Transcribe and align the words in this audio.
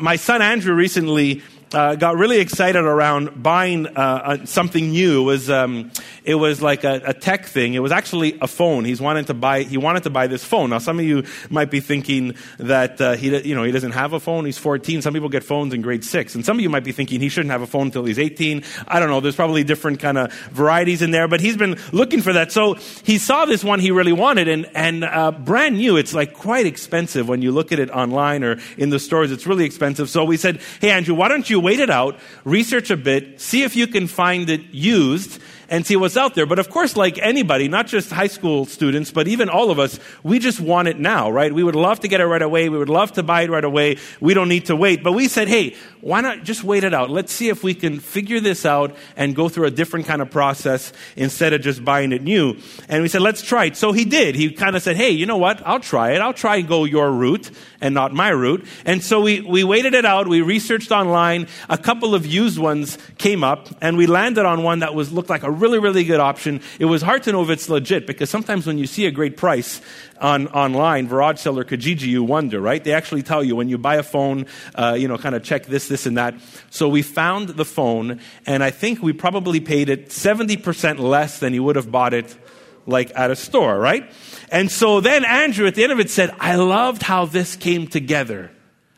My 0.00 0.16
son 0.16 0.40
Andrew 0.40 0.72
recently 0.72 1.42
uh, 1.74 1.94
got 1.94 2.16
really 2.16 2.38
excited 2.38 2.84
around 2.84 3.42
buying 3.42 3.86
uh, 3.86 4.44
something 4.46 4.90
new. 4.90 5.22
It 5.22 5.24
was 5.24 5.50
um, 5.50 5.90
it 6.24 6.34
was 6.34 6.62
like 6.62 6.84
a, 6.84 7.00
a, 7.06 7.14
tech 7.14 7.46
thing. 7.46 7.74
It 7.74 7.80
was 7.80 7.92
actually 7.92 8.38
a 8.40 8.46
phone. 8.46 8.84
He's 8.84 9.00
wanted 9.00 9.26
to 9.28 9.34
buy 9.34 9.62
he 9.62 9.76
wanted 9.76 10.02
to 10.04 10.10
buy 10.10 10.26
this 10.26 10.44
phone. 10.44 10.70
Now 10.70 10.78
some 10.78 10.98
of 10.98 11.04
you 11.04 11.24
might 11.50 11.70
be 11.70 11.80
thinking 11.80 12.34
that 12.58 13.00
uh, 13.00 13.12
he 13.14 13.36
you 13.46 13.54
know 13.54 13.64
he 13.64 13.72
doesn't 13.72 13.92
have 13.92 14.12
a 14.12 14.20
phone. 14.20 14.44
He's 14.44 14.58
14. 14.58 15.02
Some 15.02 15.14
people 15.14 15.28
get 15.28 15.44
phones 15.44 15.72
in 15.72 15.82
grade 15.82 16.04
six, 16.04 16.34
and 16.34 16.44
some 16.44 16.58
of 16.58 16.62
you 16.62 16.70
might 16.70 16.84
be 16.84 16.92
thinking 16.92 17.20
he 17.20 17.28
shouldn't 17.28 17.52
have 17.52 17.62
a 17.62 17.66
phone 17.66 17.86
until 17.86 18.04
he's 18.04 18.18
18. 18.18 18.62
I 18.86 19.00
don't 19.00 19.08
know. 19.08 19.20
There's 19.20 19.36
probably 19.36 19.64
different 19.64 20.00
kind 20.00 20.18
of 20.18 20.32
varieties 20.50 21.02
in 21.02 21.10
there, 21.10 21.28
but 21.28 21.40
he's 21.40 21.56
been 21.56 21.78
looking 21.92 22.20
for 22.20 22.32
that. 22.34 22.52
So 22.52 22.74
he 23.04 23.18
saw 23.18 23.44
this 23.44 23.64
one 23.64 23.80
he 23.80 23.90
really 23.90 24.12
wanted, 24.12 24.48
and 24.48 24.68
and 24.74 25.04
uh, 25.04 25.30
brand 25.30 25.76
new. 25.76 25.96
It's 25.96 26.14
like 26.14 26.34
quite 26.34 26.66
expensive 26.66 27.28
when 27.28 27.40
you 27.42 27.52
look 27.52 27.72
at 27.72 27.78
it 27.78 27.90
online 27.90 28.44
or 28.44 28.58
in 28.76 28.90
the 28.90 28.98
stores. 28.98 29.32
It's 29.32 29.46
really 29.46 29.64
expensive. 29.64 30.10
So 30.10 30.24
we 30.24 30.36
said, 30.36 30.60
hey 30.80 30.90
Andrew, 30.90 31.14
why 31.14 31.28
don't 31.28 31.48
you 31.48 31.61
wait 31.62 31.80
it 31.80 31.90
out, 31.90 32.18
research 32.44 32.90
a 32.90 32.96
bit, 32.96 33.40
see 33.40 33.62
if 33.62 33.76
you 33.76 33.86
can 33.86 34.06
find 34.06 34.50
it 34.50 34.62
used, 34.72 35.40
and 35.72 35.86
see 35.86 35.96
what's 35.96 36.18
out 36.18 36.34
there. 36.34 36.44
But 36.44 36.58
of 36.58 36.68
course, 36.68 36.98
like 36.98 37.18
anybody, 37.18 37.66
not 37.66 37.86
just 37.86 38.10
high 38.10 38.26
school 38.26 38.66
students, 38.66 39.10
but 39.10 39.26
even 39.26 39.48
all 39.48 39.70
of 39.70 39.78
us, 39.78 39.98
we 40.22 40.38
just 40.38 40.60
want 40.60 40.86
it 40.86 40.98
now, 40.98 41.30
right? 41.30 41.50
We 41.50 41.64
would 41.64 41.74
love 41.74 42.00
to 42.00 42.08
get 42.08 42.20
it 42.20 42.26
right 42.26 42.42
away. 42.42 42.68
We 42.68 42.76
would 42.76 42.90
love 42.90 43.12
to 43.12 43.22
buy 43.22 43.42
it 43.42 43.50
right 43.50 43.64
away. 43.64 43.96
We 44.20 44.34
don't 44.34 44.50
need 44.50 44.66
to 44.66 44.76
wait. 44.76 45.02
But 45.02 45.12
we 45.12 45.28
said, 45.28 45.48
hey, 45.48 45.74
why 46.02 46.20
not 46.20 46.42
just 46.42 46.62
wait 46.62 46.84
it 46.84 46.92
out? 46.92 47.08
Let's 47.08 47.32
see 47.32 47.48
if 47.48 47.62
we 47.64 47.72
can 47.72 48.00
figure 48.00 48.38
this 48.38 48.66
out 48.66 48.94
and 49.16 49.34
go 49.34 49.48
through 49.48 49.64
a 49.64 49.70
different 49.70 50.04
kind 50.04 50.20
of 50.20 50.30
process 50.30 50.92
instead 51.16 51.54
of 51.54 51.62
just 51.62 51.82
buying 51.82 52.12
it 52.12 52.22
new. 52.22 52.58
And 52.90 53.02
we 53.02 53.08
said, 53.08 53.22
let's 53.22 53.40
try 53.40 53.66
it. 53.66 53.76
So 53.76 53.92
he 53.92 54.04
did. 54.04 54.34
He 54.34 54.50
kind 54.50 54.76
of 54.76 54.82
said, 54.82 54.96
hey, 54.96 55.10
you 55.10 55.24
know 55.24 55.38
what? 55.38 55.66
I'll 55.66 55.80
try 55.80 56.12
it. 56.12 56.20
I'll 56.20 56.34
try 56.34 56.56
and 56.56 56.68
go 56.68 56.84
your 56.84 57.10
route 57.10 57.50
and 57.80 57.94
not 57.94 58.12
my 58.12 58.28
route. 58.28 58.66
And 58.84 59.02
so 59.02 59.22
we, 59.22 59.40
we 59.40 59.64
waited 59.64 59.94
it 59.94 60.04
out. 60.04 60.28
We 60.28 60.42
researched 60.42 60.90
online. 60.90 61.46
A 61.70 61.78
couple 61.78 62.14
of 62.14 62.26
used 62.26 62.58
ones 62.58 62.98
came 63.16 63.42
up 63.42 63.68
and 63.80 63.96
we 63.96 64.06
landed 64.06 64.44
on 64.44 64.64
one 64.64 64.80
that 64.80 64.94
was 64.94 65.12
looked 65.12 65.30
like 65.30 65.44
a 65.44 65.61
really, 65.62 65.78
really 65.78 66.04
good 66.04 66.20
option. 66.20 66.60
It 66.80 66.86
was 66.86 67.00
hard 67.00 67.22
to 67.22 67.32
know 67.32 67.42
if 67.42 67.48
it's 67.48 67.68
legit 67.68 68.06
because 68.06 68.28
sometimes 68.28 68.66
when 68.66 68.76
you 68.78 68.86
see 68.86 69.06
a 69.06 69.10
great 69.10 69.36
price 69.36 69.80
on 70.20 70.48
online, 70.48 71.06
Garage 71.06 71.38
Seller, 71.38 71.64
Kijiji, 71.64 72.08
you 72.08 72.24
wonder, 72.24 72.60
right? 72.60 72.82
They 72.82 72.92
actually 72.92 73.22
tell 73.22 73.44
you 73.44 73.54
when 73.54 73.68
you 73.68 73.78
buy 73.78 73.94
a 73.94 74.02
phone, 74.02 74.46
uh, 74.74 74.96
you 74.98 75.06
know, 75.06 75.16
kind 75.16 75.34
of 75.34 75.44
check 75.44 75.66
this, 75.66 75.88
this, 75.88 76.04
and 76.04 76.18
that. 76.18 76.34
So 76.70 76.88
we 76.88 77.02
found 77.02 77.50
the 77.50 77.64
phone, 77.64 78.20
and 78.44 78.62
I 78.62 78.70
think 78.70 79.02
we 79.02 79.12
probably 79.12 79.60
paid 79.60 79.88
it 79.88 80.08
70% 80.08 80.98
less 80.98 81.38
than 81.38 81.54
you 81.54 81.62
would 81.62 81.76
have 81.76 81.90
bought 81.90 82.12
it 82.12 82.36
like 82.84 83.12
at 83.14 83.30
a 83.30 83.36
store, 83.36 83.78
right? 83.78 84.10
And 84.50 84.70
so 84.70 85.00
then 85.00 85.24
Andrew 85.24 85.66
at 85.66 85.76
the 85.76 85.84
end 85.84 85.92
of 85.92 86.00
it 86.00 86.10
said, 86.10 86.34
I 86.40 86.56
loved 86.56 87.02
how 87.02 87.26
this 87.26 87.54
came 87.54 87.86
together. 87.86 88.50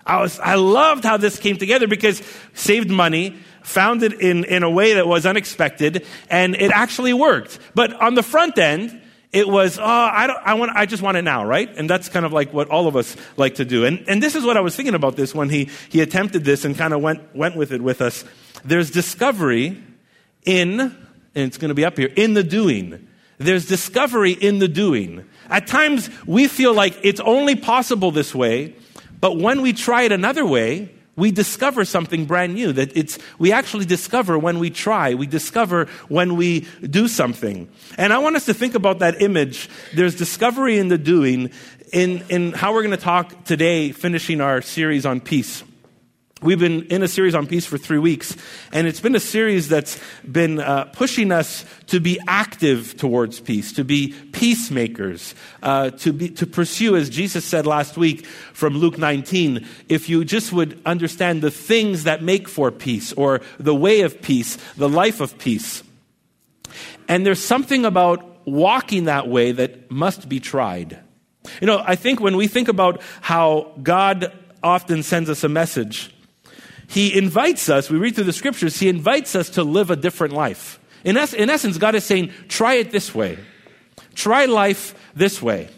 I 0.07 0.21
was, 0.21 0.39
I 0.41 0.55
loved 0.57 1.05
how 1.05 1.17
this 1.17 1.39
came 1.39 1.57
together 1.57 1.87
because 1.87 2.23
saved 2.53 2.91
money, 2.91 3.37
found 3.65 4.03
it 4.03 4.21
in, 4.21 4.45
in 4.45 4.63
a 4.63 4.71
way 4.71 4.95
that 4.95 5.07
was 5.07 5.27
unexpected, 5.27 6.07
and 6.31 6.55
it 6.55 6.71
actually 6.71 7.13
worked. 7.13 7.59
But 7.75 7.93
on 7.95 8.15
the 8.15 8.23
front 8.23 8.59
end, 8.59 9.01
it 9.33 9.49
was, 9.49 9.81
oh, 9.81 9.83
I, 9.83 10.29
don't, 10.29 10.39
I, 10.45 10.55
want, 10.55 10.73
I 10.77 10.87
just 10.87 11.03
want 11.03 11.17
it 11.17 11.23
now, 11.23 11.45
right? 11.45 11.69
And 11.77 11.91
that's 11.91 12.09
kind 12.09 12.25
of 12.25 12.33
like 12.33 12.53
what 12.53 12.69
all 12.69 12.87
of 12.87 12.95
us 12.95 13.17
like 13.37 13.57
to 13.57 13.65
do. 13.65 13.85
And, 13.85 14.05
and 14.07 14.23
this 14.23 14.37
is 14.37 14.45
what 14.45 14.57
I 14.57 14.61
was 14.61 14.77
thinking 14.77 14.95
about 14.95 15.17
this 15.17 15.35
when 15.35 15.49
he, 15.49 15.71
he 15.89 16.01
attempted 16.03 16.45
this 16.45 16.65
and 16.65 16.79
kind 16.79 16.95
of 16.95 17.03
went, 17.03 17.35
went 17.35 17.57
with 17.57 17.73
it 17.73 17.83
with 17.83 18.01
us. 18.01 18.25
There's 18.65 18.93
discovery 18.93 19.83
in, 20.45 20.81
and 20.81 20.95
it's 21.35 21.59
going 21.59 21.71
to 21.71 21.75
be 21.75 21.85
up 21.85 21.99
here, 21.99 22.13
in 22.15 22.35
the 22.35 22.45
doing. 22.45 23.09
There's 23.39 23.67
discovery 23.67 24.33
in 24.33 24.61
the 24.61 24.69
doing. 24.69 25.29
At 25.51 25.67
times, 25.67 26.09
we 26.27 26.47
feel 26.47 26.73
like 26.73 26.97
it's 27.03 27.21
only 27.21 27.57
possible 27.57 28.13
this 28.13 28.35
way, 28.35 28.77
but 29.21 29.37
when 29.37 29.63
we 29.63 29.73
try 29.73 30.03
it 30.03 30.13
another 30.13 30.47
way, 30.47 30.95
we 31.17 31.31
discover 31.31 31.85
something 31.85 32.25
brand 32.25 32.55
new 32.55 32.73
that 32.73 32.97
it's 32.97 33.19
we 33.39 33.53
actually 33.53 33.85
discover 33.85 34.39
when 34.39 34.59
we 34.59 34.71
try 34.71 35.15
we 35.15 35.27
discover 35.27 35.87
when 36.09 36.37
we 36.37 36.67
do 36.83 37.09
something. 37.09 37.69
And 37.99 38.13
i 38.13 38.19
want 38.19 38.37
us 38.37 38.47
to 38.47 38.55
think 38.55 38.75
about 38.75 38.99
that 39.01 39.23
image. 39.23 39.69
There's 39.95 40.15
discovery 40.15 40.79
in 40.79 40.89
the 40.89 40.99
doing 40.99 41.51
in, 41.93 42.25
in 42.29 42.53
how 42.53 42.73
we're 42.73 42.83
going 42.83 42.97
to 42.97 43.05
talk 43.05 43.45
today 43.45 43.93
finishing 43.93 44.41
our 44.41 44.61
series 44.63 45.07
on 45.07 45.21
peace 45.21 45.63
We've 46.45 46.59
been 46.59 46.83
in 46.89 47.03
a 47.03 47.09
series 47.09 47.35
on 47.35 47.47
peace 47.47 47.65
for 47.65 47.79
three 47.79 47.97
weeks, 47.97 48.37
and 48.71 48.87
it's 48.87 49.01
been 49.01 49.15
a 49.15 49.21
series 49.21 49.71
that's 49.71 49.99
been 50.31 50.61
uh, 50.61 50.85
pushing 50.93 51.33
us 51.33 51.65
to 51.87 52.01
be 52.01 52.21
active 52.29 52.99
towards 52.99 53.41
peace, 53.41 53.73
to 53.73 53.83
be 53.83 54.13
peacemakers, 54.33 55.35
uh, 55.63 55.89
to, 55.93 56.13
be, 56.13 56.29
to 56.29 56.47
pursue, 56.47 56.97
as 56.97 57.09
Jesus 57.09 57.47
said 57.47 57.67
last 57.67 57.97
week 57.97 58.27
from 58.27 58.77
Luke 58.77 58.99
19, 58.99 59.67
if 59.89 60.11
you 60.11 60.23
just 60.23 60.53
would 60.53 60.79
understand 60.85 61.41
the 61.41 61.51
things 61.51 62.05
that 62.05 62.23
make 62.23 62.47
for 62.47 62.71
peace, 62.71 63.15
or 63.15 63.41
the 63.59 63.75
way 63.75 64.03
of 64.03 64.21
peace, 64.21 64.59
the 64.77 64.89
life 64.89 65.23
of 65.23 65.39
peace. 65.39 65.83
And 67.09 67.25
there's 67.25 67.43
something 67.43 67.87
about 67.87 68.47
walking 68.47 69.05
that 69.05 69.29
way 69.29 69.53
that 69.53 69.91
must 69.91 70.29
be 70.29 70.41
tried. 70.41 70.99
You 71.63 71.67
know, 71.67 71.83
I 71.83 71.97
think 71.97 72.21
when 72.21 72.37
we 72.37 72.49
think 72.49 72.69
about 72.69 73.01
how 73.23 73.73
God 73.83 74.31
often 74.63 75.03
sends 75.03 75.31
us 75.31 75.43
a 75.43 75.49
message, 75.49 76.14
he 76.87 77.17
invites 77.17 77.69
us, 77.69 77.91
we 77.91 77.99
read 77.99 78.15
through 78.15 78.25
the 78.25 78.33
scriptures, 78.33 78.79
he 78.79 78.89
invites 78.89 79.35
us 79.35 79.51
to 79.51 79.65
live 79.65 79.91
a 79.91 79.97
different 79.97 80.35
life. 80.35 80.79
In, 81.05 81.17
es- 81.17 81.35
in 81.35 81.51
essence, 81.51 81.79
God 81.79 81.95
is 81.95 82.05
saying, 82.05 82.33
try 82.49 82.75
it 82.75 82.91
this 82.91 83.15
way. 83.15 83.39
Try 84.15 84.47
life 84.47 84.95
this 85.15 85.43
way. 85.43 85.69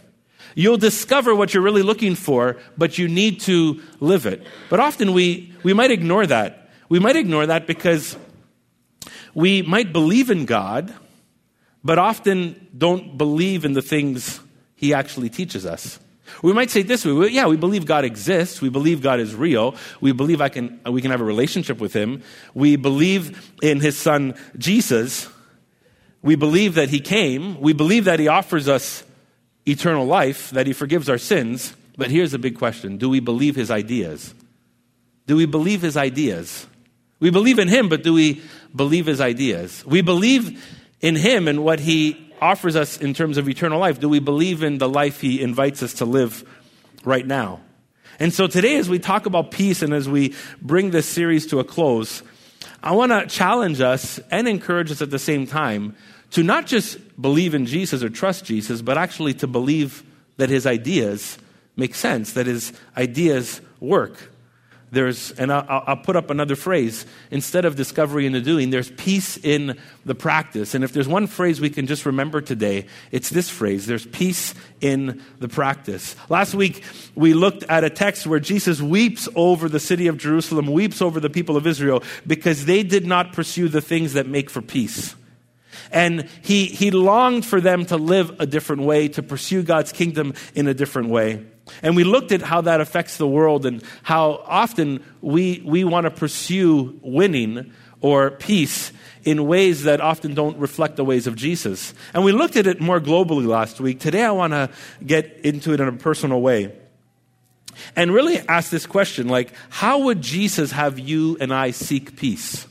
You'll 0.54 0.78
discover 0.78 1.34
what 1.34 1.52
you're 1.52 1.62
really 1.62 1.82
looking 1.82 2.14
for, 2.14 2.56
but 2.78 2.96
you 2.96 3.08
need 3.08 3.40
to 3.40 3.82
live 4.00 4.24
it. 4.24 4.46
But 4.70 4.80
often 4.80 5.12
we, 5.12 5.52
we 5.62 5.74
might 5.74 5.90
ignore 5.90 6.26
that. 6.26 6.70
We 6.88 6.98
might 6.98 7.16
ignore 7.16 7.46
that 7.46 7.66
because 7.66 8.16
we 9.34 9.60
might 9.62 9.92
believe 9.92 10.30
in 10.30 10.46
God, 10.46 10.94
but 11.84 11.98
often 11.98 12.68
don't 12.76 13.18
believe 13.18 13.64
in 13.64 13.74
the 13.74 13.82
things 13.82 14.40
He 14.76 14.94
actually 14.94 15.28
teaches 15.28 15.66
us. 15.66 15.98
We 16.42 16.52
might 16.52 16.70
say 16.70 16.82
this 16.82 17.04
way, 17.04 17.28
yeah, 17.28 17.46
we 17.46 17.56
believe 17.56 17.86
God 17.86 18.04
exists. 18.04 18.60
We 18.60 18.68
believe 18.68 19.02
God 19.02 19.20
is 19.20 19.34
real. 19.34 19.74
We 20.00 20.12
believe 20.12 20.40
I 20.40 20.48
can, 20.48 20.80
we 20.90 21.00
can 21.02 21.10
have 21.10 21.20
a 21.20 21.24
relationship 21.24 21.78
with 21.78 21.92
Him. 21.92 22.22
We 22.54 22.76
believe 22.76 23.52
in 23.62 23.80
His 23.80 23.96
Son, 23.96 24.34
Jesus. 24.58 25.28
We 26.22 26.36
believe 26.36 26.74
that 26.74 26.90
He 26.90 27.00
came. 27.00 27.60
We 27.60 27.72
believe 27.72 28.04
that 28.04 28.18
He 28.18 28.28
offers 28.28 28.68
us 28.68 29.04
eternal 29.66 30.06
life, 30.06 30.50
that 30.50 30.66
He 30.66 30.72
forgives 30.72 31.08
our 31.08 31.18
sins. 31.18 31.74
But 31.96 32.10
here's 32.10 32.32
the 32.32 32.38
big 32.38 32.58
question 32.58 32.98
Do 32.98 33.08
we 33.08 33.20
believe 33.20 33.56
His 33.56 33.70
ideas? 33.70 34.34
Do 35.26 35.36
we 35.36 35.46
believe 35.46 35.82
His 35.82 35.96
ideas? 35.96 36.66
We 37.18 37.30
believe 37.30 37.58
in 37.58 37.68
Him, 37.68 37.88
but 37.88 38.02
do 38.02 38.12
we 38.12 38.42
believe 38.74 39.06
His 39.06 39.20
ideas? 39.20 39.84
We 39.86 40.02
believe 40.02 40.62
in 41.00 41.16
Him 41.16 41.48
and 41.48 41.64
what 41.64 41.80
He 41.80 42.25
offers 42.40 42.76
us 42.76 42.98
in 42.98 43.14
terms 43.14 43.38
of 43.38 43.48
eternal 43.48 43.78
life? 43.78 44.00
Do 44.00 44.08
we 44.08 44.20
believe 44.20 44.62
in 44.62 44.78
the 44.78 44.88
life 44.88 45.20
He 45.20 45.40
invites 45.40 45.82
us 45.82 45.94
to 45.94 46.04
live 46.04 46.44
right 47.04 47.26
now? 47.26 47.60
And 48.18 48.32
so 48.32 48.46
today, 48.46 48.76
as 48.76 48.88
we 48.88 48.98
talk 48.98 49.26
about 49.26 49.50
peace 49.50 49.82
and 49.82 49.92
as 49.92 50.08
we 50.08 50.34
bring 50.62 50.90
this 50.90 51.06
series 51.06 51.46
to 51.48 51.58
a 51.58 51.64
close, 51.64 52.22
I 52.82 52.92
want 52.92 53.12
to 53.12 53.26
challenge 53.26 53.80
us 53.80 54.18
and 54.30 54.48
encourage 54.48 54.90
us 54.90 55.02
at 55.02 55.10
the 55.10 55.18
same 55.18 55.46
time 55.46 55.94
to 56.30 56.42
not 56.42 56.66
just 56.66 56.98
believe 57.20 57.54
in 57.54 57.66
Jesus 57.66 58.02
or 58.02 58.08
trust 58.08 58.44
Jesus, 58.44 58.82
but 58.82 58.98
actually 58.98 59.34
to 59.34 59.46
believe 59.46 60.02
that 60.36 60.48
His 60.48 60.66
ideas 60.66 61.38
make 61.76 61.94
sense, 61.94 62.32
that 62.32 62.46
His 62.46 62.72
ideas 62.96 63.60
work. 63.80 64.30
There's, 64.92 65.32
and 65.32 65.52
I'll, 65.52 65.82
I'll, 65.86 65.96
put 65.96 66.14
up 66.14 66.30
another 66.30 66.54
phrase. 66.54 67.06
Instead 67.32 67.64
of 67.64 67.74
discovery 67.74 68.24
in 68.24 68.32
the 68.32 68.40
doing, 68.40 68.70
there's 68.70 68.90
peace 68.92 69.36
in 69.36 69.76
the 70.04 70.14
practice. 70.14 70.74
And 70.74 70.84
if 70.84 70.92
there's 70.92 71.08
one 71.08 71.26
phrase 71.26 71.60
we 71.60 71.70
can 71.70 71.88
just 71.88 72.06
remember 72.06 72.40
today, 72.40 72.86
it's 73.10 73.28
this 73.28 73.50
phrase 73.50 73.86
there's 73.86 74.06
peace 74.06 74.54
in 74.80 75.22
the 75.40 75.48
practice. 75.48 76.14
Last 76.28 76.54
week, 76.54 76.84
we 77.16 77.34
looked 77.34 77.64
at 77.64 77.82
a 77.82 77.90
text 77.90 78.28
where 78.28 78.38
Jesus 78.38 78.80
weeps 78.80 79.28
over 79.34 79.68
the 79.68 79.80
city 79.80 80.06
of 80.06 80.18
Jerusalem, 80.18 80.68
weeps 80.68 81.02
over 81.02 81.18
the 81.18 81.30
people 81.30 81.56
of 81.56 81.66
Israel, 81.66 82.04
because 82.24 82.64
they 82.64 82.84
did 82.84 83.06
not 83.06 83.32
pursue 83.32 83.68
the 83.68 83.80
things 83.80 84.12
that 84.12 84.28
make 84.28 84.48
for 84.48 84.62
peace. 84.62 85.16
And 85.90 86.28
he, 86.42 86.66
he 86.66 86.92
longed 86.92 87.44
for 87.44 87.60
them 87.60 87.86
to 87.86 87.96
live 87.96 88.40
a 88.40 88.46
different 88.46 88.82
way, 88.82 89.08
to 89.08 89.22
pursue 89.22 89.64
God's 89.64 89.90
kingdom 89.90 90.34
in 90.54 90.68
a 90.68 90.74
different 90.74 91.08
way. 91.08 91.44
And 91.82 91.96
we 91.96 92.04
looked 92.04 92.32
at 92.32 92.42
how 92.42 92.60
that 92.62 92.80
affects 92.80 93.16
the 93.16 93.26
world 93.26 93.66
and 93.66 93.82
how 94.02 94.44
often 94.46 95.02
we, 95.20 95.62
we 95.64 95.84
want 95.84 96.04
to 96.04 96.10
pursue 96.10 96.98
winning 97.02 97.72
or 98.00 98.30
peace 98.32 98.92
in 99.24 99.46
ways 99.46 99.82
that 99.82 100.00
often 100.00 100.34
don't 100.34 100.56
reflect 100.58 100.96
the 100.96 101.04
ways 101.04 101.26
of 101.26 101.34
Jesus. 101.34 101.94
And 102.14 102.24
we 102.24 102.32
looked 102.32 102.56
at 102.56 102.66
it 102.66 102.80
more 102.80 103.00
globally 103.00 103.46
last 103.46 103.80
week. 103.80 103.98
Today 103.98 104.24
I 104.24 104.30
want 104.30 104.52
to 104.52 104.70
get 105.04 105.40
into 105.42 105.72
it 105.72 105.80
in 105.80 105.88
a 105.88 105.92
personal 105.92 106.40
way. 106.40 106.72
And 107.94 108.12
really 108.12 108.38
ask 108.48 108.70
this 108.70 108.86
question 108.86 109.28
like, 109.28 109.52
how 109.68 110.00
would 110.04 110.22
Jesus 110.22 110.72
have 110.72 110.98
you 110.98 111.36
and 111.40 111.52
I 111.52 111.72
seek 111.72 112.16
peace? 112.16 112.66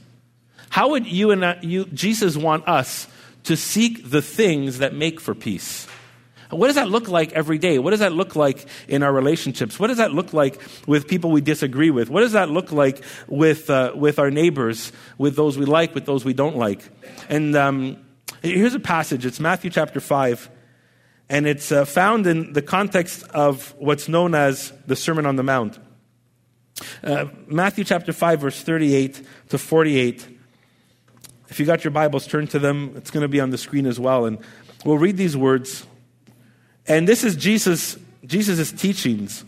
How 0.69 0.89
would 0.89 1.05
you 1.05 1.31
and 1.31 1.45
I, 1.45 1.59
you, 1.61 1.85
Jesus 1.85 2.35
want 2.35 2.67
us 2.67 3.07
to 3.43 3.55
seek 3.55 4.09
the 4.09 4.21
things 4.21 4.79
that 4.79 4.93
make 4.93 5.19
for 5.19 5.35
peace? 5.35 5.87
What 6.57 6.67
does 6.67 6.75
that 6.75 6.89
look 6.89 7.07
like 7.07 7.33
every 7.33 7.57
day? 7.57 7.79
What 7.79 7.91
does 7.91 7.99
that 7.99 8.13
look 8.13 8.35
like 8.35 8.65
in 8.87 9.03
our 9.03 9.11
relationships? 9.11 9.79
What 9.79 9.87
does 9.87 9.97
that 9.97 10.11
look 10.11 10.33
like 10.33 10.61
with 10.87 11.07
people 11.07 11.31
we 11.31 11.41
disagree 11.41 11.89
with? 11.89 12.09
What 12.09 12.21
does 12.21 12.33
that 12.33 12.49
look 12.49 12.71
like 12.71 13.03
with, 13.27 13.69
uh, 13.69 13.93
with 13.95 14.19
our 14.19 14.31
neighbors, 14.31 14.91
with 15.17 15.35
those 15.35 15.57
we 15.57 15.65
like, 15.65 15.93
with 15.95 16.05
those 16.05 16.25
we 16.25 16.33
don't 16.33 16.57
like? 16.57 16.81
And 17.29 17.55
um, 17.55 17.97
here's 18.41 18.73
a 18.73 18.79
passage. 18.79 19.25
It's 19.25 19.39
Matthew 19.39 19.69
chapter 19.69 19.99
5. 19.99 20.49
And 21.27 21.47
it's 21.47 21.71
uh, 21.71 21.85
found 21.85 22.27
in 22.27 22.53
the 22.53 22.61
context 22.61 23.23
of 23.31 23.73
what's 23.77 24.07
known 24.07 24.35
as 24.35 24.71
the 24.85 24.95
Sermon 24.95 25.25
on 25.25 25.35
the 25.35 25.43
Mount. 25.43 25.79
Uh, 27.03 27.25
Matthew 27.47 27.83
chapter 27.83 28.13
5, 28.13 28.41
verse 28.41 28.61
38 28.61 29.21
to 29.49 29.57
48. 29.57 30.27
If 31.49 31.59
you 31.59 31.65
got 31.65 31.83
your 31.83 31.91
Bibles, 31.91 32.27
turn 32.27 32.47
to 32.47 32.59
them. 32.59 32.93
It's 32.95 33.11
going 33.11 33.21
to 33.21 33.27
be 33.27 33.39
on 33.39 33.49
the 33.49 33.57
screen 33.57 33.85
as 33.85 33.99
well. 33.99 34.25
And 34.25 34.39
we'll 34.83 34.97
read 34.97 35.17
these 35.17 35.37
words. 35.37 35.85
And 36.87 37.07
this 37.07 37.23
is 37.23 37.35
Jesus' 37.35 38.71
teachings. 38.71 39.43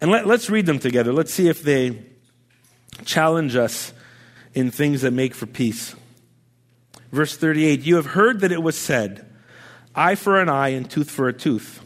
And 0.00 0.10
let, 0.10 0.26
let's 0.26 0.50
read 0.50 0.66
them 0.66 0.78
together. 0.78 1.12
Let's 1.12 1.32
see 1.32 1.48
if 1.48 1.62
they 1.62 2.02
challenge 3.04 3.56
us 3.56 3.92
in 4.54 4.70
things 4.70 5.02
that 5.02 5.12
make 5.12 5.34
for 5.34 5.46
peace. 5.46 5.94
Verse 7.12 7.36
38 7.36 7.82
You 7.82 7.96
have 7.96 8.06
heard 8.06 8.40
that 8.40 8.52
it 8.52 8.62
was 8.62 8.76
said, 8.76 9.26
eye 9.94 10.14
for 10.14 10.40
an 10.40 10.48
eye 10.48 10.68
and 10.68 10.90
tooth 10.90 11.10
for 11.10 11.28
a 11.28 11.32
tooth. 11.32 11.82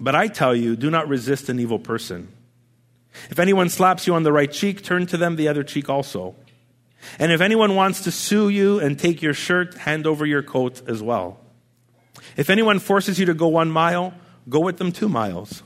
But 0.00 0.14
I 0.14 0.28
tell 0.28 0.54
you, 0.54 0.76
do 0.76 0.90
not 0.90 1.08
resist 1.08 1.48
an 1.48 1.58
evil 1.58 1.78
person. 1.78 2.28
If 3.30 3.38
anyone 3.38 3.68
slaps 3.68 4.06
you 4.06 4.14
on 4.14 4.22
the 4.22 4.32
right 4.32 4.50
cheek, 4.50 4.82
turn 4.82 5.06
to 5.06 5.16
them 5.16 5.36
the 5.36 5.48
other 5.48 5.64
cheek 5.64 5.88
also. 5.88 6.36
And 7.18 7.32
if 7.32 7.40
anyone 7.40 7.74
wants 7.74 8.02
to 8.04 8.12
sue 8.12 8.48
you 8.48 8.78
and 8.78 8.98
take 8.98 9.22
your 9.22 9.34
shirt, 9.34 9.74
hand 9.74 10.06
over 10.06 10.24
your 10.24 10.42
coat 10.42 10.82
as 10.88 11.02
well. 11.02 11.40
If 12.38 12.50
anyone 12.50 12.78
forces 12.78 13.18
you 13.18 13.26
to 13.26 13.34
go 13.34 13.48
one 13.48 13.68
mile, 13.68 14.14
go 14.48 14.60
with 14.60 14.78
them 14.78 14.92
two 14.92 15.08
miles. 15.08 15.64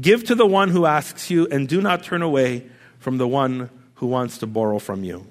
Give 0.00 0.24
to 0.24 0.34
the 0.34 0.46
one 0.46 0.70
who 0.70 0.86
asks 0.86 1.30
you, 1.30 1.46
and 1.48 1.68
do 1.68 1.82
not 1.82 2.02
turn 2.02 2.22
away 2.22 2.66
from 2.98 3.18
the 3.18 3.28
one 3.28 3.68
who 3.96 4.06
wants 4.06 4.38
to 4.38 4.46
borrow 4.46 4.78
from 4.78 5.04
you. 5.04 5.26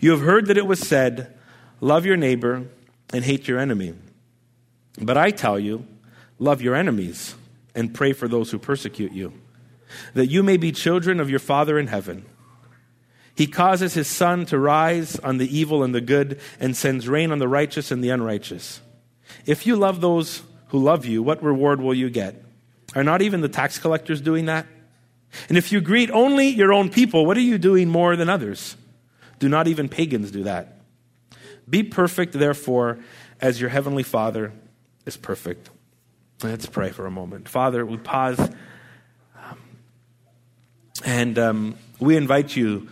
You 0.00 0.12
have 0.12 0.22
heard 0.22 0.46
that 0.46 0.56
it 0.56 0.66
was 0.66 0.80
said, 0.80 1.34
Love 1.82 2.06
your 2.06 2.16
neighbor 2.16 2.68
and 3.12 3.22
hate 3.22 3.46
your 3.46 3.58
enemy. 3.58 3.94
But 4.98 5.18
I 5.18 5.30
tell 5.30 5.58
you, 5.58 5.86
love 6.38 6.62
your 6.62 6.74
enemies 6.74 7.34
and 7.74 7.94
pray 7.94 8.14
for 8.14 8.28
those 8.28 8.50
who 8.50 8.58
persecute 8.58 9.12
you, 9.12 9.34
that 10.14 10.28
you 10.28 10.42
may 10.42 10.56
be 10.56 10.72
children 10.72 11.20
of 11.20 11.28
your 11.28 11.38
Father 11.38 11.78
in 11.78 11.88
heaven. 11.88 12.24
He 13.34 13.46
causes 13.46 13.92
his 13.92 14.08
sun 14.08 14.46
to 14.46 14.58
rise 14.58 15.18
on 15.18 15.36
the 15.36 15.54
evil 15.54 15.84
and 15.84 15.94
the 15.94 16.00
good 16.00 16.40
and 16.58 16.74
sends 16.74 17.08
rain 17.08 17.30
on 17.30 17.38
the 17.38 17.46
righteous 17.46 17.90
and 17.90 18.02
the 18.02 18.08
unrighteous. 18.08 18.80
If 19.48 19.66
you 19.66 19.76
love 19.76 20.02
those 20.02 20.42
who 20.68 20.78
love 20.78 21.06
you, 21.06 21.22
what 21.22 21.42
reward 21.42 21.80
will 21.80 21.94
you 21.94 22.10
get? 22.10 22.44
Are 22.94 23.02
not 23.02 23.22
even 23.22 23.40
the 23.40 23.48
tax 23.48 23.78
collectors 23.78 24.20
doing 24.20 24.44
that? 24.44 24.66
And 25.48 25.56
if 25.56 25.72
you 25.72 25.80
greet 25.80 26.10
only 26.10 26.48
your 26.48 26.70
own 26.70 26.90
people, 26.90 27.24
what 27.24 27.34
are 27.38 27.40
you 27.40 27.56
doing 27.56 27.88
more 27.88 28.14
than 28.14 28.28
others? 28.28 28.76
Do 29.38 29.48
not 29.48 29.66
even 29.66 29.88
pagans 29.88 30.30
do 30.30 30.42
that? 30.42 30.80
Be 31.68 31.82
perfect, 31.82 32.34
therefore, 32.34 32.98
as 33.40 33.58
your 33.58 33.70
heavenly 33.70 34.02
Father 34.02 34.52
is 35.06 35.16
perfect. 35.16 35.70
Let's 36.42 36.66
pray 36.66 36.90
for 36.90 37.06
a 37.06 37.10
moment. 37.10 37.48
Father, 37.48 37.86
we 37.86 37.96
pause 37.96 38.38
um, 38.38 39.58
and 41.06 41.38
um, 41.38 41.78
we 41.98 42.18
invite 42.18 42.54
you, 42.54 42.88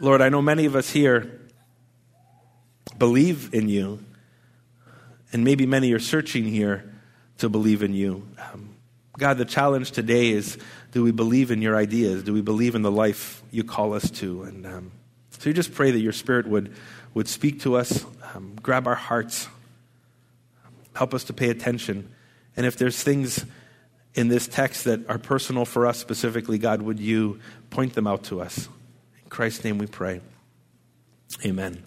Lord. 0.00 0.22
I 0.22 0.30
know 0.30 0.40
many 0.40 0.64
of 0.64 0.74
us 0.74 0.88
here 0.88 1.40
believe 2.96 3.52
in 3.52 3.68
you, 3.68 4.02
and 5.32 5.44
maybe 5.44 5.66
many 5.66 5.92
are 5.92 5.98
searching 5.98 6.44
here 6.44 6.92
to 7.38 7.48
believe 7.48 7.82
in 7.82 7.92
you. 7.92 8.26
Um, 8.52 8.74
God, 9.16 9.38
the 9.38 9.44
challenge 9.44 9.90
today 9.90 10.30
is 10.30 10.58
do 10.92 11.02
we 11.02 11.10
believe 11.10 11.50
in 11.50 11.60
your 11.60 11.76
ideas? 11.76 12.22
Do 12.22 12.32
we 12.32 12.40
believe 12.40 12.74
in 12.74 12.82
the 12.82 12.90
life 12.90 13.42
you 13.50 13.64
call 13.64 13.94
us 13.94 14.10
to? 14.12 14.42
And 14.44 14.66
um, 14.66 14.92
so 15.30 15.50
you 15.50 15.54
just 15.54 15.74
pray 15.74 15.90
that 15.90 16.00
your 16.00 16.12
Spirit 16.12 16.46
would, 16.46 16.74
would 17.14 17.28
speak 17.28 17.60
to 17.62 17.76
us, 17.76 18.04
um, 18.34 18.56
grab 18.62 18.86
our 18.86 18.94
hearts, 18.94 19.48
Help 20.98 21.14
us 21.14 21.22
to 21.22 21.32
pay 21.32 21.48
attention. 21.48 22.12
And 22.56 22.66
if 22.66 22.76
there's 22.76 23.00
things 23.00 23.46
in 24.14 24.26
this 24.26 24.48
text 24.48 24.82
that 24.82 25.08
are 25.08 25.16
personal 25.16 25.64
for 25.64 25.86
us 25.86 25.96
specifically, 25.96 26.58
God, 26.58 26.82
would 26.82 26.98
you 26.98 27.38
point 27.70 27.94
them 27.94 28.08
out 28.08 28.24
to 28.24 28.40
us? 28.40 28.68
In 29.22 29.30
Christ's 29.30 29.62
name 29.62 29.78
we 29.78 29.86
pray. 29.86 30.20
Amen. 31.44 31.84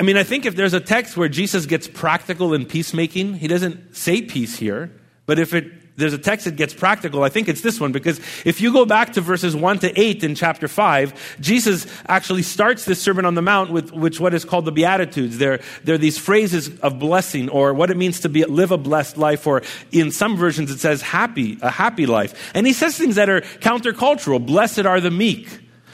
I 0.00 0.02
mean, 0.02 0.16
I 0.16 0.22
think 0.22 0.46
if 0.46 0.56
there's 0.56 0.72
a 0.72 0.80
text 0.80 1.18
where 1.18 1.28
Jesus 1.28 1.66
gets 1.66 1.86
practical 1.86 2.54
in 2.54 2.64
peacemaking, 2.64 3.34
he 3.34 3.46
doesn't 3.46 3.94
say 3.94 4.22
peace 4.22 4.56
here, 4.56 4.90
but 5.26 5.38
if 5.38 5.52
it 5.52 5.70
there's 5.96 6.14
a 6.14 6.18
text 6.18 6.46
that 6.46 6.56
gets 6.56 6.72
practical. 6.72 7.22
I 7.22 7.28
think 7.28 7.46
it's 7.50 7.60
this 7.60 7.78
one 7.78 7.92
because 7.92 8.18
if 8.46 8.62
you 8.62 8.72
go 8.72 8.86
back 8.86 9.12
to 9.12 9.20
verses 9.20 9.54
1 9.54 9.80
to 9.80 10.00
8 10.00 10.24
in 10.24 10.34
chapter 10.34 10.66
5, 10.66 11.40
Jesus 11.40 11.86
actually 12.06 12.40
starts 12.40 12.86
this 12.86 13.02
Sermon 13.02 13.26
on 13.26 13.34
the 13.34 13.42
Mount 13.42 13.70
with 13.70 13.92
which 13.92 14.18
what 14.18 14.32
is 14.32 14.46
called 14.46 14.64
the 14.64 14.72
Beatitudes. 14.72 15.36
They're, 15.36 15.60
they're 15.84 15.98
these 15.98 16.16
phrases 16.16 16.74
of 16.80 16.98
blessing 16.98 17.50
or 17.50 17.74
what 17.74 17.90
it 17.90 17.98
means 17.98 18.20
to 18.20 18.30
be, 18.30 18.42
live 18.46 18.70
a 18.70 18.78
blessed 18.78 19.18
life, 19.18 19.46
or 19.46 19.60
in 19.92 20.10
some 20.10 20.38
versions 20.38 20.70
it 20.70 20.80
says 20.80 21.02
happy, 21.02 21.58
a 21.60 21.70
happy 21.70 22.06
life. 22.06 22.52
And 22.54 22.66
he 22.66 22.72
says 22.72 22.96
things 22.96 23.16
that 23.16 23.28
are 23.28 23.42
countercultural. 23.42 24.46
Blessed 24.46 24.86
are 24.86 25.00
the 25.00 25.10
meek. 25.10 25.48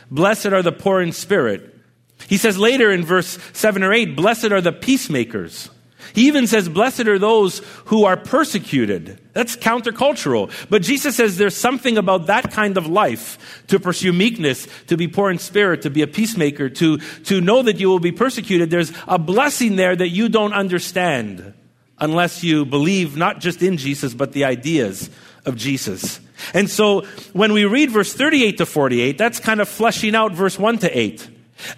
Blessed 0.09 0.47
are 0.47 0.63
the 0.63 0.71
poor 0.71 1.01
in 1.01 1.11
spirit. 1.11 1.76
He 2.29 2.37
says 2.37 2.59
later 2.59 2.91
in 2.91 3.05
verse 3.05 3.39
7 3.53 3.83
or 3.83 3.93
8, 3.93 4.17
blessed 4.17 4.53
are 4.53 4.61
the 4.61 4.73
peacemakers. 4.73 5.71
He 6.17 6.29
even 6.29 6.47
says, 6.47 6.69
Blessed 6.69 7.09
are 7.09 7.19
those 7.19 7.59
who 7.87 8.05
are 8.05 8.17
persecuted. 8.17 9.21
That's 9.35 9.55
countercultural. 9.55 10.51
But 10.71 10.81
Jesus 10.81 11.15
says 11.15 11.37
there's 11.37 11.55
something 11.55 11.99
about 11.99 12.29
that 12.29 12.53
kind 12.53 12.79
of 12.79 12.87
life 12.87 13.65
to 13.67 13.79
pursue 13.79 14.15
meekness, 14.15 14.67
to 14.87 14.97
be 14.97 15.09
poor 15.09 15.31
in 15.31 15.39
spirit, 15.39 15.83
to 15.83 15.91
be 15.91 16.01
a 16.01 16.07
peacemaker, 16.07 16.71
to, 16.71 16.97
to 17.25 17.43
know 17.43 17.63
that 17.63 17.79
you 17.79 17.89
will 17.89 18.01
be 18.01 18.13
persecuted. 18.13 18.71
There's 18.71 18.93
a 19.07 19.19
blessing 19.19 19.77
there 19.77 19.95
that 19.95 20.09
you 20.09 20.31
don't 20.31 20.55
understand 20.55 21.53
unless 21.99 22.43
you 22.43 22.65
believe 22.65 23.17
not 23.17 23.41
just 23.41 23.63
in 23.63 23.77
Jesus, 23.77 24.15
but 24.15 24.33
the 24.33 24.45
ideas 24.47 25.11
of 25.45 25.57
Jesus. 25.57 26.21
And 26.55 26.71
so 26.71 27.03
when 27.35 27.53
we 27.53 27.67
read 27.67 27.91
verse 27.91 28.15
38 28.15 28.57
to 28.57 28.67
48, 28.67 29.19
that's 29.19 29.39
kind 29.39 29.61
of 29.61 29.69
fleshing 29.69 30.15
out 30.15 30.33
verse 30.33 30.59
1 30.59 30.79
to 30.79 30.99
8. 30.99 31.29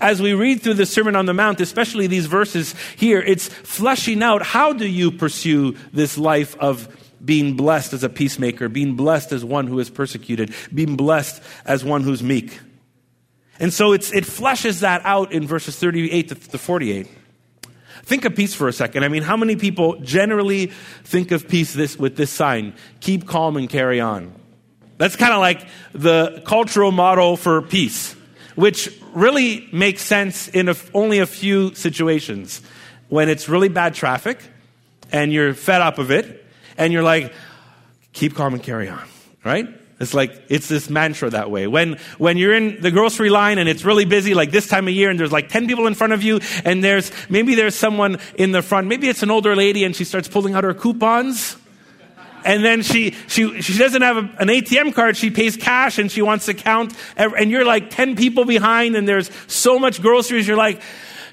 As 0.00 0.20
we 0.20 0.32
read 0.32 0.62
through 0.62 0.74
the 0.74 0.86
Sermon 0.86 1.16
on 1.16 1.26
the 1.26 1.34
Mount, 1.34 1.60
especially 1.60 2.06
these 2.06 2.26
verses 2.26 2.74
here, 2.96 3.20
it's 3.20 3.48
fleshing 3.48 4.22
out 4.22 4.42
how 4.42 4.72
do 4.72 4.86
you 4.86 5.10
pursue 5.10 5.76
this 5.92 6.18
life 6.18 6.56
of 6.58 6.88
being 7.24 7.54
blessed 7.54 7.92
as 7.92 8.04
a 8.04 8.08
peacemaker, 8.08 8.68
being 8.68 8.94
blessed 8.94 9.32
as 9.32 9.44
one 9.44 9.66
who 9.66 9.78
is 9.78 9.90
persecuted, 9.90 10.54
being 10.72 10.96
blessed 10.96 11.42
as 11.64 11.84
one 11.84 12.02
who's 12.02 12.22
meek. 12.22 12.60
And 13.60 13.72
so 13.72 13.92
it 13.92 14.02
fleshes 14.02 14.80
that 14.80 15.02
out 15.04 15.32
in 15.32 15.46
verses 15.46 15.78
38 15.78 16.28
to 16.28 16.58
48. 16.58 17.08
Think 18.04 18.24
of 18.24 18.36
peace 18.36 18.54
for 18.54 18.68
a 18.68 18.72
second. 18.72 19.04
I 19.04 19.08
mean, 19.08 19.22
how 19.22 19.36
many 19.36 19.56
people 19.56 19.96
generally 20.00 20.66
think 21.02 21.32
of 21.32 21.48
peace 21.48 21.74
this, 21.74 21.98
with 21.98 22.16
this 22.16 22.30
sign? 22.30 22.74
Keep 23.00 23.26
calm 23.26 23.56
and 23.56 23.68
carry 23.68 24.00
on. 24.00 24.32
That's 24.96 25.16
kind 25.16 25.32
of 25.32 25.40
like 25.40 25.66
the 25.92 26.42
cultural 26.46 26.92
model 26.92 27.36
for 27.36 27.62
peace 27.62 28.14
which 28.58 28.90
really 29.14 29.68
makes 29.70 30.02
sense 30.02 30.48
in 30.48 30.68
a, 30.68 30.74
only 30.92 31.20
a 31.20 31.26
few 31.26 31.72
situations. 31.76 32.60
When 33.08 33.28
it's 33.28 33.48
really 33.48 33.68
bad 33.68 33.94
traffic 33.94 34.42
and 35.12 35.32
you're 35.32 35.54
fed 35.54 35.80
up 35.80 35.98
of 35.98 36.10
it 36.10 36.44
and 36.76 36.92
you're 36.92 37.04
like, 37.04 37.32
keep 38.12 38.34
calm 38.34 38.54
and 38.54 38.62
carry 38.62 38.88
on, 38.88 39.06
right? 39.44 39.68
It's 40.00 40.12
like, 40.12 40.42
it's 40.48 40.66
this 40.66 40.90
mantra 40.90 41.30
that 41.30 41.52
way. 41.52 41.68
When, 41.68 41.98
when 42.18 42.36
you're 42.36 42.52
in 42.52 42.80
the 42.80 42.90
grocery 42.90 43.30
line 43.30 43.58
and 43.58 43.68
it's 43.68 43.84
really 43.84 44.04
busy, 44.04 44.34
like 44.34 44.50
this 44.50 44.66
time 44.66 44.88
of 44.88 44.94
year, 44.94 45.08
and 45.08 45.20
there's 45.20 45.30
like 45.30 45.50
10 45.50 45.68
people 45.68 45.86
in 45.86 45.94
front 45.94 46.12
of 46.12 46.24
you, 46.24 46.40
and 46.64 46.82
there's, 46.82 47.12
maybe 47.28 47.54
there's 47.54 47.76
someone 47.76 48.18
in 48.34 48.50
the 48.50 48.60
front, 48.60 48.88
maybe 48.88 49.08
it's 49.08 49.22
an 49.22 49.30
older 49.30 49.54
lady 49.54 49.84
and 49.84 49.94
she 49.94 50.02
starts 50.02 50.26
pulling 50.26 50.56
out 50.56 50.64
her 50.64 50.74
coupons 50.74 51.56
and 52.44 52.64
then 52.64 52.82
she, 52.82 53.12
she, 53.26 53.60
she 53.62 53.78
doesn't 53.78 54.02
have 54.02 54.16
a, 54.16 54.20
an 54.40 54.48
ATM 54.48 54.94
card. 54.94 55.16
She 55.16 55.30
pays 55.30 55.56
cash 55.56 55.98
and 55.98 56.10
she 56.10 56.22
wants 56.22 56.46
to 56.46 56.54
count. 56.54 56.94
And 57.16 57.50
you're 57.50 57.64
like 57.64 57.90
10 57.90 58.16
people 58.16 58.44
behind 58.44 58.96
and 58.96 59.08
there's 59.08 59.30
so 59.46 59.78
much 59.78 60.02
groceries. 60.02 60.46
You're 60.46 60.56
like, 60.56 60.80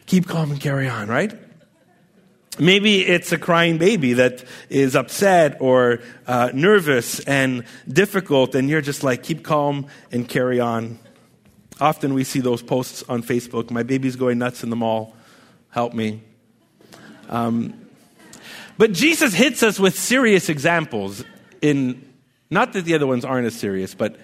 keep 0.06 0.28
calm 0.28 0.52
and 0.52 0.60
carry 0.60 0.88
on, 0.88 1.08
right? 1.08 1.34
Maybe 2.58 3.06
it's 3.06 3.32
a 3.34 3.38
crying 3.38 3.78
baby 3.78 4.14
that 4.14 4.44
is 4.70 4.96
upset 4.96 5.58
or 5.60 6.00
uh, 6.26 6.52
nervous 6.54 7.20
and 7.22 7.66
difficult, 7.88 8.56
and 8.56 8.70
you're 8.70 8.82
just 8.82 9.04
like, 9.04 9.24
keep 9.24 9.44
calm 9.44 9.88
and 10.10 10.28
carry 10.28 10.62
on. 10.62 10.98
Often 11.82 12.14
we 12.14 12.24
see 12.24 12.40
those 12.40 12.62
posts 12.62 13.04
on 13.10 13.24
Facebook 13.24 13.72
My 13.72 13.84
baby's 13.84 14.16
going 14.16 14.38
nuts 14.38 14.64
in 14.64 14.70
the 14.70 14.78
mall. 14.78 15.14
Help 15.70 15.94
me. 15.94 16.22
Um, 17.28 17.85
but 18.78 18.92
Jesus 18.92 19.34
hits 19.34 19.64
us 19.64 19.80
with 19.80 19.98
serious 19.98 20.50
examples 20.50 21.24
in, 21.62 22.14
not 22.50 22.74
that 22.74 22.86
the 22.86 22.96
other 22.96 23.08
ones 23.08 23.26
aren't 23.26 23.48
as 23.48 23.56
serious, 23.56 23.96
but, 23.96 24.18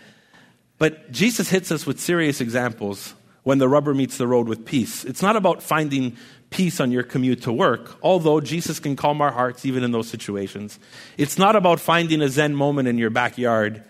but 0.78 1.12
Jesus 1.12 1.50
hits 1.50 1.72
us 1.72 1.86
with 1.86 2.00
serious 2.00 2.42
examples 2.42 3.14
when 3.44 3.58
the 3.58 3.68
rubber 3.68 3.94
meets 3.94 4.18
the 4.18 4.28
road 4.28 4.48
with 4.48 4.66
peace. 4.66 5.04
It's 5.06 5.22
not 5.22 5.36
about 5.36 5.64
finding 5.64 6.18
peace 6.50 6.80
on 6.80 6.92
your 6.92 7.04
commute 7.04 7.44
to 7.44 7.52
work, 7.52 7.98
although 8.04 8.42
Jesus 8.42 8.80
can 8.80 8.96
calm 8.96 9.22
our 9.22 9.32
hearts 9.32 9.66
even 9.66 9.84
in 9.84 9.92
those 9.92 10.08
situations. 10.08 10.80
It's 11.18 11.38
not 11.38 11.56
about 11.56 11.80
finding 11.80 12.22
a 12.22 12.30
Zen 12.30 12.56
moment 12.56 12.88
in 12.88 12.98
your 12.98 13.10
backyard 13.10 13.84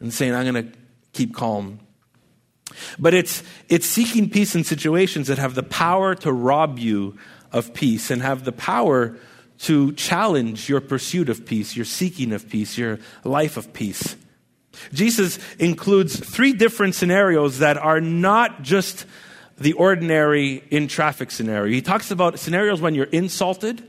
and 0.00 0.12
saying, 0.12 0.34
I'm 0.34 0.50
going 0.50 0.72
to 0.72 0.78
keep 1.12 1.34
calm. 1.34 1.80
But 2.98 3.14
it's, 3.14 3.42
it's 3.68 3.86
seeking 3.86 4.28
peace 4.28 4.54
in 4.54 4.64
situations 4.64 5.28
that 5.28 5.38
have 5.38 5.54
the 5.54 5.62
power 5.62 6.14
to 6.16 6.32
rob 6.32 6.78
you 6.78 7.16
of 7.52 7.72
peace 7.74 8.10
and 8.10 8.22
have 8.22 8.44
the 8.44 8.52
power 8.52 9.16
to 9.58 9.92
challenge 9.92 10.68
your 10.68 10.80
pursuit 10.80 11.28
of 11.28 11.46
peace, 11.46 11.76
your 11.76 11.84
seeking 11.84 12.32
of 12.32 12.48
peace, 12.48 12.76
your 12.76 12.98
life 13.24 13.56
of 13.56 13.72
peace. 13.72 14.16
Jesus 14.92 15.38
includes 15.58 16.18
three 16.18 16.52
different 16.52 16.94
scenarios 16.94 17.58
that 17.58 17.76
are 17.78 18.00
not 18.00 18.62
just 18.62 19.06
the 19.58 19.72
ordinary 19.72 20.62
in 20.70 20.86
traffic 20.86 21.30
scenario. 21.30 21.72
He 21.72 21.80
talks 21.80 22.10
about 22.10 22.38
scenarios 22.38 22.80
when 22.80 22.94
you're 22.94 23.06
insulted. 23.06 23.82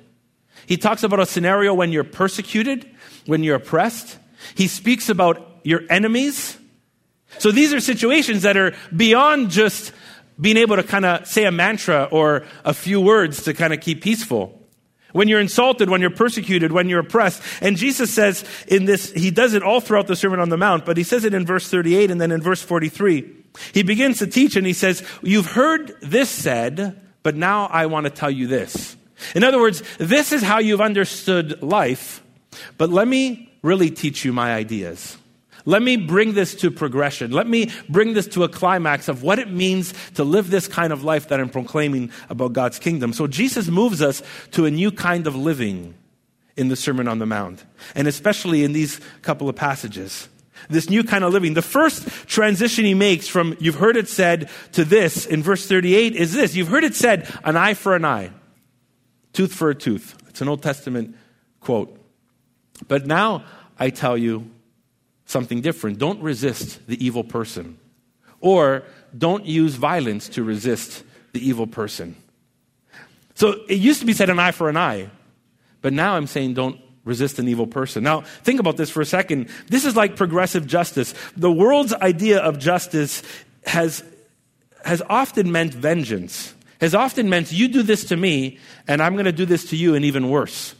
He 0.65 0.77
talks 0.77 1.03
about 1.03 1.19
a 1.19 1.25
scenario 1.25 1.73
when 1.73 1.91
you're 1.91 2.03
persecuted, 2.03 2.89
when 3.25 3.43
you're 3.43 3.57
oppressed. 3.57 4.17
He 4.55 4.67
speaks 4.67 5.09
about 5.09 5.59
your 5.63 5.81
enemies. 5.89 6.57
So 7.39 7.51
these 7.51 7.73
are 7.73 7.81
situations 7.81 8.43
that 8.43 8.55
are 8.55 8.73
beyond 8.95 9.49
just 9.49 9.91
being 10.39 10.57
able 10.57 10.77
to 10.77 10.83
kind 10.83 11.05
of 11.05 11.27
say 11.27 11.45
a 11.45 11.51
mantra 11.51 12.07
or 12.11 12.45
a 12.63 12.73
few 12.73 13.01
words 13.01 13.43
to 13.43 13.53
kind 13.53 13.73
of 13.73 13.81
keep 13.81 14.01
peaceful. 14.01 14.56
When 15.17 15.27
you're 15.27 15.39
insulted, 15.39 15.89
when 15.89 15.99
you're 15.99 16.11
persecuted, 16.11 16.71
when 16.71 16.89
you're 16.89 16.99
oppressed. 16.99 17.41
And 17.59 17.75
Jesus 17.75 18.13
says 18.13 18.45
in 18.67 18.85
this, 18.85 19.11
he 19.13 19.31
does 19.31 19.55
it 19.55 19.63
all 19.63 19.81
throughout 19.81 20.05
the 20.05 20.15
Sermon 20.15 20.39
on 20.39 20.49
the 20.49 20.57
Mount, 20.57 20.85
but 20.85 20.95
he 20.95 21.01
says 21.01 21.25
it 21.25 21.33
in 21.33 21.43
verse 21.43 21.67
38 21.67 22.11
and 22.11 22.21
then 22.21 22.31
in 22.31 22.39
verse 22.39 22.61
43. 22.61 23.27
He 23.73 23.81
begins 23.81 24.19
to 24.19 24.27
teach 24.27 24.55
and 24.55 24.67
he 24.67 24.73
says, 24.73 25.03
You've 25.23 25.53
heard 25.53 25.99
this 26.01 26.29
said, 26.29 27.01
but 27.23 27.35
now 27.35 27.65
I 27.65 27.87
want 27.87 28.03
to 28.03 28.11
tell 28.11 28.29
you 28.29 28.45
this. 28.45 28.95
In 29.33 29.43
other 29.43 29.59
words, 29.59 29.81
this 29.97 30.31
is 30.31 30.43
how 30.43 30.59
you've 30.59 30.81
understood 30.81 31.63
life, 31.63 32.23
but 32.77 32.91
let 32.91 33.07
me 33.07 33.51
really 33.63 33.89
teach 33.89 34.23
you 34.23 34.33
my 34.33 34.53
ideas. 34.53 35.17
Let 35.67 35.81
me 35.81 35.97
bring 35.97 36.33
this 36.33 36.55
to 36.61 36.71
progression. 36.71 37.31
Let 37.31 37.45
me 37.45 37.69
bring 37.89 38.13
this 38.13 38.25
to 38.29 38.45
a 38.45 38.49
climax 38.49 39.09
of 39.09 39.21
what 39.21 39.37
it 39.37 39.51
means 39.51 39.93
to 40.13 40.23
live 40.23 40.49
this 40.49 40.65
kind 40.65 40.93
of 40.93 41.03
life 41.03 41.27
that 41.27 41.41
I'm 41.41 41.49
proclaiming 41.49 42.09
about 42.29 42.53
God's 42.53 42.79
kingdom. 42.79 43.11
So 43.11 43.27
Jesus 43.27 43.67
moves 43.67 44.01
us 44.01 44.23
to 44.51 44.65
a 44.65 44.71
new 44.71 44.93
kind 44.93 45.27
of 45.27 45.35
living 45.35 45.93
in 46.55 46.69
the 46.69 46.77
Sermon 46.77 47.09
on 47.09 47.19
the 47.19 47.25
Mount, 47.25 47.65
and 47.95 48.07
especially 48.07 48.63
in 48.63 48.71
these 48.71 49.01
couple 49.23 49.49
of 49.49 49.57
passages. 49.57 50.29
This 50.69 50.89
new 50.89 51.03
kind 51.03 51.25
of 51.25 51.33
living. 51.33 51.53
The 51.53 51.61
first 51.61 52.07
transition 52.29 52.85
he 52.85 52.93
makes 52.93 53.27
from 53.27 53.57
you've 53.59 53.75
heard 53.75 53.97
it 53.97 54.07
said 54.07 54.49
to 54.71 54.85
this 54.85 55.25
in 55.25 55.43
verse 55.43 55.67
38 55.67 56.15
is 56.15 56.31
this. 56.31 56.55
You've 56.55 56.69
heard 56.69 56.85
it 56.85 56.95
said, 56.95 57.29
an 57.43 57.57
eye 57.57 57.73
for 57.73 57.93
an 57.93 58.05
eye, 58.05 58.31
tooth 59.33 59.53
for 59.53 59.69
a 59.69 59.75
tooth. 59.75 60.15
It's 60.29 60.39
an 60.39 60.47
Old 60.47 60.63
Testament 60.63 61.17
quote. 61.59 61.93
But 62.87 63.05
now 63.05 63.43
I 63.77 63.89
tell 63.89 64.17
you, 64.17 64.49
something 65.27 65.61
different. 65.61 65.99
Don't 65.99 66.21
resist 66.21 66.87
the 66.87 67.05
evil 67.05 67.23
person. 67.23 67.77
Or 68.39 68.83
don't 69.15 69.45
use 69.45 69.75
violence 69.75 70.29
to 70.29 70.43
resist 70.43 71.03
the 71.33 71.47
evil 71.47 71.67
person. 71.67 72.15
So 73.35 73.63
it 73.67 73.75
used 73.75 73.99
to 73.99 74.07
be 74.07 74.13
said 74.13 74.31
an 74.31 74.39
eye 74.39 74.51
for 74.51 74.67
an 74.69 74.77
eye, 74.77 75.11
but 75.81 75.93
now 75.93 76.15
I'm 76.15 76.25
saying 76.25 76.55
don't 76.55 76.81
resist 77.03 77.39
an 77.39 77.47
evil 77.47 77.67
person. 77.67 78.03
Now, 78.03 78.21
think 78.21 78.59
about 78.59 78.77
this 78.77 78.89
for 78.89 79.01
a 79.01 79.05
second. 79.05 79.49
This 79.67 79.85
is 79.85 79.95
like 79.95 80.15
progressive 80.15 80.65
justice. 80.65 81.13
The 81.35 81.51
world's 81.51 81.93
idea 81.93 82.39
of 82.39 82.57
justice 82.57 83.21
has, 83.65 84.03
has 84.83 85.01
often 85.07 85.51
meant 85.51 85.73
vengeance, 85.73 86.55
has 86.81 86.95
often 86.95 87.29
meant 87.29 87.51
you 87.51 87.67
do 87.67 87.83
this 87.83 88.05
to 88.05 88.17
me, 88.17 88.59
and 88.87 89.01
I'm 89.01 89.13
going 89.13 89.25
to 89.25 89.31
do 89.31 89.45
this 89.45 89.69
to 89.69 89.75
you, 89.75 89.93
and 89.93 90.03
even 90.03 90.29
worse. 90.29 90.73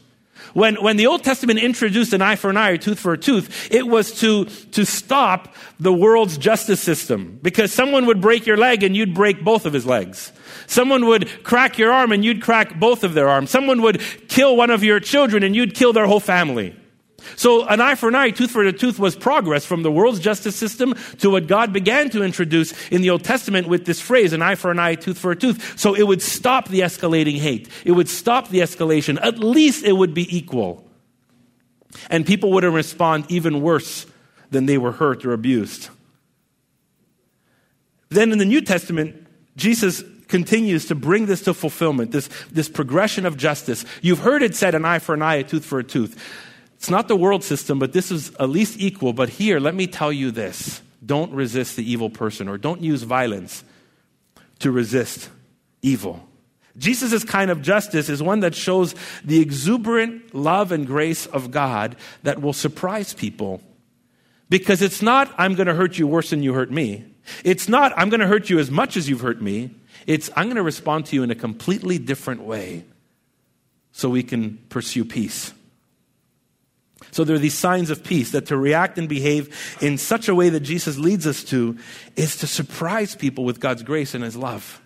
When, 0.58 0.74
when 0.82 0.96
the 0.96 1.06
Old 1.06 1.22
Testament 1.22 1.60
introduced 1.60 2.12
an 2.12 2.20
eye 2.20 2.34
for 2.34 2.50
an 2.50 2.56
eye 2.56 2.70
or 2.70 2.78
tooth 2.78 2.98
for 2.98 3.12
a 3.12 3.16
tooth, 3.16 3.68
it 3.70 3.86
was 3.86 4.10
to, 4.22 4.46
to 4.46 4.84
stop 4.84 5.54
the 5.78 5.92
world's 5.92 6.36
justice 6.36 6.80
system. 6.80 7.38
Because 7.40 7.72
someone 7.72 8.06
would 8.06 8.20
break 8.20 8.44
your 8.44 8.56
leg 8.56 8.82
and 8.82 8.96
you'd 8.96 9.14
break 9.14 9.44
both 9.44 9.66
of 9.66 9.72
his 9.72 9.86
legs. 9.86 10.32
Someone 10.66 11.06
would 11.06 11.44
crack 11.44 11.78
your 11.78 11.92
arm 11.92 12.10
and 12.10 12.24
you'd 12.24 12.42
crack 12.42 12.76
both 12.80 13.04
of 13.04 13.14
their 13.14 13.28
arms. 13.28 13.50
Someone 13.50 13.82
would 13.82 14.00
kill 14.26 14.56
one 14.56 14.70
of 14.70 14.82
your 14.82 14.98
children 14.98 15.44
and 15.44 15.54
you'd 15.54 15.76
kill 15.76 15.92
their 15.92 16.08
whole 16.08 16.18
family. 16.18 16.74
So 17.36 17.66
an 17.66 17.80
eye 17.80 17.94
for 17.94 18.08
an 18.08 18.14
eye, 18.14 18.30
tooth 18.30 18.50
for 18.50 18.62
a 18.62 18.72
tooth 18.72 18.98
was 18.98 19.16
progress 19.16 19.64
from 19.64 19.82
the 19.82 19.90
world's 19.90 20.20
justice 20.20 20.54
system 20.54 20.94
to 21.18 21.30
what 21.30 21.46
God 21.46 21.72
began 21.72 22.10
to 22.10 22.22
introduce 22.22 22.72
in 22.88 23.02
the 23.02 23.10
Old 23.10 23.24
Testament 23.24 23.68
with 23.68 23.84
this 23.86 24.00
phrase, 24.00 24.32
an 24.32 24.40
eye 24.40 24.54
for 24.54 24.70
an 24.70 24.78
eye, 24.78 24.94
tooth 24.94 25.18
for 25.18 25.32
a 25.32 25.36
tooth. 25.36 25.78
So 25.78 25.94
it 25.94 26.04
would 26.04 26.22
stop 26.22 26.68
the 26.68 26.80
escalating 26.80 27.38
hate. 27.38 27.68
It 27.84 27.92
would 27.92 28.08
stop 28.08 28.48
the 28.48 28.60
escalation. 28.60 29.18
At 29.20 29.38
least 29.38 29.84
it 29.84 29.92
would 29.92 30.14
be 30.14 30.36
equal. 30.36 30.84
And 32.08 32.24
people 32.24 32.52
wouldn't 32.52 32.74
respond 32.74 33.26
even 33.28 33.62
worse 33.62 34.06
than 34.50 34.66
they 34.66 34.78
were 34.78 34.92
hurt 34.92 35.24
or 35.24 35.32
abused. 35.32 35.88
Then 38.10 38.32
in 38.32 38.38
the 38.38 38.44
New 38.44 38.60
Testament, 38.60 39.26
Jesus 39.56 40.02
continues 40.28 40.86
to 40.86 40.94
bring 40.94 41.26
this 41.26 41.42
to 41.42 41.54
fulfillment, 41.54 42.12
this, 42.12 42.28
this 42.52 42.68
progression 42.68 43.26
of 43.26 43.36
justice. 43.36 43.84
You've 44.02 44.20
heard 44.20 44.42
it 44.42 44.54
said, 44.54 44.74
an 44.74 44.84
eye 44.84 44.98
for 44.98 45.14
an 45.14 45.22
eye, 45.22 45.36
a 45.36 45.44
tooth 45.44 45.64
for 45.64 45.78
a 45.78 45.84
tooth. 45.84 46.16
It's 46.78 46.90
not 46.90 47.08
the 47.08 47.16
world 47.16 47.42
system, 47.42 47.80
but 47.80 47.92
this 47.92 48.12
is 48.12 48.32
at 48.36 48.48
least 48.48 48.78
equal. 48.78 49.12
But 49.12 49.28
here, 49.28 49.58
let 49.58 49.74
me 49.74 49.86
tell 49.86 50.12
you 50.12 50.30
this 50.30 50.80
don't 51.04 51.32
resist 51.32 51.76
the 51.76 51.90
evil 51.90 52.08
person, 52.08 52.48
or 52.48 52.56
don't 52.56 52.80
use 52.80 53.02
violence 53.02 53.64
to 54.60 54.70
resist 54.70 55.28
evil. 55.82 56.24
Jesus' 56.76 57.24
kind 57.24 57.50
of 57.50 57.62
justice 57.62 58.08
is 58.08 58.22
one 58.22 58.40
that 58.40 58.54
shows 58.54 58.94
the 59.24 59.40
exuberant 59.40 60.32
love 60.34 60.70
and 60.70 60.86
grace 60.86 61.26
of 61.26 61.50
God 61.50 61.96
that 62.22 62.40
will 62.40 62.52
surprise 62.52 63.12
people. 63.12 63.60
Because 64.48 64.80
it's 64.80 65.02
not, 65.02 65.32
I'm 65.36 65.54
going 65.56 65.66
to 65.66 65.74
hurt 65.74 65.98
you 65.98 66.06
worse 66.06 66.30
than 66.30 66.42
you 66.42 66.54
hurt 66.54 66.70
me. 66.70 67.04
It's 67.44 67.68
not, 67.68 67.92
I'm 67.96 68.08
going 68.08 68.20
to 68.20 68.26
hurt 68.28 68.48
you 68.48 68.60
as 68.60 68.70
much 68.70 68.96
as 68.96 69.08
you've 69.08 69.20
hurt 69.20 69.42
me. 69.42 69.74
It's, 70.06 70.30
I'm 70.36 70.46
going 70.46 70.56
to 70.56 70.62
respond 70.62 71.06
to 71.06 71.16
you 71.16 71.22
in 71.22 71.30
a 71.30 71.34
completely 71.34 71.98
different 71.98 72.42
way 72.42 72.84
so 73.92 74.08
we 74.08 74.22
can 74.22 74.58
pursue 74.68 75.04
peace. 75.04 75.52
So 77.10 77.24
there 77.24 77.36
are 77.36 77.40
these 77.40 77.54
signs 77.54 77.90
of 77.90 78.04
peace 78.04 78.32
that 78.32 78.46
to 78.46 78.56
react 78.56 78.98
and 78.98 79.08
behave 79.08 79.76
in 79.80 79.98
such 79.98 80.28
a 80.28 80.34
way 80.34 80.48
that 80.50 80.60
Jesus 80.60 80.98
leads 80.98 81.26
us 81.26 81.42
to 81.44 81.78
is 82.16 82.36
to 82.36 82.46
surprise 82.46 83.14
people 83.14 83.44
with 83.44 83.60
God's 83.60 83.82
grace 83.82 84.14
and 84.14 84.22
his 84.22 84.36
love, 84.36 84.80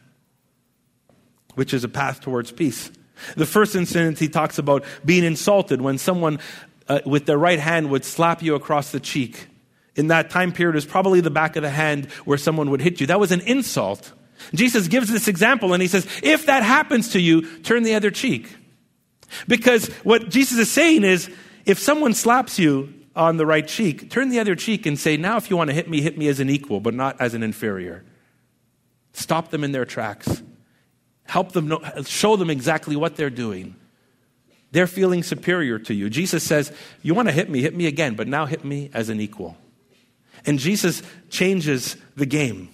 which 1.54 1.74
is 1.74 1.84
a 1.84 1.88
path 1.88 2.20
towards 2.20 2.52
peace. 2.52 2.90
The 3.36 3.46
first 3.46 3.74
incident 3.74 4.18
he 4.18 4.28
talks 4.28 4.58
about 4.58 4.84
being 5.04 5.24
insulted 5.24 5.80
when 5.80 5.98
someone 5.98 6.38
uh, 6.88 7.00
with 7.06 7.26
their 7.26 7.38
right 7.38 7.60
hand 7.60 7.90
would 7.90 8.04
slap 8.04 8.42
you 8.42 8.54
across 8.54 8.92
the 8.92 9.00
cheek. 9.00 9.46
In 9.94 10.08
that 10.08 10.30
time 10.30 10.52
period 10.52 10.76
is 10.76 10.86
probably 10.86 11.20
the 11.20 11.30
back 11.30 11.56
of 11.56 11.62
the 11.62 11.70
hand 11.70 12.10
where 12.24 12.38
someone 12.38 12.70
would 12.70 12.80
hit 12.80 13.00
you. 13.00 13.06
That 13.06 13.20
was 13.20 13.30
an 13.30 13.40
insult. 13.42 14.12
Jesus 14.54 14.88
gives 14.88 15.08
this 15.08 15.28
example 15.28 15.72
and 15.72 15.82
he 15.82 15.88
says, 15.88 16.06
if 16.22 16.46
that 16.46 16.62
happens 16.62 17.10
to 17.10 17.20
you, 17.20 17.42
turn 17.60 17.82
the 17.82 17.94
other 17.94 18.10
cheek. 18.10 18.56
Because 19.46 19.88
what 20.02 20.28
Jesus 20.28 20.58
is 20.58 20.70
saying 20.70 21.04
is, 21.04 21.30
if 21.64 21.78
someone 21.78 22.14
slaps 22.14 22.58
you 22.58 22.92
on 23.14 23.36
the 23.36 23.46
right 23.46 23.66
cheek, 23.66 24.10
turn 24.10 24.30
the 24.30 24.40
other 24.40 24.54
cheek 24.54 24.86
and 24.86 24.98
say, 24.98 25.16
Now, 25.16 25.36
if 25.36 25.50
you 25.50 25.56
want 25.56 25.68
to 25.70 25.74
hit 25.74 25.88
me, 25.88 26.00
hit 26.00 26.16
me 26.16 26.28
as 26.28 26.40
an 26.40 26.50
equal, 26.50 26.80
but 26.80 26.94
not 26.94 27.20
as 27.20 27.34
an 27.34 27.42
inferior. 27.42 28.04
Stop 29.12 29.50
them 29.50 29.62
in 29.62 29.72
their 29.72 29.84
tracks. 29.84 30.42
Help 31.24 31.52
them 31.52 31.68
know, 31.68 31.82
show 32.04 32.36
them 32.36 32.50
exactly 32.50 32.96
what 32.96 33.16
they're 33.16 33.30
doing. 33.30 33.76
They're 34.72 34.86
feeling 34.86 35.22
superior 35.22 35.78
to 35.80 35.94
you. 35.94 36.08
Jesus 36.08 36.42
says, 36.42 36.72
You 37.02 37.14
want 37.14 37.28
to 37.28 37.32
hit 37.32 37.50
me, 37.50 37.60
hit 37.60 37.76
me 37.76 37.86
again, 37.86 38.14
but 38.14 38.26
now 38.26 38.46
hit 38.46 38.64
me 38.64 38.90
as 38.94 39.08
an 39.08 39.20
equal. 39.20 39.56
And 40.46 40.58
Jesus 40.58 41.02
changes 41.28 41.96
the 42.16 42.26
game. 42.26 42.70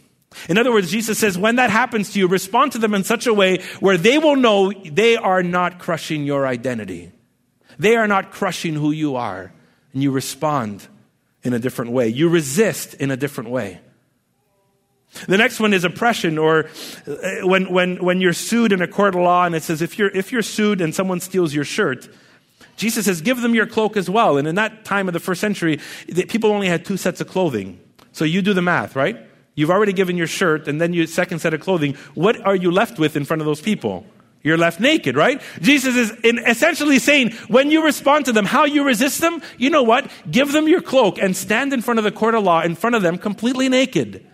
In 0.48 0.58
other 0.58 0.72
words, 0.72 0.90
Jesus 0.90 1.18
says, 1.18 1.38
when 1.38 1.56
that 1.56 1.70
happens 1.70 2.12
to 2.12 2.18
you, 2.18 2.28
respond 2.28 2.72
to 2.72 2.78
them 2.78 2.94
in 2.94 3.04
such 3.04 3.26
a 3.26 3.34
way 3.34 3.62
where 3.80 3.96
they 3.96 4.18
will 4.18 4.36
know 4.36 4.72
they 4.72 5.16
are 5.16 5.42
not 5.42 5.78
crushing 5.78 6.24
your 6.24 6.46
identity. 6.46 7.12
They 7.78 7.96
are 7.96 8.08
not 8.08 8.32
crushing 8.32 8.74
who 8.74 8.90
you 8.90 9.16
are, 9.16 9.52
and 9.92 10.02
you 10.02 10.10
respond 10.10 10.86
in 11.42 11.52
a 11.52 11.58
different 11.58 11.92
way. 11.92 12.08
You 12.08 12.28
resist 12.28 12.94
in 12.94 13.10
a 13.10 13.16
different 13.16 13.50
way. 13.50 13.80
The 15.26 15.38
next 15.38 15.58
one 15.58 15.72
is 15.72 15.84
oppression, 15.84 16.38
or 16.38 16.68
uh, 17.06 17.46
when, 17.46 17.72
when, 17.72 17.96
when 18.04 18.20
you're 18.20 18.34
sued 18.34 18.72
in 18.72 18.82
a 18.82 18.88
court 18.88 19.14
of 19.14 19.22
law, 19.22 19.44
and 19.44 19.54
it 19.54 19.62
says 19.62 19.80
if 19.80 19.98
you're, 19.98 20.10
if 20.10 20.32
you're 20.32 20.42
sued 20.42 20.80
and 20.80 20.94
someone 20.94 21.20
steals 21.20 21.54
your 21.54 21.64
shirt, 21.64 22.08
Jesus 22.76 23.06
says, 23.06 23.22
give 23.22 23.40
them 23.40 23.54
your 23.54 23.66
cloak 23.66 23.96
as 23.96 24.08
well. 24.10 24.36
And 24.36 24.46
in 24.46 24.54
that 24.56 24.84
time 24.84 25.08
of 25.08 25.14
the 25.14 25.20
first 25.20 25.40
century, 25.40 25.80
people 26.28 26.50
only 26.50 26.68
had 26.68 26.84
two 26.84 26.96
sets 26.96 27.20
of 27.20 27.28
clothing. 27.28 27.80
So 28.12 28.24
you 28.24 28.42
do 28.42 28.52
the 28.52 28.62
math, 28.62 28.94
right? 28.94 29.16
You've 29.54 29.70
already 29.70 29.92
given 29.92 30.16
your 30.16 30.28
shirt, 30.28 30.68
and 30.68 30.80
then 30.80 30.92
your 30.92 31.06
second 31.06 31.40
set 31.40 31.54
of 31.54 31.60
clothing. 31.60 31.94
What 32.14 32.40
are 32.46 32.54
you 32.54 32.70
left 32.70 32.98
with 32.98 33.16
in 33.16 33.24
front 33.24 33.40
of 33.40 33.46
those 33.46 33.60
people? 33.60 34.06
You're 34.42 34.56
left 34.56 34.78
naked, 34.80 35.16
right? 35.16 35.42
Jesus 35.60 35.96
is 35.96 36.12
essentially 36.24 36.98
saying, 36.98 37.32
when 37.48 37.70
you 37.70 37.84
respond 37.84 38.26
to 38.26 38.32
them, 38.32 38.44
how 38.44 38.64
you 38.64 38.84
resist 38.84 39.20
them, 39.20 39.42
you 39.56 39.68
know 39.68 39.82
what? 39.82 40.10
Give 40.30 40.52
them 40.52 40.68
your 40.68 40.80
cloak 40.80 41.18
and 41.18 41.36
stand 41.36 41.72
in 41.72 41.82
front 41.82 41.98
of 41.98 42.04
the 42.04 42.12
court 42.12 42.34
of 42.34 42.44
law, 42.44 42.62
in 42.62 42.76
front 42.76 42.94
of 42.94 43.02
them, 43.02 43.18
completely 43.18 43.68
naked. 43.68 44.24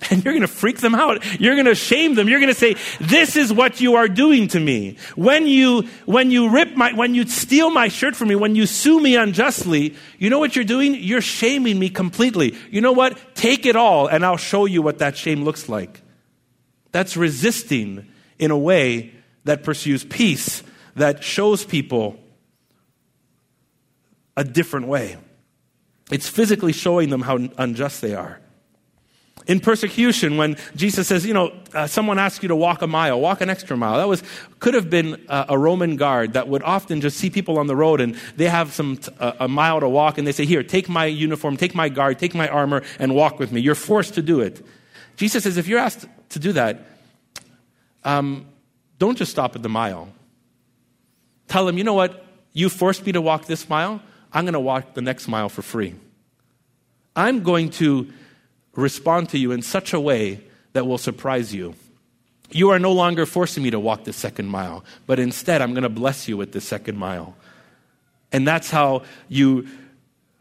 And 0.10 0.24
you're 0.24 0.32
going 0.32 0.42
to 0.42 0.46
freak 0.46 0.78
them 0.78 0.94
out. 0.94 1.24
You're 1.40 1.56
going 1.56 1.66
to 1.66 1.74
shame 1.74 2.14
them. 2.14 2.28
You're 2.28 2.38
going 2.38 2.54
to 2.54 2.58
say, 2.58 2.76
this 3.00 3.34
is 3.34 3.52
what 3.52 3.80
you 3.80 3.96
are 3.96 4.06
doing 4.06 4.46
to 4.48 4.60
me. 4.60 4.96
When 5.16 5.48
you, 5.48 5.88
when 6.06 6.30
you 6.30 6.50
rip 6.50 6.76
my, 6.76 6.92
when 6.92 7.16
you 7.16 7.26
steal 7.26 7.70
my 7.70 7.88
shirt 7.88 8.14
from 8.14 8.28
me, 8.28 8.36
when 8.36 8.54
you 8.54 8.64
sue 8.66 9.00
me 9.00 9.16
unjustly, 9.16 9.96
you 10.18 10.30
know 10.30 10.38
what 10.38 10.54
you're 10.54 10.64
doing? 10.64 10.94
You're 10.94 11.20
shaming 11.20 11.80
me 11.80 11.90
completely. 11.90 12.54
You 12.70 12.80
know 12.80 12.92
what? 12.92 13.34
Take 13.34 13.66
it 13.66 13.74
all 13.74 14.06
and 14.06 14.24
I'll 14.24 14.36
show 14.36 14.66
you 14.66 14.82
what 14.82 14.98
that 14.98 15.16
shame 15.16 15.42
looks 15.42 15.68
like. 15.68 16.00
That's 16.92 17.16
resisting 17.16 18.06
in 18.38 18.52
a 18.52 18.58
way 18.58 19.17
that 19.48 19.64
pursues 19.64 20.04
peace, 20.04 20.62
that 20.94 21.24
shows 21.24 21.64
people 21.64 22.18
a 24.36 24.44
different 24.44 24.88
way. 24.88 25.16
It's 26.10 26.28
physically 26.28 26.74
showing 26.74 27.08
them 27.08 27.22
how 27.22 27.38
unjust 27.56 28.02
they 28.02 28.14
are. 28.14 28.40
In 29.46 29.60
persecution, 29.60 30.36
when 30.36 30.58
Jesus 30.76 31.08
says, 31.08 31.24
you 31.24 31.32
know, 31.32 31.54
uh, 31.72 31.86
someone 31.86 32.18
asks 32.18 32.42
you 32.42 32.48
to 32.48 32.56
walk 32.56 32.82
a 32.82 32.86
mile, 32.86 33.18
walk 33.18 33.40
an 33.40 33.48
extra 33.48 33.74
mile, 33.74 33.96
that 33.96 34.06
was, 34.06 34.22
could 34.58 34.74
have 34.74 34.90
been 34.90 35.24
uh, 35.30 35.46
a 35.48 35.56
Roman 35.56 35.96
guard 35.96 36.34
that 36.34 36.48
would 36.48 36.62
often 36.62 37.00
just 37.00 37.16
see 37.16 37.30
people 37.30 37.58
on 37.58 37.66
the 37.66 37.74
road 37.74 38.02
and 38.02 38.16
they 38.36 38.48
have 38.50 38.74
some, 38.74 38.98
t- 38.98 39.10
uh, 39.18 39.32
a 39.40 39.48
mile 39.48 39.80
to 39.80 39.88
walk 39.88 40.18
and 40.18 40.26
they 40.26 40.32
say, 40.32 40.44
here, 40.44 40.62
take 40.62 40.90
my 40.90 41.06
uniform, 41.06 41.56
take 41.56 41.74
my 41.74 41.88
guard, 41.88 42.18
take 42.18 42.34
my 42.34 42.48
armor 42.48 42.82
and 42.98 43.14
walk 43.14 43.38
with 43.38 43.50
me. 43.50 43.62
You're 43.62 43.74
forced 43.74 44.12
to 44.14 44.22
do 44.22 44.40
it. 44.40 44.62
Jesus 45.16 45.44
says, 45.44 45.56
if 45.56 45.66
you're 45.66 45.80
asked 45.80 46.04
to 46.28 46.38
do 46.38 46.52
that, 46.52 46.82
um, 48.04 48.44
don't 48.98 49.16
just 49.16 49.30
stop 49.30 49.56
at 49.56 49.62
the 49.62 49.68
mile. 49.68 50.08
Tell 51.46 51.64
them, 51.64 51.78
you 51.78 51.84
know 51.84 51.94
what? 51.94 52.24
You 52.52 52.68
forced 52.68 53.06
me 53.06 53.12
to 53.12 53.20
walk 53.20 53.46
this 53.46 53.68
mile. 53.68 54.02
I'm 54.32 54.44
going 54.44 54.54
to 54.54 54.60
walk 54.60 54.94
the 54.94 55.02
next 55.02 55.28
mile 55.28 55.48
for 55.48 55.62
free. 55.62 55.94
I'm 57.16 57.42
going 57.42 57.70
to 57.70 58.08
respond 58.74 59.30
to 59.30 59.38
you 59.38 59.52
in 59.52 59.62
such 59.62 59.92
a 59.92 60.00
way 60.00 60.42
that 60.72 60.86
will 60.86 60.98
surprise 60.98 61.54
you. 61.54 61.74
You 62.50 62.70
are 62.70 62.78
no 62.78 62.92
longer 62.92 63.26
forcing 63.26 63.62
me 63.62 63.70
to 63.70 63.80
walk 63.80 64.04
the 64.04 64.12
second 64.12 64.46
mile, 64.46 64.84
but 65.06 65.18
instead, 65.18 65.60
I'm 65.60 65.72
going 65.72 65.82
to 65.82 65.88
bless 65.88 66.28
you 66.28 66.36
with 66.36 66.52
the 66.52 66.60
second 66.60 66.96
mile. 66.96 67.36
And 68.32 68.46
that's 68.46 68.70
how 68.70 69.02
you 69.28 69.68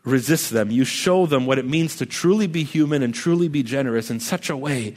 resist 0.03 0.51
them. 0.51 0.71
You 0.71 0.85
show 0.85 1.25
them 1.25 1.45
what 1.45 1.59
it 1.59 1.65
means 1.65 1.97
to 1.97 2.05
truly 2.05 2.47
be 2.47 2.63
human 2.63 3.03
and 3.03 3.13
truly 3.13 3.49
be 3.49 3.63
generous 3.63 4.09
in 4.09 4.19
such 4.19 4.49
a 4.49 4.55
way 4.55 4.95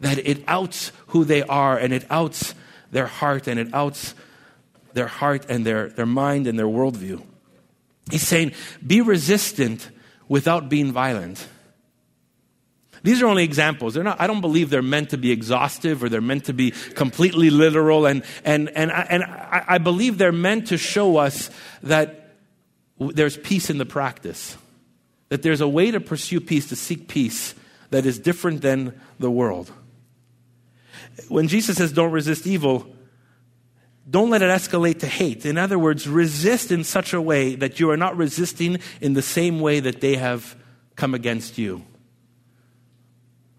that 0.00 0.18
it 0.18 0.44
outs 0.46 0.92
who 1.08 1.24
they 1.24 1.42
are 1.42 1.76
and 1.76 1.92
it 1.92 2.04
outs 2.10 2.54
their 2.92 3.06
heart 3.06 3.48
and 3.48 3.58
it 3.58 3.74
outs 3.74 4.14
their 4.92 5.08
heart 5.08 5.46
and 5.48 5.66
their, 5.66 5.88
their 5.88 6.06
mind 6.06 6.46
and 6.46 6.58
their 6.58 6.66
worldview. 6.66 7.24
He's 8.10 8.26
saying, 8.26 8.52
be 8.86 9.00
resistant 9.00 9.90
without 10.28 10.68
being 10.68 10.92
violent. 10.92 11.46
These 13.02 13.20
are 13.20 13.26
only 13.26 13.42
examples. 13.42 13.94
They're 13.94 14.04
not, 14.04 14.20
I 14.20 14.26
don't 14.28 14.40
believe 14.40 14.70
they're 14.70 14.82
meant 14.82 15.10
to 15.10 15.18
be 15.18 15.32
exhaustive 15.32 16.04
or 16.04 16.08
they're 16.08 16.20
meant 16.20 16.44
to 16.44 16.52
be 16.52 16.70
completely 16.70 17.50
literal. 17.50 18.06
And, 18.06 18.22
and, 18.44 18.70
and, 18.76 18.92
I, 18.92 19.06
and 19.10 19.24
I, 19.24 19.64
I 19.66 19.78
believe 19.78 20.18
they're 20.18 20.30
meant 20.30 20.68
to 20.68 20.78
show 20.78 21.16
us 21.16 21.50
that 21.82 22.36
there's 22.98 23.36
peace 23.36 23.70
in 23.70 23.78
the 23.78 23.86
practice, 23.86 24.56
that 25.30 25.42
there's 25.42 25.60
a 25.60 25.68
way 25.68 25.90
to 25.90 25.98
pursue 25.98 26.40
peace, 26.40 26.68
to 26.68 26.76
seek 26.76 27.08
peace 27.08 27.54
that 27.90 28.06
is 28.06 28.18
different 28.18 28.60
than 28.60 29.00
the 29.18 29.30
world. 29.30 29.72
When 31.28 31.48
Jesus 31.48 31.76
says, 31.76 31.92
don't 31.92 32.12
resist 32.12 32.46
evil, 32.46 32.86
don't 34.08 34.30
let 34.30 34.42
it 34.42 34.50
escalate 34.50 35.00
to 35.00 35.06
hate. 35.06 35.46
In 35.46 35.58
other 35.58 35.78
words, 35.78 36.08
resist 36.08 36.72
in 36.72 36.84
such 36.84 37.12
a 37.12 37.20
way 37.20 37.54
that 37.54 37.78
you 37.78 37.90
are 37.90 37.96
not 37.96 38.16
resisting 38.16 38.78
in 39.00 39.14
the 39.14 39.22
same 39.22 39.60
way 39.60 39.80
that 39.80 40.00
they 40.00 40.16
have 40.16 40.56
come 40.96 41.14
against 41.14 41.58
you. 41.58 41.84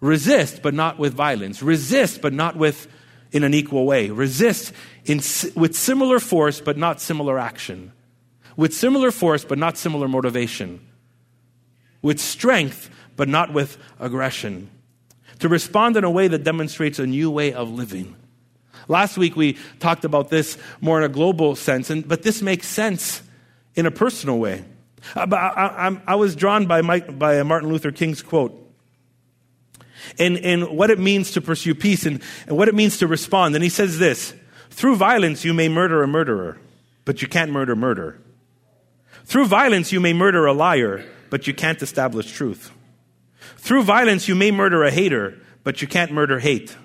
Resist, 0.01 0.62
but 0.62 0.74
not 0.74 1.00
with 1.00 1.13
violence. 1.13 1.63
Resist, 1.63 2.22
but 2.22 2.33
not 2.33 2.57
with 2.57 2.88
in 3.31 3.43
an 3.43 3.53
equal 3.53 3.86
way. 3.86 4.10
Resist 4.10 4.74
in, 5.05 5.17
with 5.55 5.75
similar 5.75 6.19
force, 6.19 6.60
but 6.60 6.77
not 6.77 7.00
similar 7.00 7.39
action. 7.39 7.93
With 8.57 8.74
similar 8.74 9.12
force, 9.12 9.45
but 9.45 9.57
not 9.57 9.77
similar 9.77 10.07
motivation. 10.07 10.86
With 12.01 12.19
strength, 12.19 12.89
but 13.15 13.29
not 13.29 13.53
with 13.53 13.77
aggression. 14.00 14.69
To 15.43 15.50
respond 15.50 15.97
in 15.97 16.05
a 16.05 16.09
way 16.09 16.29
that 16.29 16.45
demonstrates 16.45 16.99
a 16.99 17.06
new 17.06 17.29
way 17.29 17.51
of 17.51 17.69
living. 17.69 18.15
Last 18.88 19.17
week 19.17 19.36
we 19.36 19.58
talked 19.82 20.06
about 20.06 20.29
this 20.29 20.58
more 20.79 20.99
in 20.99 21.03
a 21.03 21.13
global 21.13 21.58
sense, 21.58 21.89
and, 21.89 22.08
but 22.08 22.23
this 22.23 22.41
makes 22.41 22.65
sense 22.65 23.21
in 23.75 23.86
a 23.86 23.91
personal 23.91 24.39
way. 24.39 24.63
Uh, 25.13 25.27
I, 25.34 25.89
I, 25.89 26.01
I, 26.08 26.15
was 26.15 26.38
drawn 26.38 26.65
by, 26.65 26.82
Mike, 26.82 27.19
by 27.19 27.43
Martin 27.43 27.67
Luther 27.67 27.91
King's 27.91 28.21
quote 28.21 28.58
and, 30.17 30.38
and 30.38 30.77
what 30.77 30.89
it 30.89 30.97
means 30.97 31.32
to 31.32 31.41
pursue 31.41 31.75
peace 31.75 32.06
and, 32.06 32.21
and 32.47 32.56
what 32.56 32.69
it 32.69 32.73
means 32.73 32.99
to 32.99 33.08
respond. 33.08 33.53
And 33.53 33.65
he 33.65 33.69
says 33.69 33.99
this 33.99 34.34
Through 34.69 34.95
violence, 34.95 35.43
you 35.43 35.53
may 35.53 35.67
murder 35.67 36.03
a 36.03 36.08
murderer, 36.08 36.58
but 37.03 37.21
you 37.21 37.27
can't 37.27 37.51
murder 37.51 37.75
murder. 37.75 38.17
Through 39.25 39.47
violence, 39.47 39.91
you 39.91 39.99
may 39.99 40.13
murder 40.13 40.45
a 40.45 40.53
liar, 40.53 41.03
but 41.29 41.47
you 41.47 41.53
can't 41.53 41.82
establish 41.82 42.32
truth. 42.32 42.71
Through 43.63 43.84
violence, 43.84 44.28
you 44.28 44.36
may 44.36 44.52
murder 44.52 44.84
a 44.84 44.91
hater, 44.91 45.39
but 45.63 45.82
you 45.82 45.88
can't 45.88 46.12
murder 46.12 46.38
hate 46.38 46.76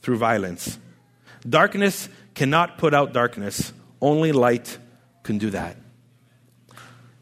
through 0.00 0.16
violence. 0.16 0.78
Darkness 1.48 2.08
cannot 2.34 2.78
put 2.78 2.94
out 2.94 3.12
darkness, 3.12 3.72
only 4.00 4.30
light 4.30 4.78
can 5.24 5.38
do 5.38 5.50
that. 5.50 5.76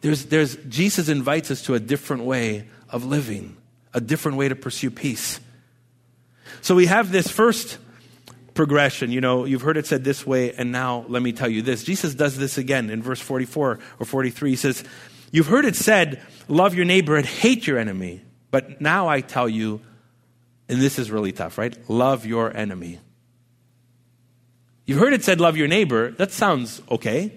There's, 0.02 0.26
there's, 0.26 0.56
Jesus 0.56 1.08
invites 1.08 1.50
us 1.50 1.62
to 1.62 1.74
a 1.74 1.80
different 1.80 2.24
way 2.24 2.68
of 2.90 3.06
living 3.06 3.56
a 3.94 4.00
different 4.02 4.36
way 4.36 4.46
to 4.46 4.54
pursue 4.54 4.90
peace. 4.90 5.40
So 6.60 6.74
we 6.74 6.84
have 6.84 7.10
this 7.10 7.28
first 7.28 7.78
progression. 8.52 9.10
You 9.10 9.22
know, 9.22 9.46
you've 9.46 9.62
heard 9.62 9.78
it 9.78 9.86
said 9.86 10.04
this 10.04 10.26
way, 10.26 10.52
and 10.52 10.70
now 10.70 11.06
let 11.08 11.22
me 11.22 11.32
tell 11.32 11.48
you 11.48 11.62
this. 11.62 11.82
Jesus 11.82 12.14
does 12.14 12.36
this 12.36 12.58
again 12.58 12.90
in 12.90 13.02
verse 13.02 13.20
44 13.20 13.78
or 13.98 14.04
43. 14.04 14.50
He 14.50 14.56
says, 14.56 14.84
You've 15.32 15.46
heard 15.46 15.64
it 15.64 15.76
said, 15.76 16.22
love 16.46 16.74
your 16.74 16.84
neighbor 16.84 17.16
and 17.16 17.24
hate 17.24 17.66
your 17.66 17.78
enemy. 17.78 18.22
But 18.50 18.80
now 18.80 19.08
I 19.08 19.20
tell 19.20 19.48
you, 19.48 19.80
and 20.68 20.80
this 20.80 20.98
is 20.98 21.10
really 21.10 21.32
tough, 21.32 21.58
right? 21.58 21.76
Love 21.88 22.26
your 22.26 22.54
enemy. 22.56 23.00
You've 24.86 24.98
heard 24.98 25.12
it 25.12 25.22
said, 25.22 25.40
love 25.40 25.56
your 25.56 25.68
neighbor. 25.68 26.12
That 26.12 26.32
sounds 26.32 26.80
okay. 26.90 27.32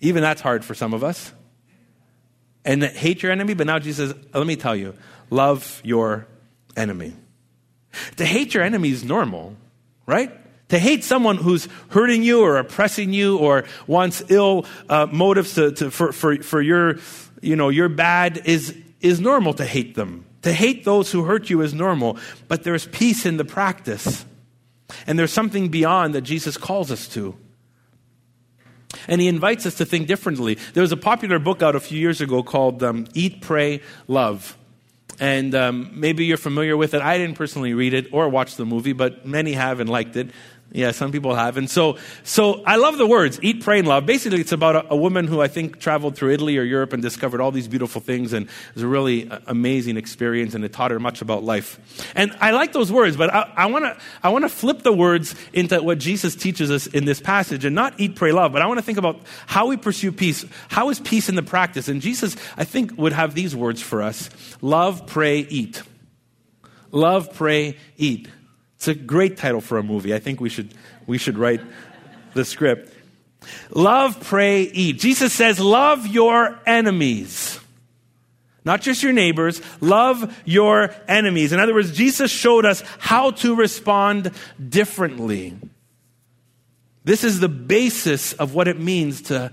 Even 0.00 0.22
that's 0.22 0.40
hard 0.40 0.64
for 0.64 0.74
some 0.74 0.94
of 0.94 1.04
us. 1.04 1.32
And 2.64 2.82
hate 2.82 3.22
your 3.22 3.32
enemy, 3.32 3.54
but 3.54 3.66
now 3.66 3.78
Jesus 3.78 4.10
says, 4.10 4.24
let 4.34 4.46
me 4.46 4.56
tell 4.56 4.76
you, 4.76 4.94
love 5.30 5.80
your 5.84 6.26
enemy. 6.76 7.14
To 8.16 8.24
hate 8.24 8.54
your 8.54 8.62
enemy 8.62 8.90
is 8.90 9.04
normal, 9.04 9.56
right? 10.06 10.32
To 10.68 10.78
hate 10.78 11.04
someone 11.04 11.36
who's 11.36 11.68
hurting 11.88 12.22
you 12.22 12.42
or 12.42 12.58
oppressing 12.58 13.12
you 13.12 13.38
or 13.38 13.64
wants 13.86 14.22
ill 14.28 14.66
uh, 14.88 15.06
motives 15.10 15.54
to, 15.54 15.72
to, 15.72 15.90
for, 15.90 16.12
for, 16.12 16.36
for 16.42 16.60
your, 16.60 16.98
you 17.40 17.56
know, 17.56 17.68
your 17.68 17.88
bad 17.88 18.42
is, 18.44 18.76
is 19.00 19.20
normal 19.20 19.54
to 19.54 19.64
hate 19.64 19.94
them. 19.94 20.26
To 20.42 20.52
hate 20.52 20.84
those 20.84 21.12
who 21.12 21.24
hurt 21.24 21.50
you 21.50 21.60
is 21.60 21.74
normal, 21.74 22.18
but 22.48 22.62
there's 22.62 22.86
peace 22.86 23.26
in 23.26 23.36
the 23.36 23.44
practice. 23.44 24.24
And 25.06 25.18
there's 25.18 25.32
something 25.32 25.68
beyond 25.68 26.14
that 26.14 26.22
Jesus 26.22 26.56
calls 26.56 26.90
us 26.90 27.06
to. 27.08 27.36
And 29.06 29.20
he 29.20 29.28
invites 29.28 29.66
us 29.66 29.74
to 29.76 29.84
think 29.84 30.08
differently. 30.08 30.56
There 30.74 30.80
was 30.80 30.92
a 30.92 30.96
popular 30.96 31.38
book 31.38 31.62
out 31.62 31.76
a 31.76 31.80
few 31.80 31.98
years 31.98 32.20
ago 32.20 32.42
called 32.42 32.82
um, 32.82 33.06
Eat, 33.14 33.40
Pray, 33.40 33.82
Love. 34.08 34.56
And 35.20 35.54
um, 35.54 35.90
maybe 35.94 36.24
you're 36.24 36.36
familiar 36.36 36.76
with 36.76 36.94
it. 36.94 37.02
I 37.02 37.18
didn't 37.18 37.36
personally 37.36 37.74
read 37.74 37.94
it 37.94 38.08
or 38.12 38.28
watch 38.28 38.56
the 38.56 38.64
movie, 38.64 38.94
but 38.94 39.26
many 39.26 39.52
have 39.52 39.78
and 39.78 39.88
liked 39.88 40.16
it. 40.16 40.30
Yeah, 40.72 40.92
some 40.92 41.10
people 41.10 41.34
have. 41.34 41.56
And 41.56 41.68
so, 41.68 41.98
so 42.22 42.62
I 42.64 42.76
love 42.76 42.96
the 42.96 43.06
words, 43.06 43.40
eat, 43.42 43.64
pray, 43.64 43.80
and 43.80 43.88
love. 43.88 44.06
Basically, 44.06 44.40
it's 44.40 44.52
about 44.52 44.76
a, 44.76 44.92
a, 44.92 44.96
woman 44.96 45.26
who 45.26 45.40
I 45.40 45.48
think 45.48 45.80
traveled 45.80 46.14
through 46.14 46.32
Italy 46.32 46.58
or 46.58 46.62
Europe 46.62 46.92
and 46.92 47.02
discovered 47.02 47.40
all 47.40 47.50
these 47.50 47.66
beautiful 47.66 48.00
things. 48.00 48.32
And 48.32 48.46
it 48.46 48.74
was 48.74 48.84
a 48.84 48.86
really 48.86 49.28
uh, 49.28 49.40
amazing 49.48 49.96
experience 49.96 50.54
and 50.54 50.64
it 50.64 50.72
taught 50.72 50.92
her 50.92 51.00
much 51.00 51.22
about 51.22 51.42
life. 51.42 52.12
And 52.14 52.36
I 52.40 52.52
like 52.52 52.72
those 52.72 52.92
words, 52.92 53.16
but 53.16 53.34
I 53.34 53.66
want 53.66 53.84
to, 53.84 53.96
I 54.22 54.28
want 54.28 54.44
to 54.44 54.48
flip 54.48 54.82
the 54.82 54.92
words 54.92 55.34
into 55.52 55.82
what 55.82 55.98
Jesus 55.98 56.36
teaches 56.36 56.70
us 56.70 56.86
in 56.86 57.04
this 57.04 57.20
passage 57.20 57.64
and 57.64 57.74
not 57.74 57.98
eat, 57.98 58.14
pray, 58.14 58.30
love, 58.30 58.52
but 58.52 58.62
I 58.62 58.66
want 58.66 58.78
to 58.78 58.84
think 58.84 58.98
about 58.98 59.18
how 59.46 59.66
we 59.66 59.76
pursue 59.76 60.12
peace. 60.12 60.44
How 60.68 60.88
is 60.90 61.00
peace 61.00 61.28
in 61.28 61.34
the 61.34 61.42
practice? 61.42 61.88
And 61.88 62.00
Jesus, 62.00 62.36
I 62.56 62.62
think, 62.62 62.96
would 62.96 63.12
have 63.12 63.34
these 63.34 63.56
words 63.56 63.82
for 63.82 64.02
us. 64.02 64.30
Love, 64.60 65.06
pray, 65.08 65.40
eat. 65.40 65.82
Love, 66.92 67.34
pray, 67.34 67.76
eat. 67.96 68.28
It's 68.80 68.88
a 68.88 68.94
great 68.94 69.36
title 69.36 69.60
for 69.60 69.76
a 69.76 69.82
movie. 69.82 70.14
I 70.14 70.20
think 70.20 70.40
we 70.40 70.48
should, 70.48 70.72
we 71.06 71.18
should 71.18 71.36
write 71.36 71.60
the 72.32 72.46
script. 72.46 72.90
Love, 73.74 74.18
pray, 74.20 74.62
eat. 74.62 74.98
Jesus 74.98 75.34
says, 75.34 75.60
love 75.60 76.06
your 76.06 76.58
enemies. 76.64 77.60
Not 78.64 78.80
just 78.80 79.02
your 79.02 79.12
neighbors, 79.12 79.60
love 79.82 80.34
your 80.46 80.94
enemies. 81.06 81.52
In 81.52 81.60
other 81.60 81.74
words, 81.74 81.94
Jesus 81.94 82.30
showed 82.30 82.64
us 82.64 82.82
how 82.98 83.32
to 83.32 83.54
respond 83.54 84.32
differently. 84.66 85.58
This 87.04 87.22
is 87.22 87.38
the 87.38 87.50
basis 87.50 88.32
of 88.32 88.54
what 88.54 88.66
it 88.66 88.80
means 88.80 89.20
to 89.24 89.52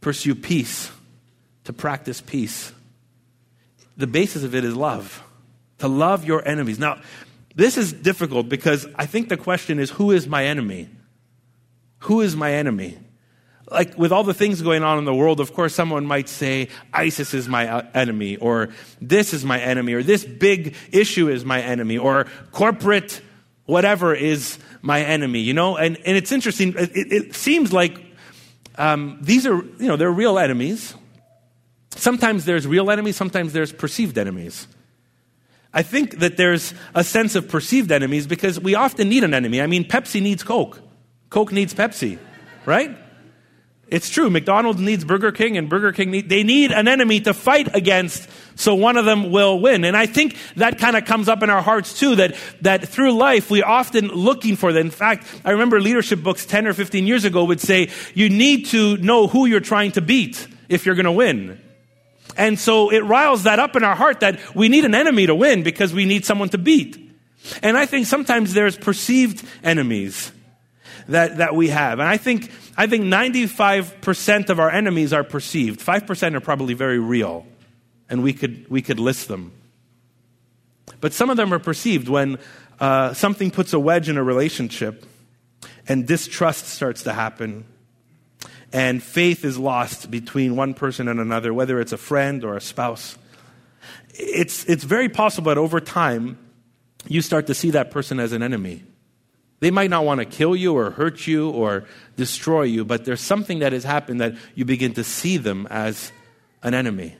pursue 0.00 0.36
peace, 0.36 0.88
to 1.64 1.72
practice 1.72 2.20
peace. 2.20 2.70
The 3.96 4.06
basis 4.06 4.44
of 4.44 4.54
it 4.54 4.64
is 4.64 4.76
love. 4.76 5.20
To 5.78 5.88
love 5.88 6.24
your 6.24 6.46
enemies. 6.46 6.78
Now, 6.78 7.00
this 7.54 7.78
is 7.78 7.92
difficult 7.92 8.48
because 8.48 8.86
I 8.96 9.06
think 9.06 9.28
the 9.28 9.36
question 9.36 9.78
is 9.78 9.90
who 9.90 10.10
is 10.10 10.26
my 10.26 10.44
enemy? 10.44 10.88
Who 12.00 12.20
is 12.20 12.34
my 12.34 12.52
enemy? 12.52 12.98
Like 13.70 13.96
with 13.96 14.12
all 14.12 14.24
the 14.24 14.34
things 14.34 14.60
going 14.60 14.82
on 14.82 14.98
in 14.98 15.04
the 15.04 15.14
world, 15.14 15.40
of 15.40 15.54
course, 15.54 15.74
someone 15.74 16.04
might 16.04 16.28
say, 16.28 16.68
ISIS 16.92 17.32
is 17.32 17.48
my 17.48 17.66
uh, 17.66 17.82
enemy, 17.94 18.36
or 18.36 18.70
this 19.00 19.32
is 19.32 19.44
my 19.44 19.58
enemy, 19.58 19.94
or 19.94 20.02
this 20.02 20.24
big 20.24 20.74
issue 20.92 21.28
is 21.28 21.44
my 21.44 21.62
enemy, 21.62 21.96
or 21.96 22.26
corporate 22.52 23.22
whatever 23.66 24.14
is 24.14 24.58
my 24.82 25.02
enemy, 25.02 25.40
you 25.40 25.54
know? 25.54 25.76
And, 25.76 25.96
and 26.04 26.16
it's 26.16 26.30
interesting. 26.30 26.74
It, 26.76 26.90
it 26.94 27.34
seems 27.34 27.72
like 27.72 27.98
um, 28.76 29.18
these 29.22 29.46
are, 29.46 29.56
you 29.56 29.88
know, 29.88 29.96
they're 29.96 30.10
real 30.10 30.38
enemies. 30.38 30.94
Sometimes 31.90 32.44
there's 32.44 32.66
real 32.66 32.90
enemies, 32.90 33.16
sometimes 33.16 33.52
there's 33.52 33.72
perceived 33.72 34.18
enemies. 34.18 34.66
I 35.74 35.82
think 35.82 36.20
that 36.20 36.36
there's 36.36 36.72
a 36.94 37.02
sense 37.02 37.34
of 37.34 37.48
perceived 37.48 37.90
enemies 37.90 38.26
because 38.28 38.60
we 38.60 38.76
often 38.76 39.08
need 39.08 39.24
an 39.24 39.34
enemy. 39.34 39.60
I 39.60 39.66
mean, 39.66 39.84
Pepsi 39.84 40.22
needs 40.22 40.44
Coke. 40.44 40.80
Coke 41.30 41.50
needs 41.50 41.74
Pepsi, 41.74 42.16
right? 42.64 42.96
It's 43.88 44.08
true. 44.08 44.30
McDonald's 44.30 44.80
needs 44.80 45.04
Burger 45.04 45.30
King, 45.30 45.58
and 45.58 45.68
Burger 45.68 45.92
King 45.92 46.10
need, 46.10 46.28
they 46.28 46.42
need 46.42 46.72
an 46.72 46.88
enemy 46.88 47.20
to 47.20 47.34
fight 47.34 47.74
against, 47.76 48.28
so 48.54 48.74
one 48.74 48.96
of 48.96 49.04
them 49.04 49.30
will 49.30 49.60
win. 49.60 49.84
And 49.84 49.96
I 49.96 50.06
think 50.06 50.36
that 50.56 50.78
kind 50.78 50.96
of 50.96 51.04
comes 51.04 51.28
up 51.28 51.42
in 51.42 51.50
our 51.50 51.60
hearts 51.60 51.98
too. 51.98 52.16
That 52.16 52.36
that 52.62 52.88
through 52.88 53.12
life 53.12 53.50
we 53.50 53.62
often 53.62 54.08
looking 54.08 54.56
for 54.56 54.72
that. 54.72 54.80
In 54.80 54.90
fact, 54.90 55.26
I 55.44 55.50
remember 55.50 55.80
leadership 55.80 56.22
books 56.22 56.46
ten 56.46 56.66
or 56.66 56.72
fifteen 56.72 57.06
years 57.06 57.24
ago 57.24 57.44
would 57.44 57.60
say 57.60 57.90
you 58.14 58.30
need 58.30 58.66
to 58.66 58.96
know 58.98 59.26
who 59.26 59.46
you're 59.46 59.60
trying 59.60 59.92
to 59.92 60.00
beat 60.00 60.46
if 60.68 60.86
you're 60.86 60.94
going 60.94 61.04
to 61.04 61.12
win. 61.12 61.60
And 62.36 62.58
so 62.58 62.90
it 62.90 63.04
riles 63.04 63.44
that 63.44 63.58
up 63.58 63.76
in 63.76 63.84
our 63.84 63.94
heart 63.94 64.20
that 64.20 64.54
we 64.54 64.68
need 64.68 64.84
an 64.84 64.94
enemy 64.94 65.26
to 65.26 65.34
win 65.34 65.62
because 65.62 65.92
we 65.92 66.04
need 66.04 66.24
someone 66.24 66.48
to 66.50 66.58
beat. 66.58 66.98
And 67.62 67.76
I 67.76 67.86
think 67.86 68.06
sometimes 68.06 68.54
there's 68.54 68.76
perceived 68.76 69.46
enemies 69.62 70.32
that, 71.08 71.38
that 71.38 71.54
we 71.54 71.68
have. 71.68 71.98
And 71.98 72.08
I 72.08 72.16
think, 72.16 72.50
I 72.76 72.86
think 72.86 73.04
95% 73.04 74.48
of 74.48 74.58
our 74.58 74.70
enemies 74.70 75.12
are 75.12 75.24
perceived. 75.24 75.80
5% 75.80 76.34
are 76.34 76.40
probably 76.40 76.74
very 76.74 76.98
real, 76.98 77.46
and 78.08 78.22
we 78.22 78.32
could, 78.32 78.68
we 78.70 78.82
could 78.82 78.98
list 78.98 79.28
them. 79.28 79.52
But 81.00 81.12
some 81.12 81.30
of 81.30 81.36
them 81.36 81.52
are 81.52 81.58
perceived 81.58 82.08
when 82.08 82.38
uh, 82.80 83.14
something 83.14 83.50
puts 83.50 83.72
a 83.72 83.78
wedge 83.78 84.08
in 84.08 84.16
a 84.16 84.24
relationship 84.24 85.04
and 85.86 86.06
distrust 86.06 86.66
starts 86.66 87.02
to 87.02 87.12
happen. 87.12 87.66
And 88.74 89.00
faith 89.00 89.44
is 89.44 89.56
lost 89.56 90.10
between 90.10 90.56
one 90.56 90.74
person 90.74 91.06
and 91.06 91.20
another, 91.20 91.54
whether 91.54 91.80
it's 91.80 91.92
a 91.92 91.96
friend 91.96 92.42
or 92.42 92.56
a 92.56 92.60
spouse. 92.60 93.16
It's, 94.10 94.64
it's 94.64 94.82
very 94.82 95.08
possible 95.08 95.50
that 95.50 95.58
over 95.58 95.80
time, 95.80 96.36
you 97.06 97.22
start 97.22 97.46
to 97.46 97.54
see 97.54 97.70
that 97.70 97.92
person 97.92 98.18
as 98.18 98.32
an 98.32 98.42
enemy. 98.42 98.82
They 99.60 99.70
might 99.70 99.90
not 99.90 100.04
want 100.04 100.18
to 100.18 100.24
kill 100.24 100.56
you 100.56 100.76
or 100.76 100.90
hurt 100.90 101.24
you 101.24 101.50
or 101.50 101.84
destroy 102.16 102.62
you, 102.62 102.84
but 102.84 103.04
there's 103.04 103.20
something 103.20 103.60
that 103.60 103.72
has 103.72 103.84
happened 103.84 104.20
that 104.20 104.34
you 104.56 104.64
begin 104.64 104.92
to 104.94 105.04
see 105.04 105.36
them 105.36 105.68
as 105.70 106.10
an 106.64 106.74
enemy. 106.74 107.14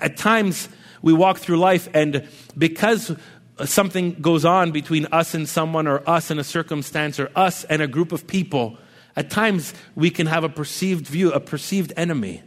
At 0.00 0.18
times, 0.18 0.68
we 1.00 1.14
walk 1.14 1.38
through 1.38 1.56
life, 1.56 1.88
and 1.94 2.28
because 2.58 3.16
something 3.64 4.20
goes 4.20 4.44
on 4.44 4.70
between 4.70 5.06
us 5.06 5.32
and 5.32 5.48
someone, 5.48 5.86
or 5.86 6.06
us 6.06 6.30
and 6.30 6.38
a 6.38 6.44
circumstance, 6.44 7.18
or 7.18 7.30
us 7.34 7.64
and 7.64 7.80
a 7.80 7.88
group 7.88 8.12
of 8.12 8.26
people, 8.26 8.76
at 9.16 9.30
times 9.30 9.74
we 9.94 10.10
can 10.10 10.26
have 10.26 10.44
a 10.44 10.48
perceived 10.48 11.06
view, 11.06 11.32
a 11.32 11.40
perceived 11.40 11.92
enemy. 11.96 12.42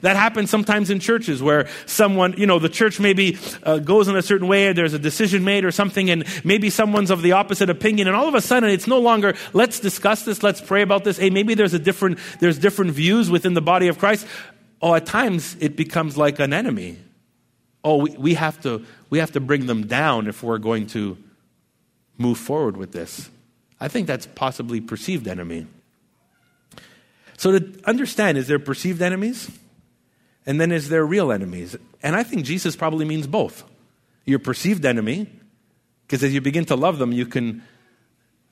That 0.00 0.16
happens 0.16 0.48
sometimes 0.48 0.88
in 0.88 0.98
churches 0.98 1.42
where 1.42 1.68
someone, 1.84 2.34
you 2.38 2.46
know, 2.46 2.58
the 2.58 2.70
church 2.70 2.98
maybe 2.98 3.38
uh, 3.62 3.78
goes 3.78 4.08
in 4.08 4.16
a 4.16 4.22
certain 4.22 4.48
way, 4.48 4.72
there's 4.72 4.94
a 4.94 4.98
decision 4.98 5.44
made 5.44 5.64
or 5.64 5.70
something, 5.70 6.08
and 6.08 6.24
maybe 6.42 6.70
someone's 6.70 7.10
of 7.10 7.20
the 7.20 7.32
opposite 7.32 7.68
opinion, 7.68 8.08
and 8.08 8.16
all 8.16 8.26
of 8.26 8.34
a 8.34 8.40
sudden 8.40 8.70
it's 8.70 8.86
no 8.86 8.98
longer, 8.98 9.34
let's 9.52 9.80
discuss 9.80 10.24
this, 10.24 10.42
let's 10.42 10.60
pray 10.60 10.80
about 10.80 11.04
this. 11.04 11.18
Hey, 11.18 11.28
maybe 11.28 11.54
there's 11.54 11.74
a 11.74 11.78
different, 11.78 12.18
there's 12.40 12.58
different 12.58 12.92
views 12.92 13.30
within 13.30 13.52
the 13.52 13.60
body 13.60 13.88
of 13.88 13.98
Christ. 13.98 14.26
Oh, 14.80 14.94
at 14.94 15.04
times 15.04 15.54
it 15.60 15.76
becomes 15.76 16.16
like 16.16 16.38
an 16.40 16.54
enemy. 16.54 16.98
Oh, 17.84 17.98
we, 17.98 18.16
we 18.16 18.34
have 18.34 18.58
to, 18.62 18.86
we 19.10 19.18
have 19.18 19.32
to 19.32 19.40
bring 19.40 19.66
them 19.66 19.86
down 19.86 20.28
if 20.28 20.42
we're 20.42 20.58
going 20.58 20.86
to 20.88 21.18
move 22.16 22.38
forward 22.38 22.78
with 22.78 22.92
this. 22.92 23.28
I 23.78 23.88
think 23.88 24.06
that's 24.06 24.26
possibly 24.26 24.80
perceived 24.80 25.28
enemy. 25.28 25.66
So 27.36 27.58
to 27.58 27.80
understand, 27.84 28.38
is 28.38 28.46
there 28.46 28.58
perceived 28.58 29.02
enemies? 29.02 29.50
And 30.46 30.60
then 30.60 30.72
is 30.72 30.88
there 30.88 31.04
real 31.04 31.32
enemies? 31.32 31.76
And 32.02 32.14
I 32.14 32.22
think 32.22 32.44
Jesus 32.44 32.76
probably 32.76 33.04
means 33.04 33.26
both. 33.26 33.64
Your 34.24 34.38
perceived 34.38 34.84
enemy, 34.84 35.28
because 36.06 36.22
as 36.22 36.34
you 36.34 36.40
begin 36.40 36.64
to 36.66 36.76
love 36.76 36.98
them, 36.98 37.12
you 37.12 37.26
can 37.26 37.62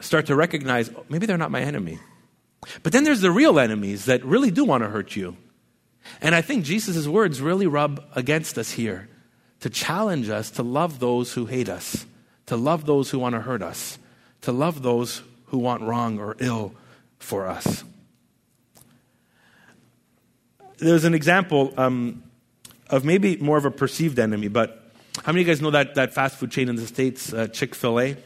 start 0.00 0.26
to 0.26 0.36
recognize 0.36 0.90
oh, 0.90 1.04
maybe 1.08 1.26
they're 1.26 1.38
not 1.38 1.50
my 1.50 1.60
enemy. 1.60 1.98
But 2.82 2.92
then 2.92 3.04
there's 3.04 3.20
the 3.20 3.30
real 3.30 3.58
enemies 3.58 4.06
that 4.06 4.24
really 4.24 4.50
do 4.50 4.64
want 4.64 4.82
to 4.84 4.88
hurt 4.88 5.16
you. 5.16 5.36
And 6.20 6.34
I 6.34 6.42
think 6.42 6.64
Jesus' 6.64 7.06
words 7.06 7.40
really 7.40 7.66
rub 7.66 8.04
against 8.14 8.58
us 8.58 8.72
here 8.72 9.08
to 9.60 9.70
challenge 9.70 10.28
us 10.28 10.50
to 10.52 10.62
love 10.62 10.98
those 10.98 11.32
who 11.34 11.46
hate 11.46 11.68
us, 11.68 12.04
to 12.46 12.56
love 12.56 12.86
those 12.86 13.10
who 13.10 13.18
want 13.18 13.34
to 13.34 13.40
hurt 13.40 13.62
us, 13.62 13.98
to 14.42 14.50
love 14.50 14.82
those 14.82 15.22
who 15.46 15.58
want 15.58 15.82
wrong 15.82 16.18
or 16.18 16.36
ill 16.40 16.74
for 17.18 17.46
us 17.46 17.84
there's 20.82 21.04
an 21.04 21.14
example 21.14 21.72
um, 21.76 22.22
of 22.90 23.04
maybe 23.04 23.36
more 23.36 23.56
of 23.56 23.64
a 23.64 23.70
perceived 23.70 24.18
enemy, 24.18 24.48
but 24.48 24.78
how 25.22 25.32
many 25.32 25.42
of 25.42 25.48
you 25.48 25.54
guys 25.54 25.62
know 25.62 25.70
that, 25.70 25.94
that 25.94 26.12
fast 26.12 26.36
food 26.36 26.50
chain 26.50 26.68
in 26.68 26.76
the 26.76 26.86
States, 26.86 27.32
uh, 27.32 27.46
Chick 27.48 27.74
fil 27.74 28.00
A? 28.00 28.16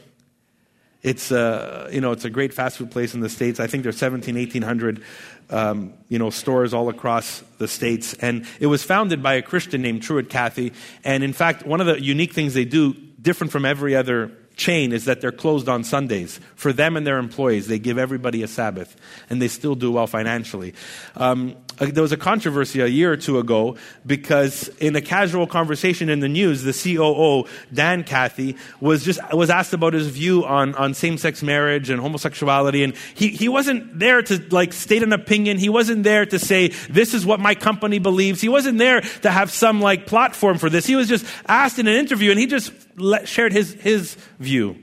It's, 1.03 1.31
uh, 1.31 1.89
you 1.91 2.01
know, 2.01 2.11
it's 2.11 2.25
a 2.25 2.29
great 2.29 2.53
fast 2.53 2.77
food 2.77 2.91
place 2.91 3.13
in 3.13 3.19
the 3.19 3.29
States. 3.29 3.59
I 3.59 3.67
think 3.67 3.83
there's 3.83 3.97
17, 3.97 4.35
1800 4.35 5.03
um, 5.49 5.93
you 6.09 6.19
know, 6.19 6.29
stores 6.29 6.73
all 6.73 6.89
across 6.89 7.43
the 7.59 7.67
States. 7.67 8.13
And 8.15 8.45
it 8.59 8.67
was 8.67 8.83
founded 8.83 9.21
by 9.21 9.35
a 9.35 9.41
Christian 9.41 9.81
named 9.81 10.01
Truett 10.01 10.29
Cathy. 10.29 10.73
And 11.03 11.23
in 11.23 11.33
fact, 11.33 11.65
one 11.65 11.79
of 11.81 11.87
the 11.87 12.01
unique 12.01 12.33
things 12.33 12.53
they 12.53 12.65
do, 12.65 12.93
different 13.21 13.51
from 13.51 13.63
every 13.63 13.95
other 13.95 14.31
chain 14.55 14.91
is 14.91 15.05
that 15.05 15.21
they're 15.21 15.31
closed 15.31 15.69
on 15.69 15.83
Sundays. 15.83 16.39
For 16.55 16.73
them 16.73 16.97
and 16.97 17.05
their 17.05 17.19
employees, 17.19 17.67
they 17.67 17.79
give 17.79 17.97
everybody 17.97 18.43
a 18.43 18.47
Sabbath, 18.47 18.95
and 19.29 19.41
they 19.41 19.47
still 19.47 19.75
do 19.75 19.91
well 19.91 20.07
financially. 20.07 20.73
Um, 21.15 21.55
there 21.77 22.01
was 22.01 22.11
a 22.11 22.17
controversy 22.17 22.81
a 22.81 22.87
year 22.87 23.11
or 23.11 23.17
two 23.17 23.37
ago 23.37 23.77
because 24.05 24.67
in 24.79 24.95
a 24.95 25.01
casual 25.01 25.45
conversation 25.45 26.09
in 26.09 26.19
the 26.19 26.27
news, 26.27 26.63
the 26.63 26.73
COO, 26.73 27.47
Dan 27.73 28.03
Cathy, 28.03 28.57
was 28.79 29.03
just 29.03 29.19
was 29.31 29.49
asked 29.49 29.73
about 29.73 29.93
his 29.93 30.07
view 30.07 30.45
on, 30.45 30.73
on 30.75 30.93
same-sex 30.93 31.43
marriage 31.43 31.89
and 31.89 32.01
homosexuality, 32.01 32.83
and 32.83 32.95
he, 33.13 33.29
he 33.29 33.47
wasn't 33.47 33.99
there 33.99 34.21
to 34.23 34.43
like 34.49 34.73
state 34.73 35.03
an 35.03 35.13
opinion. 35.13 35.57
He 35.57 35.69
wasn't 35.69 36.03
there 36.03 36.25
to 36.25 36.39
say, 36.39 36.69
this 36.89 37.13
is 37.13 37.25
what 37.25 37.39
my 37.39 37.53
company 37.55 37.99
believes. 37.99 38.41
He 38.41 38.49
wasn't 38.49 38.77
there 38.77 39.01
to 39.01 39.29
have 39.29 39.51
some 39.51 39.79
like 39.79 40.07
platform 40.07 40.57
for 40.57 40.69
this. 40.69 40.85
He 40.85 40.95
was 40.95 41.07
just 41.07 41.25
asked 41.47 41.79
in 41.79 41.87
an 41.87 41.95
interview, 41.95 42.31
and 42.31 42.39
he 42.39 42.47
just 42.47 42.71
let, 42.97 43.27
shared 43.27 43.53
his, 43.53 43.73
his 43.73 44.15
view. 44.39 44.77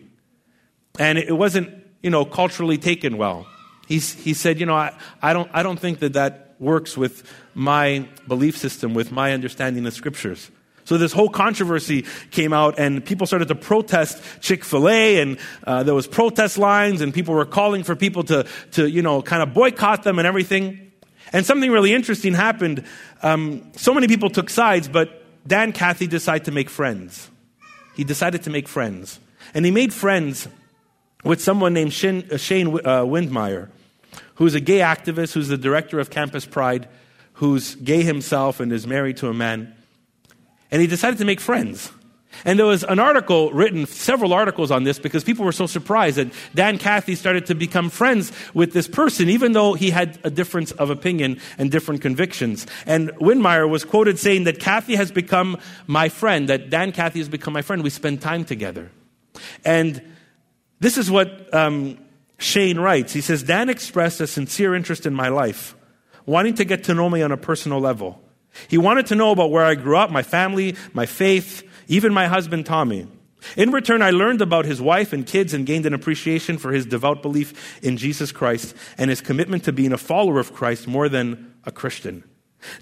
And 0.99 1.19
it 1.19 1.33
wasn't, 1.33 1.71
you 2.03 2.11
know, 2.11 2.25
culturally 2.25 2.79
taken 2.79 3.17
well. 3.17 3.47
He's, 3.89 4.15
he 4.15 4.33
said, 4.33 4.61
you 4.61 4.67
know, 4.67 4.77
I, 4.77 4.97
I, 5.21 5.33
don't, 5.33 5.51
I 5.53 5.63
don't 5.63 5.79
think 5.79 5.99
that 5.99 6.15
that 6.15 6.44
works 6.65 6.97
with 6.97 7.23
my 7.55 8.09
belief 8.27 8.57
system, 8.57 8.95
with 8.95 9.13
my 9.13 9.33
understanding 9.33 9.87
of 9.87 9.95
scriptures. 9.95 10.51
So 10.87 10.99
this 10.99 11.13
whole 11.13 11.31
controversy 11.31 12.05
came 12.31 12.53
out, 12.53 12.79
and 12.79 13.05
people 13.05 13.27
started 13.27 13.49
to 13.49 13.55
protest 13.55 14.23
Chick 14.41 14.65
Fil 14.65 14.89
A, 14.89 15.21
and 15.21 15.39
uh, 15.67 15.83
there 15.83 15.95
was 15.95 16.07
protest 16.07 16.59
lines, 16.59 17.01
and 17.01 17.15
people 17.15 17.35
were 17.35 17.47
calling 17.47 17.85
for 17.85 17.97
people 17.97 18.23
to, 18.25 18.47
to, 18.73 18.89
you 18.89 19.01
know, 19.01 19.23
kind 19.23 19.43
of 19.43 19.55
boycott 19.55 20.03
them 20.03 20.19
and 20.19 20.27
everything. 20.27 20.93
And 21.33 21.47
something 21.47 21.71
really 21.71 21.95
interesting 21.95 22.35
happened. 22.35 22.85
Um, 23.23 23.73
so 23.77 23.95
many 23.95 24.09
people 24.09 24.29
took 24.29 24.51
sides, 24.51 24.89
but 24.89 25.23
Dan 25.49 25.73
Cathy 25.73 26.07
decided 26.07 26.45
to 26.47 26.53
make 26.53 26.69
friends 26.69 27.31
he 27.95 28.05
decided 28.05 28.43
to 28.43 28.51
make 28.51 28.69
friends. 28.69 29.21
And 29.55 29.65
he 29.65 29.71
made 29.71 29.93
friends 29.93 30.49
with 31.23 31.41
someone 31.41 31.73
named 31.73 31.93
Shane, 31.93 32.29
uh, 32.31 32.37
Shane 32.37 32.69
uh, 32.69 33.05
Windmeyer, 33.05 33.71
who's 34.37 34.55
a 34.55 34.61
gay 34.61 34.79
activist, 34.79 35.33
who's 35.33 35.49
the 35.49 35.59
director 35.59 35.99
of 36.01 36.11
Campus 36.11 36.47
Pride, 36.47 36.89
who's 37.35 37.75
gay 37.77 38.03
himself 38.03 38.61
and 38.61 38.73
is 38.73 38.87
married 38.87 39.17
to 39.19 39.29
a 39.29 39.35
man. 39.35 39.75
And 40.71 40.81
he 40.81 40.87
decided 40.87 41.19
to 41.19 41.25
make 41.25 41.41
friends. 41.41 41.91
And 42.45 42.59
there 42.59 42.67
was 42.67 42.83
an 42.83 42.99
article 42.99 43.53
written, 43.53 43.87
several 43.87 44.33
articles 44.33 44.71
on 44.71 44.85
this, 44.85 44.99
because 44.99 45.23
people 45.23 45.45
were 45.45 45.53
so 45.53 45.67
surprised 45.67 46.17
that 46.17 46.33
Dan 46.55 46.79
Cathy 46.79 47.15
started 47.15 47.47
to 47.47 47.55
become 47.55 47.91
friends 47.91 48.33
with 48.55 48.73
this 48.73 48.89
person, 48.89 49.29
even 49.29 49.53
though 49.53 49.75
he 49.75 49.91
had 49.91 50.19
a 50.25 50.31
difference 50.31 50.73
of 50.73 50.91
opinion 50.91 51.41
and 51.59 51.71
different 51.71 52.03
convictions. 52.03 52.67
And 52.87 53.11
Windmeyer 53.19 53.69
was 53.69 53.85
quoted 53.85 54.19
saying 54.19 54.45
that 54.45 54.59
Cathy 54.59 54.97
has 54.97 55.13
become 55.13 55.59
my 55.87 56.09
friend, 56.09 56.49
that 56.49 56.71
Dan 56.71 56.93
Cathy 56.93 57.21
has 57.21 57.29
become 57.29 57.53
my 57.53 57.63
friend. 57.63 57.85
We 57.85 57.91
spend 57.91 58.21
time 58.21 58.45
together. 58.45 58.91
And 59.65 60.03
this 60.81 60.99
is 60.99 61.11
what 61.11 61.53
um, 61.55 61.99
Shane 62.45 62.79
writes. 62.79 63.13
He 63.13 63.23
says, 63.23 63.43
Dan 63.43 63.71
expressed 63.71 64.21
a 64.21 64.27
sincere 64.27 64.75
interest 64.75 65.07
in 65.07 65.15
my 65.15 65.29
life, 65.29 65.75
wanting 66.27 66.55
to 66.57 66.65
get 66.65 66.85
to 66.85 66.95
know 66.95 67.09
me 67.09 67.23
on 67.23 67.33
a 67.33 67.39
personal 67.39 67.81
level. 67.81 68.21
He 68.69 68.79
wanted 68.79 69.07
to 69.07 69.15
know 69.15 69.31
about 69.31 69.51
where 69.51 69.65
I 69.65 69.75
grew 69.75 69.97
up, 69.97 70.11
my 70.11 70.23
family, 70.23 70.77
my 70.93 71.07
faith, 71.07 71.63
even 71.89 72.13
my 72.13 72.27
husband 72.27 72.67
Tommy. 72.67 73.09
In 73.57 73.73
return, 73.73 74.03
I 74.03 74.11
learned 74.11 74.43
about 74.43 74.67
his 74.67 74.81
wife 74.81 75.13
and 75.13 75.27
kids 75.27 75.55
and 75.55 75.67
gained 75.67 75.87
an 75.87 75.95
appreciation 75.95 76.59
for 76.59 76.73
his 76.73 76.87
devout 76.87 77.23
belief 77.23 77.83
in 77.83 77.97
Jesus 77.97 78.31
Christ 78.31 78.75
and 78.97 79.11
his 79.11 79.21
commitment 79.21 79.65
to 79.65 79.73
being 79.73 79.93
a 79.93 79.99
follower 79.99 80.39
of 80.39 80.55
Christ 80.55 80.87
more 80.87 81.09
than 81.09 81.55
a 81.65 81.73
Christian. 81.73 82.25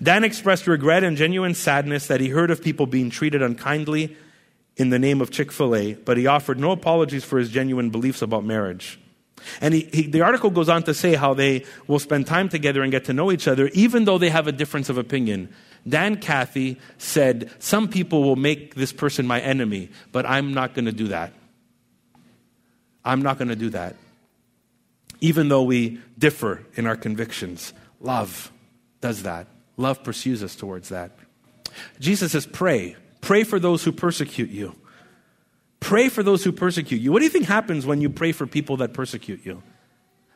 Dan 0.02 0.24
expressed 0.24 0.66
regret 0.66 1.04
and 1.04 1.16
genuine 1.16 1.54
sadness 1.54 2.08
that 2.08 2.20
he 2.20 2.28
heard 2.28 2.50
of 2.50 2.62
people 2.62 2.86
being 2.86 3.10
treated 3.10 3.42
unkindly 3.42 4.16
in 4.76 4.90
the 4.90 4.98
name 4.98 5.20
of 5.20 5.30
Chick 5.30 5.50
fil 5.52 5.74
A, 5.74 5.94
but 5.94 6.16
he 6.16 6.26
offered 6.26 6.58
no 6.58 6.70
apologies 6.70 7.24
for 7.24 7.38
his 7.38 7.50
genuine 7.50 7.90
beliefs 7.90 8.22
about 8.22 8.44
marriage. 8.44 8.98
And 9.60 9.74
he, 9.74 9.88
he, 9.92 10.02
the 10.06 10.22
article 10.22 10.50
goes 10.50 10.68
on 10.68 10.82
to 10.84 10.94
say 10.94 11.14
how 11.14 11.34
they 11.34 11.64
will 11.86 11.98
spend 11.98 12.26
time 12.26 12.48
together 12.48 12.82
and 12.82 12.90
get 12.90 13.04
to 13.06 13.12
know 13.12 13.32
each 13.32 13.48
other, 13.48 13.68
even 13.68 14.04
though 14.04 14.18
they 14.18 14.30
have 14.30 14.46
a 14.46 14.52
difference 14.52 14.88
of 14.88 14.98
opinion. 14.98 15.52
Dan 15.88 16.16
Cathy 16.16 16.78
said, 16.98 17.50
Some 17.58 17.88
people 17.88 18.22
will 18.22 18.36
make 18.36 18.74
this 18.74 18.92
person 18.92 19.26
my 19.26 19.40
enemy, 19.40 19.90
but 20.12 20.26
I'm 20.26 20.54
not 20.54 20.74
going 20.74 20.84
to 20.84 20.92
do 20.92 21.08
that. 21.08 21.32
I'm 23.04 23.22
not 23.22 23.38
going 23.38 23.48
to 23.48 23.56
do 23.56 23.70
that. 23.70 23.96
Even 25.20 25.48
though 25.48 25.62
we 25.62 26.00
differ 26.18 26.64
in 26.74 26.86
our 26.86 26.96
convictions, 26.96 27.72
love 28.00 28.50
does 29.00 29.24
that. 29.24 29.46
Love 29.76 30.02
pursues 30.04 30.42
us 30.42 30.54
towards 30.54 30.90
that. 30.90 31.12
Jesus 31.98 32.32
says, 32.32 32.46
Pray. 32.46 32.96
Pray 33.20 33.44
for 33.44 33.60
those 33.60 33.84
who 33.84 33.92
persecute 33.92 34.50
you. 34.50 34.74
Pray 35.82 36.08
for 36.08 36.22
those 36.22 36.44
who 36.44 36.52
persecute 36.52 37.00
you. 37.00 37.10
What 37.10 37.18
do 37.18 37.24
you 37.24 37.30
think 37.30 37.46
happens 37.46 37.84
when 37.84 38.00
you 38.00 38.08
pray 38.08 38.30
for 38.30 38.46
people 38.46 38.76
that 38.76 38.94
persecute 38.94 39.44
you? 39.44 39.64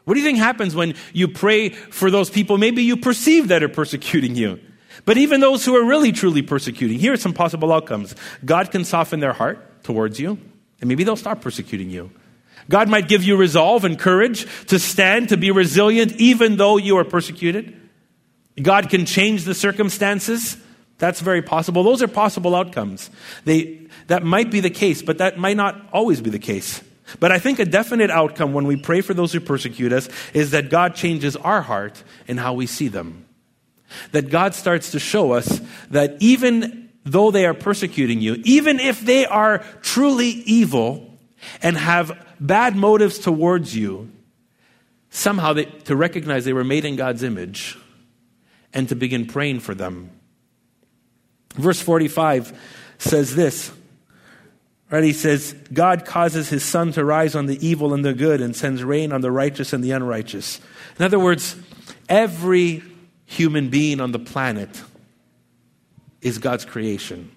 What 0.04 0.14
do 0.14 0.20
you 0.20 0.26
think 0.26 0.38
happens 0.38 0.74
when 0.74 0.94
you 1.12 1.28
pray 1.28 1.68
for 1.68 2.10
those 2.10 2.30
people 2.30 2.58
maybe 2.58 2.82
you 2.82 2.96
perceive 2.96 3.46
that 3.48 3.62
are 3.62 3.68
persecuting 3.68 4.34
you? 4.34 4.58
But 5.04 5.18
even 5.18 5.38
those 5.40 5.64
who 5.64 5.76
are 5.76 5.84
really 5.84 6.10
truly 6.10 6.42
persecuting, 6.42 6.98
here 6.98 7.12
are 7.12 7.16
some 7.16 7.32
possible 7.32 7.72
outcomes. 7.72 8.16
God 8.44 8.72
can 8.72 8.84
soften 8.84 9.20
their 9.20 9.32
heart 9.32 9.84
towards 9.84 10.18
you, 10.18 10.36
and 10.80 10.88
maybe 10.88 11.04
they'll 11.04 11.14
stop 11.14 11.42
persecuting 11.42 11.90
you. 11.90 12.10
God 12.68 12.88
might 12.88 13.06
give 13.06 13.22
you 13.22 13.36
resolve 13.36 13.84
and 13.84 13.96
courage 13.96 14.48
to 14.66 14.80
stand, 14.80 15.28
to 15.28 15.36
be 15.36 15.52
resilient, 15.52 16.16
even 16.16 16.56
though 16.56 16.76
you 16.76 16.98
are 16.98 17.04
persecuted. 17.04 17.72
God 18.60 18.90
can 18.90 19.06
change 19.06 19.44
the 19.44 19.54
circumstances. 19.54 20.56
That's 20.98 21.20
very 21.20 21.42
possible. 21.42 21.82
Those 21.82 22.02
are 22.02 22.08
possible 22.08 22.54
outcomes. 22.54 23.10
They, 23.44 23.86
that 24.06 24.22
might 24.22 24.50
be 24.50 24.60
the 24.60 24.70
case, 24.70 25.02
but 25.02 25.18
that 25.18 25.38
might 25.38 25.56
not 25.56 25.88
always 25.92 26.20
be 26.20 26.30
the 26.30 26.38
case. 26.38 26.82
But 27.20 27.32
I 27.32 27.38
think 27.38 27.58
a 27.58 27.64
definite 27.64 28.10
outcome 28.10 28.52
when 28.52 28.66
we 28.66 28.76
pray 28.76 29.00
for 29.00 29.14
those 29.14 29.32
who 29.32 29.40
persecute 29.40 29.92
us 29.92 30.08
is 30.32 30.50
that 30.50 30.70
God 30.70 30.94
changes 30.94 31.36
our 31.36 31.62
heart 31.62 32.02
in 32.26 32.38
how 32.38 32.54
we 32.54 32.66
see 32.66 32.88
them. 32.88 33.26
That 34.12 34.30
God 34.30 34.54
starts 34.54 34.90
to 34.92 34.98
show 34.98 35.32
us 35.32 35.60
that 35.90 36.16
even 36.18 36.90
though 37.04 37.30
they 37.30 37.46
are 37.46 37.54
persecuting 37.54 38.20
you, 38.20 38.42
even 38.44 38.80
if 38.80 39.00
they 39.00 39.26
are 39.26 39.58
truly 39.82 40.28
evil 40.28 41.18
and 41.62 41.76
have 41.76 42.26
bad 42.40 42.74
motives 42.74 43.18
towards 43.18 43.76
you, 43.76 44.10
somehow 45.10 45.52
they, 45.52 45.66
to 45.66 45.94
recognize 45.94 46.44
they 46.44 46.52
were 46.52 46.64
made 46.64 46.84
in 46.84 46.96
God's 46.96 47.22
image 47.22 47.78
and 48.74 48.88
to 48.88 48.96
begin 48.96 49.26
praying 49.26 49.60
for 49.60 49.74
them 49.74 50.10
Verse 51.56 51.80
45 51.80 52.58
says 52.98 53.34
this. 53.34 53.72
Right, 54.88 55.02
he 55.02 55.12
says, 55.12 55.52
God 55.72 56.04
causes 56.04 56.48
his 56.48 56.64
sun 56.64 56.92
to 56.92 57.04
rise 57.04 57.34
on 57.34 57.46
the 57.46 57.66
evil 57.66 57.92
and 57.92 58.04
the 58.04 58.14
good 58.14 58.40
and 58.40 58.54
sends 58.54 58.84
rain 58.84 59.12
on 59.12 59.20
the 59.20 59.32
righteous 59.32 59.72
and 59.72 59.82
the 59.82 59.90
unrighteous. 59.90 60.60
In 60.98 61.04
other 61.04 61.18
words, 61.18 61.56
every 62.08 62.84
human 63.24 63.68
being 63.68 64.00
on 64.00 64.12
the 64.12 64.20
planet 64.20 64.80
is 66.20 66.38
God's 66.38 66.64
creation, 66.64 67.32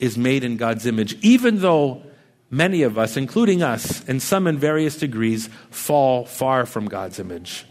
is 0.00 0.18
made 0.18 0.42
in 0.42 0.56
God's 0.56 0.84
image, 0.84 1.14
even 1.22 1.60
though 1.60 2.02
many 2.50 2.82
of 2.82 2.98
us, 2.98 3.16
including 3.16 3.62
us, 3.62 4.06
and 4.08 4.20
some 4.20 4.48
in 4.48 4.58
various 4.58 4.96
degrees, 4.96 5.48
fall 5.70 6.24
far 6.24 6.66
from 6.66 6.86
God's 6.86 7.20
image. 7.20 7.64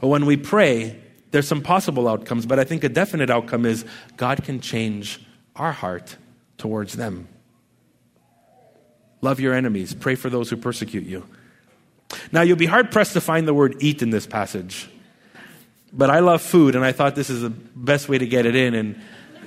But 0.00 0.08
when 0.08 0.24
we 0.24 0.38
pray, 0.38 0.98
there's 1.34 1.48
some 1.48 1.62
possible 1.62 2.06
outcomes, 2.06 2.46
but 2.46 2.60
I 2.60 2.64
think 2.64 2.84
a 2.84 2.88
definite 2.88 3.28
outcome 3.28 3.66
is 3.66 3.84
God 4.16 4.44
can 4.44 4.60
change 4.60 5.20
our 5.56 5.72
heart 5.72 6.16
towards 6.58 6.92
them. 6.92 7.26
Love 9.20 9.40
your 9.40 9.52
enemies, 9.52 9.94
pray 9.94 10.14
for 10.14 10.30
those 10.30 10.48
who 10.48 10.56
persecute 10.56 11.02
you. 11.02 11.26
Now, 12.30 12.42
you'll 12.42 12.56
be 12.56 12.66
hard 12.66 12.92
pressed 12.92 13.14
to 13.14 13.20
find 13.20 13.48
the 13.48 13.54
word 13.54 13.78
eat 13.80 14.00
in 14.00 14.10
this 14.10 14.28
passage, 14.28 14.88
but 15.92 16.08
I 16.08 16.20
love 16.20 16.40
food, 16.40 16.76
and 16.76 16.84
I 16.84 16.92
thought 16.92 17.16
this 17.16 17.30
is 17.30 17.42
the 17.42 17.50
best 17.50 18.08
way 18.08 18.16
to 18.16 18.28
get 18.28 18.46
it 18.46 18.54
in, 18.54 18.76
and 18.76 19.00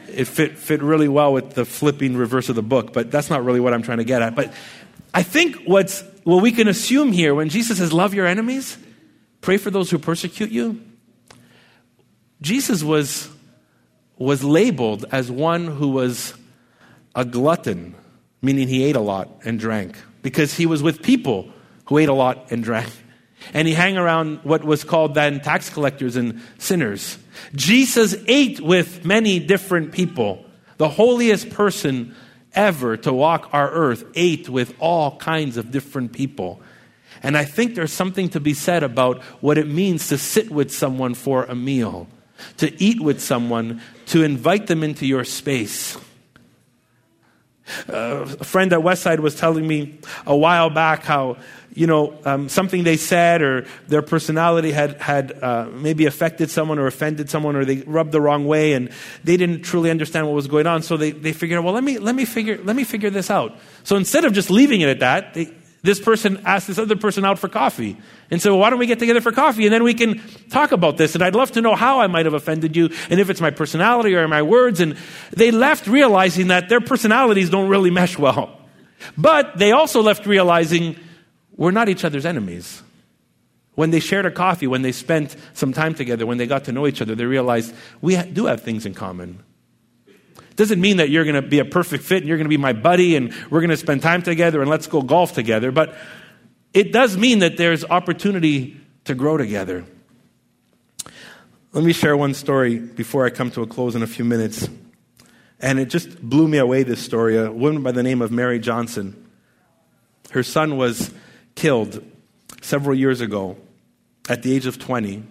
it 0.09 0.25
fit, 0.25 0.57
fit 0.57 0.81
really 0.81 1.07
well 1.07 1.31
with 1.31 1.51
the 1.51 1.63
flipping 1.63 2.17
reverse 2.17 2.49
of 2.49 2.55
the 2.55 2.61
book, 2.61 2.91
but 2.91 3.11
that's 3.11 3.29
not 3.29 3.45
really 3.45 3.61
what 3.61 3.73
I'm 3.73 3.81
trying 3.81 3.99
to 3.99 4.03
get 4.03 4.21
at. 4.21 4.35
But 4.35 4.51
I 5.13 5.23
think 5.23 5.63
what's, 5.63 6.03
what 6.25 6.41
we 6.41 6.51
can 6.51 6.67
assume 6.67 7.13
here 7.13 7.33
when 7.33 7.47
Jesus 7.47 7.77
says, 7.77 7.93
Love 7.93 8.13
your 8.13 8.27
enemies, 8.27 8.77
pray 9.39 9.55
for 9.55 9.71
those 9.71 9.89
who 9.89 9.97
persecute 9.97 10.51
you, 10.51 10.83
Jesus 12.41 12.83
was, 12.83 13.29
was 14.17 14.43
labeled 14.43 15.05
as 15.11 15.31
one 15.31 15.67
who 15.67 15.89
was 15.89 16.33
a 17.15 17.25
glutton, 17.25 17.95
meaning 18.41 18.67
he 18.67 18.83
ate 18.83 18.95
a 18.95 19.01
lot 19.01 19.29
and 19.43 19.59
drank, 19.59 19.97
because 20.21 20.53
he 20.53 20.65
was 20.65 20.83
with 20.83 21.01
people 21.01 21.51
who 21.85 21.97
ate 21.97 22.09
a 22.09 22.13
lot 22.13 22.51
and 22.51 22.63
drank. 22.63 22.91
And 23.53 23.67
he 23.67 23.73
hung 23.73 23.97
around 23.97 24.39
what 24.43 24.63
was 24.63 24.83
called 24.83 25.13
then 25.13 25.39
tax 25.41 25.69
collectors 25.69 26.15
and 26.15 26.41
sinners. 26.57 27.17
Jesus 27.55 28.15
ate 28.27 28.59
with 28.59 29.05
many 29.05 29.39
different 29.39 29.91
people. 29.91 30.45
The 30.77 30.89
holiest 30.89 31.49
person 31.51 32.15
ever 32.53 32.97
to 32.97 33.13
walk 33.13 33.49
our 33.53 33.69
earth 33.69 34.03
ate 34.15 34.49
with 34.49 34.75
all 34.79 35.17
kinds 35.17 35.57
of 35.57 35.71
different 35.71 36.13
people. 36.13 36.61
And 37.23 37.37
I 37.37 37.45
think 37.45 37.75
there's 37.75 37.93
something 37.93 38.29
to 38.29 38.39
be 38.39 38.53
said 38.53 38.83
about 38.83 39.21
what 39.41 39.57
it 39.57 39.67
means 39.67 40.09
to 40.09 40.17
sit 40.17 40.51
with 40.51 40.73
someone 40.73 41.13
for 41.13 41.45
a 41.45 41.55
meal 41.55 42.07
to 42.57 42.81
eat 42.81 43.01
with 43.01 43.21
someone, 43.21 43.81
to 44.07 44.23
invite 44.23 44.67
them 44.67 44.83
into 44.83 45.05
your 45.05 45.23
space. 45.23 45.97
Uh, 47.89 48.25
a 48.39 48.43
friend 48.43 48.71
at 48.71 48.79
Westside 48.79 49.19
was 49.19 49.35
telling 49.35 49.67
me 49.67 49.99
a 50.25 50.35
while 50.35 50.69
back 50.69 51.03
how, 51.03 51.37
you 51.73 51.85
know, 51.85 52.17
um, 52.23 52.47
something 52.47 52.83
they 52.83 52.95
said 52.95 53.41
or 53.41 53.67
their 53.87 54.01
personality 54.01 54.71
had, 54.71 55.01
had 55.01 55.43
uh, 55.43 55.67
maybe 55.73 56.05
affected 56.05 56.49
someone 56.49 56.79
or 56.79 56.87
offended 56.87 57.29
someone 57.29 57.57
or 57.57 57.65
they 57.65 57.77
rubbed 57.81 58.13
the 58.13 58.21
wrong 58.21 58.47
way 58.47 58.71
and 58.73 58.89
they 59.25 59.35
didn't 59.35 59.63
truly 59.63 59.91
understand 59.91 60.25
what 60.25 60.33
was 60.33 60.47
going 60.47 60.65
on. 60.65 60.81
So 60.81 60.95
they, 60.95 61.11
they 61.11 61.33
figured, 61.33 61.61
well, 61.63 61.73
let 61.73 61.83
me, 61.83 61.97
let, 61.97 62.15
me 62.15 62.23
figure, 62.23 62.57
let 62.63 62.75
me 62.75 62.85
figure 62.85 63.09
this 63.09 63.29
out. 63.29 63.57
So 63.83 63.97
instead 63.97 64.23
of 64.23 64.31
just 64.31 64.49
leaving 64.49 64.79
it 64.81 64.89
at 64.89 64.99
that, 65.01 65.33
they, 65.33 65.53
this 65.83 65.99
person 65.99 66.41
asked 66.45 66.67
this 66.67 66.77
other 66.77 66.95
person 66.95 67.23
out 67.23 67.39
for 67.39 67.47
coffee 67.47 67.97
and 68.31 68.41
said, 68.41 68.49
well, 68.49 68.59
why 68.59 68.69
don't 68.69 68.79
we 68.79 68.87
get 68.87 68.99
together 68.99 69.21
for 69.21 69.31
coffee 69.31 69.65
and 69.65 69.73
then 69.73 69.83
we 69.83 69.93
can 69.93 70.21
talk 70.49 70.71
about 70.71 70.97
this? 70.97 71.15
And 71.15 71.23
I'd 71.23 71.35
love 71.35 71.51
to 71.51 71.61
know 71.61 71.75
how 71.75 71.99
I 71.99 72.07
might 72.07 72.25
have 72.25 72.33
offended 72.33 72.75
you 72.75 72.89
and 73.09 73.19
if 73.19 73.29
it's 73.29 73.41
my 73.41 73.51
personality 73.51 74.15
or 74.15 74.27
my 74.27 74.41
words. 74.41 74.79
And 74.79 74.97
they 75.31 75.51
left 75.51 75.87
realizing 75.87 76.47
that 76.47 76.69
their 76.69 76.81
personalities 76.81 77.49
don't 77.49 77.69
really 77.69 77.91
mesh 77.91 78.17
well. 78.17 78.59
But 79.17 79.57
they 79.57 79.71
also 79.71 80.01
left 80.01 80.25
realizing 80.25 80.97
we're 81.55 81.71
not 81.71 81.89
each 81.89 82.03
other's 82.03 82.25
enemies. 82.25 82.81
When 83.75 83.91
they 83.91 83.99
shared 83.99 84.25
a 84.25 84.31
coffee, 84.31 84.65
when 84.65 84.81
they 84.81 84.91
spent 84.91 85.35
some 85.53 85.71
time 85.71 85.93
together, 85.93 86.25
when 86.25 86.39
they 86.39 86.47
got 86.47 86.63
to 86.65 86.71
know 86.71 86.87
each 86.87 86.99
other, 87.01 87.13
they 87.13 87.25
realized 87.25 87.75
we 88.01 88.21
do 88.23 88.47
have 88.47 88.61
things 88.61 88.87
in 88.87 88.95
common. 88.95 89.43
Doesn't 90.57 90.81
mean 90.81 90.97
that 90.97 91.11
you're 91.11 91.23
going 91.23 91.35
to 91.35 91.43
be 91.43 91.59
a 91.59 91.65
perfect 91.65 92.03
fit 92.03 92.17
and 92.17 92.27
you're 92.27 92.37
going 92.37 92.45
to 92.45 92.49
be 92.49 92.57
my 92.57 92.73
buddy 92.73 93.15
and 93.15 93.31
we're 93.51 93.61
going 93.61 93.69
to 93.69 93.77
spend 93.77 94.01
time 94.01 94.23
together 94.23 94.59
and 94.59 94.69
let's 94.69 94.87
go 94.87 95.03
golf 95.03 95.33
together. 95.33 95.71
But 95.71 95.95
it 96.73 96.91
does 96.91 97.15
mean 97.15 97.39
that 97.39 97.57
there's 97.57 97.85
opportunity 97.85 98.75
to 99.05 99.13
grow 99.13 99.37
together. 99.37 99.85
Let 101.73 101.83
me 101.83 101.93
share 101.93 102.17
one 102.17 102.33
story 102.33 102.79
before 102.79 103.23
I 103.23 103.29
come 103.29 103.51
to 103.51 103.61
a 103.61 103.67
close 103.67 103.93
in 103.93 104.01
a 104.01 104.07
few 104.07 104.25
minutes. 104.25 104.67
And 105.59 105.79
it 105.79 105.89
just 105.91 106.19
blew 106.19 106.47
me 106.47 106.57
away, 106.57 106.81
this 106.81 107.01
story. 107.01 107.37
A 107.37 107.51
woman 107.51 107.83
by 107.83 107.91
the 107.91 108.01
name 108.01 108.23
of 108.23 108.31
Mary 108.31 108.57
Johnson. 108.57 109.29
Her 110.31 110.41
son 110.41 110.75
was 110.75 111.13
killed 111.53 112.03
several 112.61 112.97
years 112.97 113.21
ago 113.21 113.57
at 114.27 114.41
the 114.41 114.55
age 114.55 114.65
of 114.65 114.79
20 114.79 115.23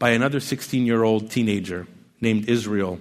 by 0.00 0.10
another 0.10 0.40
16 0.40 0.84
year 0.84 1.04
old 1.04 1.30
teenager 1.30 1.86
named 2.20 2.48
Israel 2.48 2.98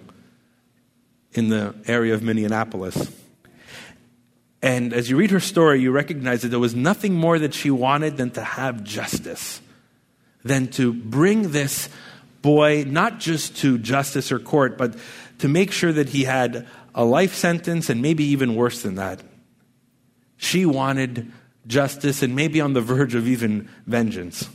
in 1.34 1.50
the 1.50 1.76
area 1.86 2.13
of 2.13 2.22
Minneapolis. 2.24 3.12
And 4.62 4.93
as 4.93 5.10
you 5.10 5.17
read 5.17 5.32
her 5.32 5.41
story, 5.41 5.82
you 5.82 5.91
recognize 5.91 6.41
that 6.43 6.48
there 6.48 6.60
was 6.60 6.74
nothing 6.74 7.13
more 7.13 7.38
that 7.38 7.54
she 7.54 7.69
wanted 7.69 8.15
than 8.15 8.32
to 8.32 8.43
have 8.43 8.84
justice, 8.84 9.62
than 10.43 10.67
to 10.69 10.93
bring 10.93 11.52
this 11.52 11.89
boy 12.41 12.86
not 12.88 13.19
just 13.19 13.58
to 13.58 13.78
justice 13.78 14.32
or 14.32 14.39
court, 14.39 14.78
but 14.78 14.96
to 15.39 15.50
make 15.50 15.72
sure 15.72 15.91
that 15.91 16.10
he 16.10 16.24
had 16.24 16.67
a 16.96 17.04
life 17.04 17.34
sentence 17.34 17.89
and 17.89 18.02
maybe 18.02 18.24
even 18.26 18.56
worse 18.56 18.84
than 18.84 18.96
that. 18.96 19.22
She 20.38 20.65
wanted 20.65 21.32
justice 21.67 22.22
and 22.22 22.36
maybe 22.36 22.62
on 22.62 22.74
the 22.74 22.82
verge 22.82 23.15
of 23.15 23.28
even 23.28 23.69
vengeance. 23.86 24.48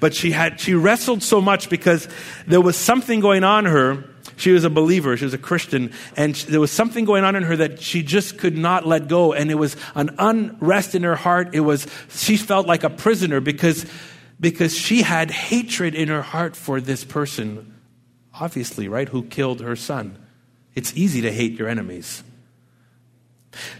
But 0.00 0.14
she 0.14 0.30
had 0.30 0.60
she 0.60 0.74
wrestled 0.74 1.22
so 1.22 1.40
much 1.40 1.68
because 1.68 2.08
there 2.46 2.60
was 2.60 2.76
something 2.76 3.20
going 3.20 3.44
on 3.44 3.64
her 3.64 4.04
she 4.36 4.52
was 4.52 4.64
a 4.64 4.70
believer, 4.70 5.16
she 5.16 5.24
was 5.24 5.34
a 5.34 5.38
Christian, 5.38 5.92
and 6.16 6.34
there 6.34 6.60
was 6.60 6.70
something 6.70 7.04
going 7.04 7.24
on 7.24 7.36
in 7.36 7.42
her 7.42 7.56
that 7.56 7.82
she 7.82 8.02
just 8.02 8.38
could 8.38 8.56
not 8.56 8.86
let 8.86 9.08
go. 9.08 9.32
And 9.32 9.50
it 9.50 9.56
was 9.56 9.76
an 9.94 10.14
unrest 10.18 10.94
in 10.94 11.02
her 11.02 11.16
heart. 11.16 11.54
It 11.54 11.60
was, 11.60 11.86
she 12.10 12.36
felt 12.36 12.66
like 12.66 12.84
a 12.84 12.90
prisoner 12.90 13.40
because, 13.40 13.86
because 14.38 14.76
she 14.76 15.02
had 15.02 15.30
hatred 15.30 15.94
in 15.94 16.08
her 16.08 16.22
heart 16.22 16.56
for 16.56 16.80
this 16.80 17.04
person, 17.04 17.74
obviously, 18.34 18.88
right, 18.88 19.08
who 19.08 19.24
killed 19.24 19.60
her 19.60 19.76
son. 19.76 20.18
It's 20.74 20.96
easy 20.96 21.20
to 21.22 21.32
hate 21.32 21.58
your 21.58 21.68
enemies. 21.68 22.22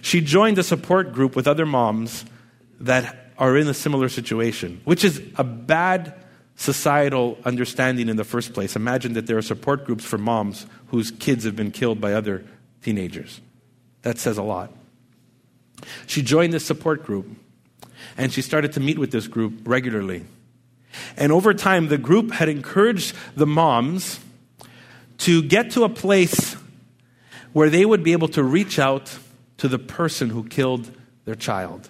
She 0.01 0.21
joined 0.21 0.59
a 0.59 0.63
support 0.63 1.13
group 1.13 1.37
with 1.37 1.47
other 1.47 1.67
moms 1.67 2.25
that 2.81 3.33
are 3.39 3.57
in 3.57 3.69
a 3.69 3.75
similar 3.75 4.09
situation, 4.09 4.81
which 4.85 5.05
is 5.05 5.23
a 5.37 5.45
bad 5.45 6.15
societal 6.59 7.39
understanding 7.45 8.09
in 8.09 8.17
the 8.17 8.25
first 8.25 8.53
place. 8.53 8.75
Imagine 8.75 9.13
that 9.13 9.29
there 9.29 9.39
are 9.39 9.43
support 9.43 9.85
groups 9.85 10.05
for 10.05 10.19
moms 10.19 10.67
whose 10.89 11.13
kids 11.13 11.45
have 11.45 11.55
been 11.55 11.71
killed 11.71 12.01
by 12.01 12.13
other 12.13 12.45
teenagers. 12.83 13.41
That 14.03 14.19
says 14.19 14.39
a 14.39 14.43
lot. 14.43 14.73
She 16.09 16.21
joined 16.21 16.53
this 16.53 16.67
support 16.67 17.05
group 17.05 17.29
and 18.17 18.33
she 18.33 18.43
started 18.43 18.73
to 18.73 18.81
meet 18.81 18.99
with 18.99 19.13
this 19.13 19.29
group 19.29 19.61
regularly. 19.65 20.25
And 21.17 21.31
over 21.31 21.55
time, 21.55 21.89
the 21.89 21.99
group 21.99 22.33
had 22.33 22.49
encouraged 22.49 23.15
the 23.37 23.47
moms 23.47 24.19
to 25.19 25.43
get 25.43 25.71
to 25.73 25.85
a 25.85 25.89
place 25.89 26.57
where 27.53 27.71
they 27.71 27.85
would 27.85 28.03
be 28.03 28.13
able 28.13 28.29
to 28.29 28.43
reach 28.43 28.81
out 28.81 29.17
to 29.59 29.69
the 29.69 29.79
person 29.79 30.31
who 30.31 30.43
killed 30.43 30.91
their 31.25 31.37
child. 31.37 31.89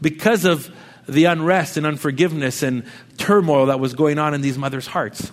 Because 0.00 0.46
of 0.46 0.74
the 1.08 1.26
unrest 1.26 1.76
and 1.76 1.86
unforgiveness 1.86 2.62
and 2.62 2.84
turmoil 3.18 3.66
that 3.66 3.80
was 3.80 3.94
going 3.94 4.18
on 4.18 4.34
in 4.34 4.40
these 4.40 4.58
mothers' 4.58 4.86
hearts. 4.86 5.30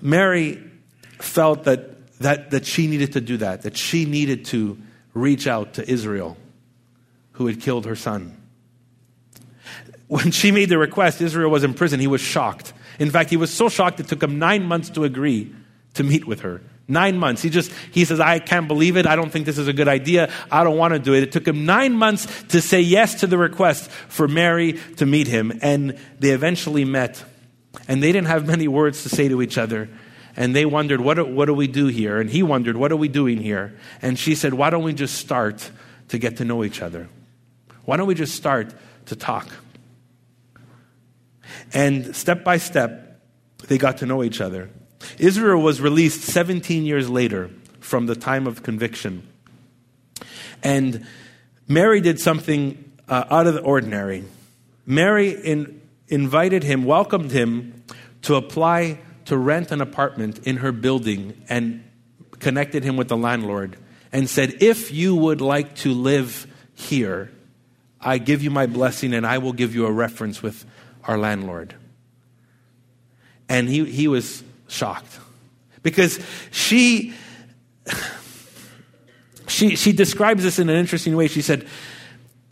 Mary 0.00 0.62
felt 1.18 1.64
that, 1.64 2.16
that, 2.18 2.50
that 2.50 2.66
she 2.66 2.86
needed 2.86 3.12
to 3.14 3.20
do 3.20 3.38
that, 3.38 3.62
that 3.62 3.76
she 3.76 4.04
needed 4.04 4.44
to 4.46 4.78
reach 5.14 5.46
out 5.46 5.74
to 5.74 5.90
Israel, 5.90 6.36
who 7.32 7.46
had 7.46 7.60
killed 7.60 7.86
her 7.86 7.96
son. 7.96 8.36
When 10.08 10.30
she 10.30 10.52
made 10.52 10.68
the 10.68 10.78
request, 10.78 11.20
Israel 11.20 11.50
was 11.50 11.64
in 11.64 11.74
prison. 11.74 11.98
He 11.98 12.06
was 12.06 12.20
shocked. 12.20 12.72
In 12.98 13.10
fact, 13.10 13.30
he 13.30 13.36
was 13.36 13.52
so 13.52 13.68
shocked 13.68 13.98
it 13.98 14.08
took 14.08 14.22
him 14.22 14.38
nine 14.38 14.64
months 14.64 14.90
to 14.90 15.04
agree 15.04 15.52
to 15.94 16.04
meet 16.04 16.26
with 16.26 16.40
her. 16.40 16.60
Nine 16.88 17.18
months. 17.18 17.42
He 17.42 17.50
just, 17.50 17.72
he 17.90 18.04
says, 18.04 18.20
I 18.20 18.38
can't 18.38 18.68
believe 18.68 18.96
it. 18.96 19.06
I 19.06 19.16
don't 19.16 19.30
think 19.30 19.44
this 19.44 19.58
is 19.58 19.66
a 19.66 19.72
good 19.72 19.88
idea. 19.88 20.30
I 20.52 20.62
don't 20.62 20.76
want 20.76 20.94
to 20.94 21.00
do 21.00 21.14
it. 21.14 21.24
It 21.24 21.32
took 21.32 21.46
him 21.46 21.66
nine 21.66 21.94
months 21.94 22.26
to 22.50 22.60
say 22.60 22.80
yes 22.80 23.20
to 23.20 23.26
the 23.26 23.36
request 23.36 23.90
for 23.90 24.28
Mary 24.28 24.74
to 24.98 25.06
meet 25.06 25.26
him. 25.26 25.58
And 25.62 25.98
they 26.20 26.30
eventually 26.30 26.84
met. 26.84 27.24
And 27.88 28.02
they 28.02 28.12
didn't 28.12 28.28
have 28.28 28.46
many 28.46 28.68
words 28.68 29.02
to 29.02 29.08
say 29.08 29.28
to 29.28 29.42
each 29.42 29.58
other. 29.58 29.88
And 30.36 30.54
they 30.54 30.64
wondered, 30.64 31.00
what 31.00 31.28
what 31.30 31.46
do 31.46 31.54
we 31.54 31.66
do 31.66 31.86
here? 31.86 32.20
And 32.20 32.30
he 32.30 32.42
wondered, 32.42 32.76
what 32.76 32.92
are 32.92 32.96
we 32.96 33.08
doing 33.08 33.38
here? 33.38 33.76
And 34.02 34.18
she 34.18 34.34
said, 34.34 34.54
why 34.54 34.70
don't 34.70 34.84
we 34.84 34.92
just 34.92 35.16
start 35.16 35.70
to 36.08 36.18
get 36.18 36.36
to 36.36 36.44
know 36.44 36.62
each 36.62 36.82
other? 36.82 37.08
Why 37.84 37.96
don't 37.96 38.06
we 38.06 38.14
just 38.14 38.34
start 38.34 38.74
to 39.06 39.16
talk? 39.16 39.48
And 41.72 42.14
step 42.14 42.44
by 42.44 42.58
step, 42.58 43.20
they 43.66 43.78
got 43.78 43.98
to 43.98 44.06
know 44.06 44.22
each 44.22 44.40
other. 44.40 44.70
Israel 45.18 45.60
was 45.60 45.80
released 45.80 46.22
17 46.22 46.84
years 46.84 47.08
later 47.08 47.50
from 47.80 48.06
the 48.06 48.14
time 48.14 48.46
of 48.46 48.62
conviction. 48.62 49.26
And 50.62 51.06
Mary 51.68 52.00
did 52.00 52.20
something 52.20 52.92
uh, 53.08 53.24
out 53.30 53.46
of 53.46 53.54
the 53.54 53.60
ordinary. 53.60 54.24
Mary 54.84 55.30
in, 55.30 55.80
invited 56.08 56.62
him, 56.62 56.84
welcomed 56.84 57.30
him 57.30 57.84
to 58.22 58.34
apply 58.34 58.98
to 59.26 59.36
rent 59.36 59.70
an 59.70 59.80
apartment 59.80 60.46
in 60.46 60.58
her 60.58 60.72
building 60.72 61.40
and 61.48 61.82
connected 62.38 62.84
him 62.84 62.96
with 62.96 63.08
the 63.08 63.16
landlord 63.16 63.76
and 64.12 64.28
said, 64.28 64.62
If 64.62 64.92
you 64.92 65.14
would 65.14 65.40
like 65.40 65.74
to 65.76 65.92
live 65.92 66.46
here, 66.74 67.30
I 68.00 68.18
give 68.18 68.42
you 68.42 68.50
my 68.50 68.66
blessing 68.66 69.14
and 69.14 69.26
I 69.26 69.38
will 69.38 69.52
give 69.52 69.74
you 69.74 69.86
a 69.86 69.92
reference 69.92 70.42
with 70.42 70.64
our 71.04 71.18
landlord. 71.18 71.74
And 73.48 73.68
he, 73.68 73.84
he 73.84 74.08
was 74.08 74.42
shocked 74.68 75.18
because 75.82 76.18
she 76.50 77.14
she 79.46 79.76
she 79.76 79.92
describes 79.92 80.42
this 80.42 80.58
in 80.58 80.68
an 80.68 80.76
interesting 80.76 81.16
way 81.16 81.28
she 81.28 81.42
said 81.42 81.66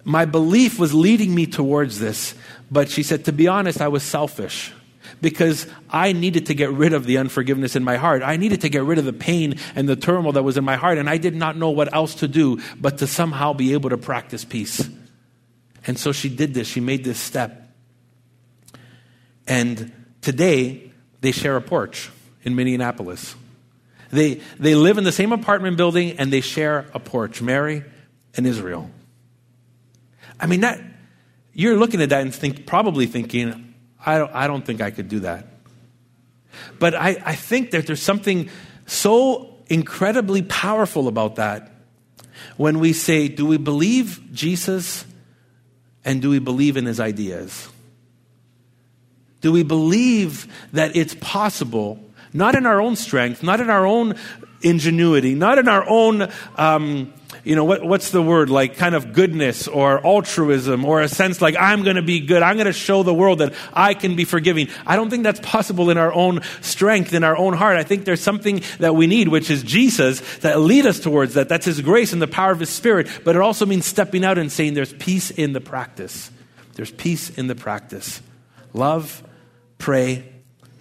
my 0.05 0.25
belief 0.25 0.79
was 0.79 0.95
leading 0.95 1.35
me 1.35 1.47
towards 1.47 1.99
this 1.99 2.35
but 2.71 2.89
she 2.89 3.03
said 3.03 3.25
to 3.25 3.33
be 3.33 3.49
honest 3.49 3.81
i 3.81 3.89
was 3.89 4.03
selfish 4.03 4.73
because 5.21 5.67
I 5.89 6.13
needed 6.13 6.47
to 6.47 6.55
get 6.55 6.71
rid 6.71 6.93
of 6.93 7.07
the 7.07 7.19
unforgiveness 7.19 7.77
in 7.77 7.83
my 7.83 7.97
heart. 7.97 8.23
I 8.23 8.37
needed 8.37 8.61
to 8.61 8.69
get 8.69 8.83
rid 8.83 8.99
of 8.99 9.07
the 9.07 9.13
pain 9.13 9.59
and 9.75 9.89
the 9.89 9.97
turmoil 9.97 10.33
that 10.33 10.43
was 10.43 10.57
in 10.57 10.65
my 10.65 10.77
heart, 10.77 10.99
and 10.99 11.09
I 11.09 11.17
did 11.17 11.35
not 11.35 11.57
know 11.57 11.71
what 11.71 11.93
else 11.95 12.17
to 12.17 12.29
do 12.29 12.61
but 12.79 12.99
to 12.99 13.07
somehow 13.07 13.55
be 13.55 13.73
able 13.73 13.91
to 13.91 13.97
practice 13.97 14.45
peace. 14.45 14.87
And 15.87 15.99
so 15.99 16.13
she 16.13 16.29
did 16.29 16.55
this, 16.55 16.69
she 16.69 16.81
made 16.81 17.05
this 17.05 17.19
step. 17.19 17.71
And 19.47 19.93
today, 20.21 20.93
they 21.25 21.33
share 21.33 21.57
a 21.57 21.63
porch 21.63 22.11
in 22.43 22.55
Minneapolis. 22.55 23.35
They, 24.11 24.41
they 24.59 24.75
live 24.75 24.99
in 24.99 25.05
the 25.05 25.13
same 25.13 25.33
apartment 25.33 25.77
building 25.77 26.19
and 26.19 26.33
they 26.33 26.41
share 26.41 26.87
a 26.95 27.01
porch, 27.01 27.43
Mary 27.43 27.83
and 28.37 28.47
Israel. 28.47 28.91
I 30.39 30.47
mean, 30.47 30.61
that, 30.61 30.81
you're 31.53 31.77
looking 31.77 32.03
at 32.03 32.11
that 32.11 32.23
and 32.23 32.35
think, 32.35 32.67
probably 32.67 33.07
thinking, 33.07 33.75
I 34.05 34.19
don't, 34.19 34.33
I 34.33 34.47
don't 34.47 34.65
think 34.65 34.81
I 34.81 34.91
could 34.91 35.09
do 35.09 35.21
that. 35.21 35.47
But 36.79 36.95
I, 36.95 37.17
I 37.25 37.35
think 37.35 37.71
that 37.73 37.87
there's 37.87 38.03
something 38.03 38.51
so 38.87 39.57
incredibly 39.67 40.43
powerful 40.43 41.09
about 41.09 41.37
that 41.37 41.73
when 42.57 42.79
we 42.79 42.93
say, 42.93 43.29
do 43.29 43.47
we 43.47 43.57
believe 43.57 44.21
Jesus 44.33 45.05
and 46.05 46.21
do 46.21 46.31
we 46.31 46.39
believe 46.39 46.77
in 46.77 46.85
his 46.85 47.01
ideas? 47.01 47.69
Do 49.45 49.53
we 49.53 49.63
believe 49.63 50.47
that 50.73 50.97
it's 50.97 51.15
possible, 51.21 52.03
not 52.33 52.55
in 52.55 52.65
our 52.65 52.81
own 52.81 52.97
strength, 52.97 53.43
not 53.43 53.61
in 53.61 53.69
our 53.69 53.85
own 53.85 54.15
ingenuity, 54.63 55.35
not 55.35 55.59
in 55.59 55.69
our 55.69 55.87
own, 55.87 56.31
um, 56.57 57.13
you 57.45 57.55
know, 57.55 57.65
what, 57.65 57.85
what's 57.85 58.11
the 58.11 58.23
word, 58.23 58.49
like 58.49 58.79
kind 58.79 58.95
of 58.95 59.13
goodness 59.13 59.69
or 59.69 60.03
altruism 60.03 60.87
or 60.87 61.03
a 61.03 61.09
sense 61.09 61.43
like, 61.43 61.57
I'm 61.61 61.83
going 61.83 61.97
to 61.97 62.03
be 62.03 62.21
good. 62.21 62.43
I'm 62.43 62.57
going 62.57 62.69
to 62.69 62.73
show 62.73 63.03
the 63.03 63.13
world 63.13 63.41
that 63.41 63.53
I 63.75 63.93
can 63.93 64.17
be 64.17 64.25
forgiving. 64.25 64.71
I 64.87 64.97
don't 64.97 65.11
think 65.11 65.25
that's 65.25 65.41
possible 65.41 65.91
in 65.91 65.99
our 65.99 66.15
own 66.15 66.41
strength, 66.63 67.13
in 67.13 67.23
our 67.23 67.37
own 67.37 67.53
heart. 67.53 67.77
I 67.77 67.83
think 67.83 68.07
there's 68.07 68.23
something 68.23 68.63
that 68.79 68.97
we 68.97 69.07
need, 69.07 69.29
which 69.29 69.51
is 69.51 69.63
Jesus, 69.63 70.23
that 70.39 70.59
lead 70.59 70.87
us 70.87 71.01
towards 71.01 71.35
that. 71.35 71.51
That's 71.51 71.67
His 71.67 71.83
grace 71.83 72.15
and 72.15 72.23
the 72.23 72.27
power 72.27 72.53
of 72.53 72.61
His 72.61 72.71
Spirit. 72.71 73.09
But 73.25 73.37
it 73.37 73.43
also 73.43 73.67
means 73.67 73.85
stepping 73.85 74.25
out 74.25 74.39
and 74.39 74.51
saying 74.51 74.73
there's 74.73 74.95
peace 74.95 75.31
in 75.31 75.53
the 75.53 75.61
practice. 75.61 76.31
There's 76.77 76.91
peace 76.91 77.29
in 77.29 77.47
the 77.47 77.55
practice. 77.55 78.23
Love, 78.75 79.23
pray, 79.85 80.25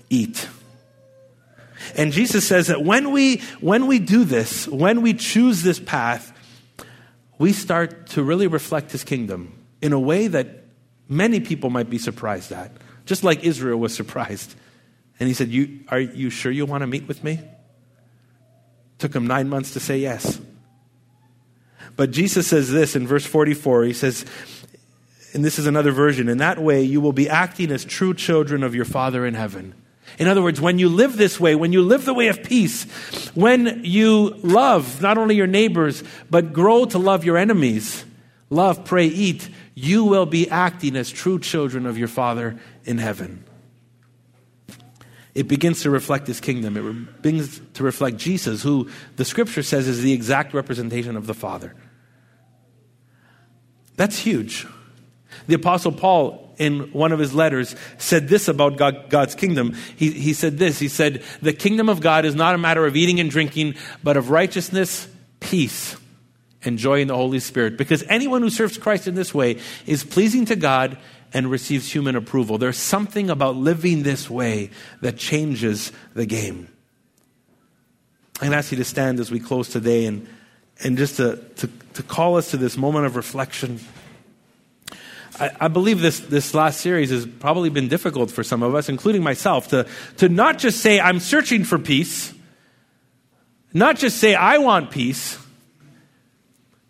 eat. 0.10 0.48
And 1.98 2.13
Jesus 2.13 2.48
says 2.48 2.68
that 2.68 2.86
when 2.86 3.12
we, 3.12 3.42
when 3.60 3.86
we 3.86 4.00
do 4.00 4.24
this, 4.24 4.66
when 4.66 5.02
we 5.02 5.13
choose 5.13 5.62
this 5.62 5.78
path, 5.78 6.32
we 7.38 7.52
start 7.52 8.08
to 8.12 8.24
really 8.24 8.48
reflect 8.48 8.94
his 8.94 9.04
kingdom 9.04 9.62
in 9.82 9.92
a 9.92 10.00
way 10.00 10.28
that 10.28 10.63
many 11.10 11.42
people 11.42 11.70
might 11.70 11.89
be 11.89 11.98
surprised 11.98 12.54
at, 12.54 12.72
just 13.06 13.26
like 13.26 13.44
Israel 13.44 13.78
was 13.78 13.94
surprised. 13.94 14.56
And 15.20 15.28
he 15.28 15.34
said, 15.34 15.50
you, 15.50 15.82
Are 15.89 16.00
you 16.00 16.30
sure 16.30 16.50
you 16.50 16.66
want 16.66 16.84
to 16.84 16.88
meet 16.88 17.06
with 17.06 17.26
me? 17.26 17.42
Took 19.00 19.13
him 19.13 19.28
nine 19.28 19.50
months 19.50 19.74
to 19.74 19.82
say 19.82 19.98
yes. 19.98 20.39
But 21.98 22.12
Jesus 22.12 22.48
says 22.48 22.72
this 22.72 22.96
in 22.96 23.06
verse 23.06 23.26
44 23.26 23.84
He 23.84 23.92
says, 23.92 24.24
and 25.34 25.43
this 25.43 25.58
is 25.58 25.65
another 25.65 25.91
version, 25.91 26.30
in 26.30 26.38
that 26.38 26.60
way 26.60 26.84
you 26.84 27.02
will 27.02 27.13
be 27.13 27.30
acting 27.30 27.72
as 27.72 27.84
true 27.84 28.13
children 28.13 28.63
of 28.63 28.76
your 28.76 28.86
Father 28.86 29.26
in 29.26 29.34
heaven. 29.34 29.74
In 30.19 30.28
other 30.28 30.43
words, 30.43 30.62
when 30.62 30.80
you 30.80 30.89
live 30.89 31.17
this 31.17 31.39
way, 31.39 31.56
when 31.56 31.74
you 31.74 31.82
live 31.82 32.06
the 32.06 32.13
way 32.13 32.28
of 32.28 32.43
peace, 32.43 32.84
when 33.34 33.82
you 33.84 34.36
love 34.43 35.02
not 35.02 35.17
only 35.17 35.36
your 35.36 35.48
neighbors, 35.48 36.04
but 36.30 36.54
grow 36.54 36.86
to 36.86 37.00
love 37.00 37.26
your 37.26 37.38
enemies, 37.38 38.06
love, 38.50 38.86
pray, 38.86 39.08
eat, 39.08 39.50
you 39.74 40.04
will 40.04 40.26
be 40.26 40.50
acting 40.50 40.96
as 40.96 41.10
true 41.10 41.39
children 41.39 41.86
of 41.86 41.98
your 41.98 42.08
Father 42.08 42.60
in 42.86 42.99
heaven. 42.99 43.43
It 45.34 45.47
begins 45.47 45.82
to 45.82 45.89
reflect 45.89 46.28
his 46.28 46.39
kingdom. 46.39 46.78
It 46.78 47.22
begins 47.24 47.60
to 47.74 47.84
reflect 47.84 48.18
Jesus, 48.18 48.62
who 48.62 48.89
the 49.16 49.26
scripture 49.26 49.64
says 49.64 49.88
is 49.88 50.03
the 50.03 50.14
exact 50.14 50.53
representation 50.53 51.18
of 51.18 51.26
the 51.26 51.34
Father. 51.34 51.74
That's 53.95 54.20
huge. 54.20 54.68
The 55.48 55.56
Apostle 55.56 55.92
Paul, 55.92 56.54
in 56.58 56.92
one 56.92 57.12
of 57.12 57.20
his 57.20 57.34
letters, 57.34 57.76
said 57.98 58.28
this 58.28 58.48
about 58.48 58.78
God, 58.78 59.10
God's 59.10 59.36
kingdom. 59.36 59.76
He, 59.96 60.12
he 60.12 60.34
said 60.34 60.58
this 60.58 60.80
He 60.80 60.88
said, 60.88 61.24
The 61.42 61.54
kingdom 61.54 61.90
of 61.90 62.02
God 62.02 62.26
is 62.26 62.36
not 62.36 62.56
a 62.56 62.58
matter 62.58 62.86
of 62.86 62.96
eating 62.96 63.20
and 63.20 63.30
drinking, 63.30 63.76
but 64.04 64.18
of 64.18 64.30
righteousness, 64.30 65.08
peace, 65.40 65.98
and 66.64 66.78
joy 66.78 67.02
in 67.02 67.08
the 67.08 67.16
Holy 67.16 67.40
Spirit. 67.40 67.78
Because 67.78 68.04
anyone 68.10 68.42
who 68.42 68.50
serves 68.50 68.78
Christ 68.78 69.08
in 69.08 69.16
this 69.16 69.34
way 69.34 69.60
is 69.86 70.04
pleasing 70.04 70.46
to 70.46 70.56
God 70.56 70.98
and 71.34 71.50
receives 71.50 71.92
human 71.92 72.16
approval. 72.16 72.58
There's 72.58 72.78
something 72.78 73.30
about 73.30 73.56
living 73.56 74.04
this 74.04 74.30
way 74.30 74.70
that 75.02 75.18
changes 75.18 75.92
the 76.14 76.26
game. 76.26 76.70
Going 78.40 78.52
to 78.52 78.58
ask 78.58 78.72
you 78.72 78.78
to 78.78 78.84
stand 78.84 79.20
as 79.20 79.32
we 79.32 79.40
close 79.40 79.70
today 79.70 80.06
and, 80.06 80.28
and 80.84 80.98
just 80.98 81.18
to, 81.18 81.38
to, 81.56 81.70
to 81.94 82.04
call 82.04 82.36
us 82.38 82.52
to 82.52 82.58
this 82.58 82.78
moment 82.78 83.06
of 83.06 83.16
reflection. 83.16 83.80
I, 85.40 85.52
I, 85.62 85.68
believe 85.68 86.00
this, 86.00 86.20
this 86.20 86.54
last 86.54 86.80
series 86.82 87.10
has 87.10 87.26
probably 87.26 87.70
been 87.70 87.88
difficult 87.88 88.30
for 88.30 88.44
some 88.44 88.62
of 88.62 88.76
us, 88.76 88.90
including 88.90 89.24
myself, 89.24 89.70
to, 89.70 89.88
to 90.18 90.30
not 90.30 90.60
just 90.60 90.80
say, 90.80 91.00
I'm 91.00 91.20
searching 91.20 91.64
for 91.64 91.80
peace, 91.80 92.34
not 93.74 93.98
just 93.98 94.18
say, 94.18 94.36
I 94.36 94.60
want 94.60 94.92
peace. 94.92 95.40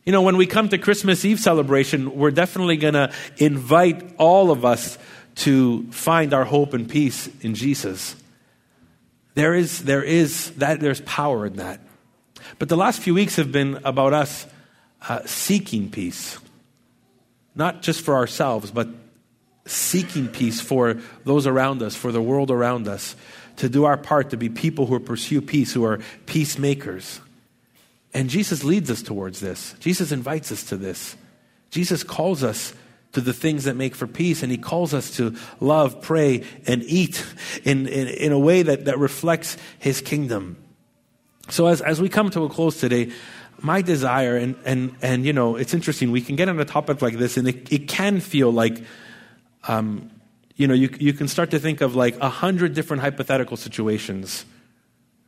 You 0.06 0.12
know, 0.12 0.22
when 0.22 0.36
we 0.36 0.46
come 0.46 0.68
to 0.70 0.78
Christmas 0.78 1.24
Eve 1.24 1.40
celebration, 1.40 2.18
we're 2.18 2.32
definitely 2.32 2.76
going 2.76 2.96
to 2.96 3.14
invite 3.38 4.16
all 4.18 4.52
of 4.52 4.66
us 4.66 4.98
to 5.36 5.90
find 5.92 6.34
our 6.34 6.44
hope 6.44 6.74
and 6.74 6.90
peace 6.90 7.30
in 7.42 7.56
Jesus. 7.56 8.16
There 9.36 9.54
is, 9.54 9.84
there 9.86 10.04
is 10.04 10.52
that, 10.52 10.82
there's 10.82 11.02
power 11.02 11.46
in 11.46 11.54
that. 11.54 11.80
But 12.60 12.68
the 12.68 12.78
last 12.78 13.02
few 13.02 13.14
weeks 13.14 13.38
have 13.38 13.52
been 13.52 13.80
about 13.86 14.14
us 14.14 14.46
uh, 15.08 15.22
seeking 15.26 15.90
peace 15.90 16.38
not 17.56 17.82
just 17.82 18.02
for 18.02 18.16
ourselves, 18.16 18.72
but 18.72 18.88
seeking 19.66 20.28
peace 20.28 20.60
for 20.60 20.96
those 21.24 21.48
around 21.48 21.82
us, 21.82 21.96
for 21.96 22.12
the 22.12 22.22
world 22.22 22.52
around 22.52 22.88
us, 22.88 23.16
to 23.58 23.70
do 23.70 23.86
our 23.86 23.98
part 23.98 24.32
to 24.32 24.38
be 24.38 24.50
people 24.50 24.86
who 24.86 25.00
pursue 25.00 25.42
peace, 25.42 25.74
who 25.74 25.86
are 25.86 26.00
peacemakers. 26.26 27.22
And 28.14 28.30
Jesus 28.30 28.64
leads 28.64 28.92
us 28.92 29.02
towards 29.02 29.40
this. 29.40 29.76
Jesus 29.80 30.12
invites 30.12 30.52
us 30.52 30.64
to 30.66 30.78
this. 30.78 31.16
Jesus 31.70 32.04
calls 32.04 32.44
us 32.44 32.74
to 33.14 33.22
the 33.22 33.34
things 33.34 33.66
that 33.66 33.76
make 33.76 33.96
for 33.96 34.08
peace, 34.08 34.44
and 34.44 34.52
he 34.52 34.58
calls 34.58 34.94
us 34.94 35.18
to 35.18 35.36
love, 35.60 36.02
pray, 36.02 36.44
and 36.66 36.84
eat 36.84 37.24
in, 37.64 37.88
in, 37.88 38.08
in 38.08 38.32
a 38.32 38.40
way 38.40 38.64
that, 38.64 38.86
that 38.86 38.98
reflects 38.98 39.56
his 39.80 40.02
kingdom. 40.02 40.58
So, 41.50 41.68
as, 41.68 41.82
as 41.82 42.02
we 42.02 42.10
come 42.10 42.30
to 42.32 42.44
a 42.44 42.50
close 42.50 42.80
today, 42.80 43.12
my 43.64 43.82
desire, 43.82 44.36
and, 44.36 44.56
and, 44.66 44.94
and 45.02 45.26
you 45.26 45.32
know, 45.32 45.56
it's 45.56 45.74
interesting, 45.74 46.12
we 46.12 46.22
can 46.22 46.36
get 46.36 46.50
on 46.50 46.60
a 46.60 46.66
topic 46.66 47.02
like 47.02 47.18
this, 47.18 47.38
and 47.38 47.48
it, 47.48 47.72
it 47.72 47.88
can 47.88 48.20
feel 48.20 48.52
like, 48.52 48.84
um, 49.68 50.12
you 50.56 50.68
know, 50.68 50.74
you, 50.74 50.90
you 51.00 51.14
can 51.14 51.30
start 51.30 51.50
to 51.52 51.60
think 51.60 51.80
of 51.80 51.96
like 51.96 52.20
a 52.20 52.30
hundred 52.30 52.74
different 52.74 53.02
hypothetical 53.02 53.56
situations. 53.56 54.46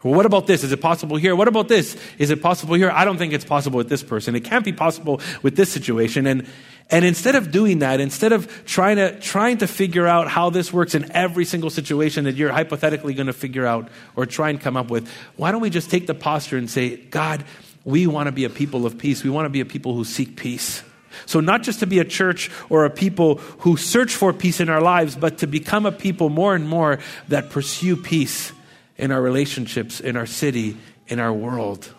Well, 0.03 0.13
what 0.13 0.27
about 0.27 0.45
this? 0.45 0.63
Is 0.63 0.71
it 0.71 0.81
possible 0.81 1.17
here? 1.17 1.35
What 1.35 1.47
about 1.47 1.67
this? 1.67 1.97
Is 2.19 2.29
it 2.29 2.41
possible 2.41 2.75
here? 2.75 2.91
I 2.91 3.05
don't 3.05 3.17
think 3.17 3.33
it's 3.33 3.45
possible 3.45 3.77
with 3.77 3.89
this 3.89 4.03
person. 4.03 4.35
It 4.35 4.43
can't 4.43 4.63
be 4.63 4.73
possible 4.73 5.19
with 5.41 5.55
this 5.55 5.71
situation. 5.71 6.27
And, 6.27 6.45
and 6.91 7.03
instead 7.03 7.33
of 7.33 7.49
doing 7.49 7.79
that, 7.79 7.99
instead 7.99 8.31
of 8.31 8.65
trying 8.65 8.97
to, 8.97 9.19
trying 9.19 9.57
to 9.59 9.67
figure 9.67 10.05
out 10.05 10.27
how 10.27 10.51
this 10.51 10.71
works 10.71 10.93
in 10.93 11.11
every 11.13 11.43
single 11.43 11.71
situation 11.71 12.25
that 12.25 12.35
you're 12.35 12.51
hypothetically 12.51 13.15
going 13.15 13.27
to 13.27 13.33
figure 13.33 13.65
out 13.65 13.89
or 14.15 14.27
try 14.27 14.51
and 14.51 14.61
come 14.61 14.77
up 14.77 14.91
with, 14.91 15.09
why 15.37 15.51
don't 15.51 15.61
we 15.61 15.71
just 15.71 15.89
take 15.89 16.05
the 16.05 16.13
posture 16.13 16.57
and 16.57 16.69
say, 16.69 16.97
God, 16.97 17.43
we 17.85 18.07
want 18.07 18.27
to 18.27 18.31
be 18.31 18.43
a 18.43 18.49
people 18.49 18.85
of 18.85 18.97
peace. 18.97 19.23
We 19.23 19.29
want 19.29 19.45
to 19.45 19.49
be 19.49 19.61
a 19.61 19.65
people 19.65 19.93
who 19.93 20.03
seek 20.03 20.35
peace. 20.35 20.83
So, 21.25 21.39
not 21.39 21.63
just 21.63 21.79
to 21.79 21.87
be 21.87 21.99
a 21.99 22.05
church 22.05 22.51
or 22.69 22.83
a 22.83 22.89
people 22.89 23.35
who 23.59 23.77
search 23.77 24.13
for 24.13 24.33
peace 24.33 24.59
in 24.59 24.69
our 24.69 24.81
lives, 24.81 25.15
but 25.15 25.37
to 25.37 25.47
become 25.47 25.85
a 25.85 25.91
people 25.91 26.29
more 26.29 26.55
and 26.55 26.67
more 26.67 26.99
that 27.29 27.51
pursue 27.51 27.95
peace 27.95 28.51
in 28.97 29.11
our 29.11 29.21
relationships, 29.21 30.01
in 30.01 30.17
our 30.17 30.25
city, 30.25 30.75
in 31.07 31.19
our 31.19 31.31
world, 31.31 31.93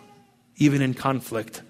even 0.57 0.81
in 0.81 0.93
conflict. 0.93 1.63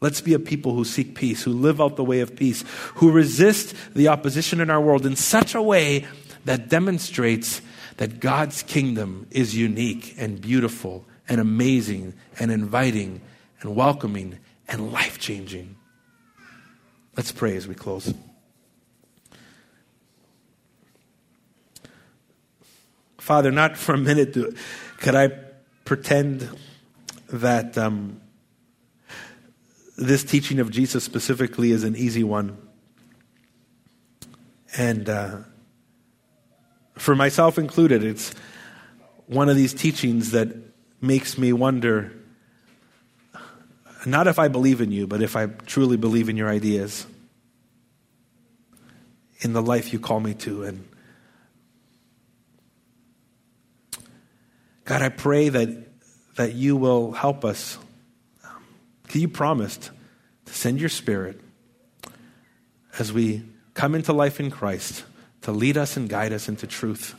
Let's 0.00 0.20
be 0.20 0.34
a 0.34 0.38
people 0.38 0.74
who 0.74 0.84
seek 0.84 1.16
peace, 1.16 1.42
who 1.42 1.52
live 1.52 1.80
out 1.80 1.96
the 1.96 2.04
way 2.04 2.20
of 2.20 2.36
peace, 2.36 2.62
who 2.96 3.10
resist 3.10 3.74
the 3.94 4.08
opposition 4.08 4.60
in 4.60 4.70
our 4.70 4.80
world 4.80 5.04
in 5.04 5.16
such 5.16 5.56
a 5.56 5.62
way 5.62 6.06
that 6.44 6.68
demonstrates 6.68 7.60
that 7.96 8.20
God's 8.20 8.62
kingdom 8.62 9.26
is 9.32 9.56
unique 9.56 10.14
and 10.16 10.40
beautiful 10.40 11.04
and 11.28 11.40
amazing 11.40 12.14
and 12.38 12.52
inviting 12.52 13.20
and 13.60 13.74
welcoming 13.74 14.38
and 14.68 14.92
life 14.92 15.18
changing. 15.18 15.76
Let's 17.16 17.32
pray 17.32 17.56
as 17.56 17.66
we 17.66 17.74
close. 17.74 18.12
Father, 23.18 23.50
not 23.50 23.76
for 23.76 23.94
a 23.94 23.98
minute 23.98 24.32
do, 24.32 24.54
could 24.98 25.14
I 25.14 25.28
pretend 25.84 26.48
that 27.30 27.76
um, 27.76 28.20
this 29.96 30.22
teaching 30.22 30.60
of 30.60 30.70
Jesus 30.70 31.02
specifically 31.02 31.72
is 31.72 31.84
an 31.84 31.96
easy 31.96 32.22
one. 32.22 32.56
And 34.76 35.08
uh, 35.08 35.38
for 36.94 37.16
myself 37.16 37.58
included, 37.58 38.04
it's 38.04 38.32
one 39.26 39.48
of 39.48 39.56
these 39.56 39.74
teachings 39.74 40.30
that 40.30 40.54
makes 41.00 41.36
me 41.36 41.52
wonder 41.52 42.12
not 44.06 44.26
if 44.26 44.38
I 44.38 44.48
believe 44.48 44.80
in 44.80 44.92
you, 44.92 45.06
but 45.06 45.22
if 45.22 45.36
I 45.36 45.46
truly 45.46 45.96
believe 45.96 46.28
in 46.28 46.36
your 46.36 46.48
ideas, 46.48 47.06
in 49.40 49.52
the 49.52 49.62
life 49.62 49.92
you 49.92 49.98
call 49.98 50.20
me 50.20 50.34
to. 50.34 50.64
And 50.64 50.88
God, 54.84 55.02
I 55.02 55.08
pray 55.08 55.48
that, 55.48 55.68
that 56.36 56.54
you 56.54 56.76
will 56.76 57.12
help 57.12 57.44
us. 57.44 57.78
You 59.12 59.28
promised 59.28 59.90
to 60.46 60.52
send 60.52 60.80
your 60.80 60.88
Spirit 60.88 61.40
as 62.98 63.12
we 63.12 63.42
come 63.74 63.94
into 63.94 64.12
life 64.12 64.40
in 64.40 64.50
Christ 64.50 65.04
to 65.42 65.52
lead 65.52 65.76
us 65.76 65.96
and 65.96 66.08
guide 66.08 66.32
us 66.32 66.48
into 66.48 66.66
truth, 66.66 67.14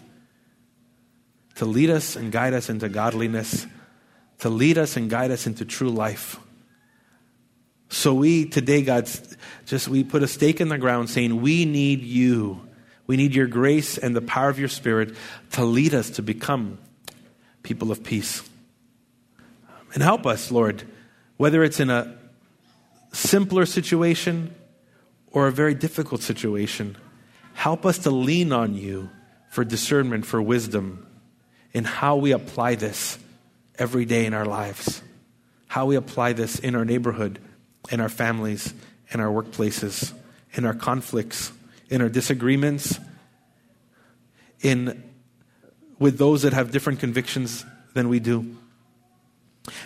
to 1.55 1.65
lead 1.65 1.89
us 1.89 2.15
and 2.15 2.32
guide 2.32 2.53
us 2.53 2.69
into 2.69 2.89
godliness, 2.89 3.65
to 4.39 4.49
lead 4.49 4.77
us 4.77 4.97
and 4.97 5.09
guide 5.09 5.32
us 5.32 5.47
into 5.47 5.65
true 5.65 5.89
life. 5.89 6.39
So 7.89 8.13
we 8.13 8.45
today, 8.45 8.83
God, 8.83 9.09
just 9.65 9.87
we 9.87 10.03
put 10.03 10.23
a 10.23 10.27
stake 10.27 10.61
in 10.61 10.69
the 10.69 10.77
ground 10.77 11.09
saying, 11.09 11.41
We 11.41 11.65
need 11.65 12.01
you. 12.01 12.61
We 13.07 13.17
need 13.17 13.33
your 13.33 13.47
grace 13.47 13.97
and 13.97 14.15
the 14.15 14.21
power 14.21 14.49
of 14.49 14.59
your 14.59 14.69
spirit 14.69 15.15
to 15.53 15.65
lead 15.65 15.95
us 15.95 16.11
to 16.11 16.21
become 16.21 16.77
people 17.63 17.91
of 17.91 18.03
peace. 18.03 18.43
And 19.95 20.03
help 20.03 20.27
us, 20.27 20.51
Lord, 20.51 20.83
whether 21.37 21.63
it's 21.63 21.79
in 21.79 21.89
a 21.89 22.15
simpler 23.11 23.65
situation 23.65 24.53
or 25.31 25.47
a 25.47 25.51
very 25.51 25.73
difficult 25.73 26.21
situation. 26.21 26.95
Help 27.53 27.85
us 27.85 27.97
to 27.99 28.11
lean 28.11 28.53
on 28.53 28.75
you 28.75 29.09
for 29.49 29.65
discernment, 29.65 30.27
for 30.27 30.39
wisdom 30.39 31.07
in 31.73 31.83
how 31.83 32.15
we 32.15 32.31
apply 32.31 32.75
this 32.75 33.17
every 33.79 34.05
day 34.05 34.27
in 34.27 34.35
our 34.35 34.45
lives, 34.45 35.01
how 35.67 35.87
we 35.87 35.95
apply 35.95 36.33
this 36.33 36.59
in 36.59 36.75
our 36.75 36.85
neighborhood 36.85 37.39
in 37.91 37.99
our 37.99 38.09
families, 38.09 38.73
in 39.11 39.19
our 39.19 39.32
workplaces, 39.32 40.13
in 40.53 40.65
our 40.65 40.73
conflicts, 40.73 41.51
in 41.89 42.01
our 42.01 42.09
disagreements, 42.09 42.99
in 44.61 45.03
with 45.97 46.17
those 46.17 46.43
that 46.43 46.53
have 46.53 46.71
different 46.71 46.99
convictions 46.99 47.65
than 47.93 48.07
we 48.09 48.19
do. 48.19 48.55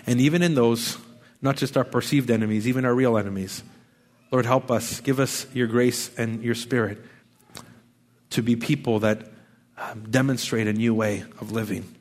And 0.06 0.22
even 0.22 0.44
in 0.44 0.54
those, 0.54 0.98
not 1.41 1.58
just 1.58 1.76
our 1.76 1.84
perceived 1.84 2.30
enemies, 2.30 2.68
even 2.68 2.86
our 2.86 2.94
real 2.94 3.18
enemies. 3.18 3.64
Lord, 4.32 4.46
help 4.46 4.72
us. 4.72 5.00
Give 5.00 5.20
us 5.20 5.48
your 5.54 5.68
grace 5.68 6.10
and 6.18 6.44
your 6.44 6.56
spirit 6.56 7.00
to 8.32 8.41
be 8.41 8.56
people 8.56 9.00
that 9.00 9.28
um, 9.78 10.06
demonstrate 10.10 10.68
a 10.68 10.74
new 10.74 10.94
way 10.94 11.24
of 11.39 11.52
living. 11.52 11.94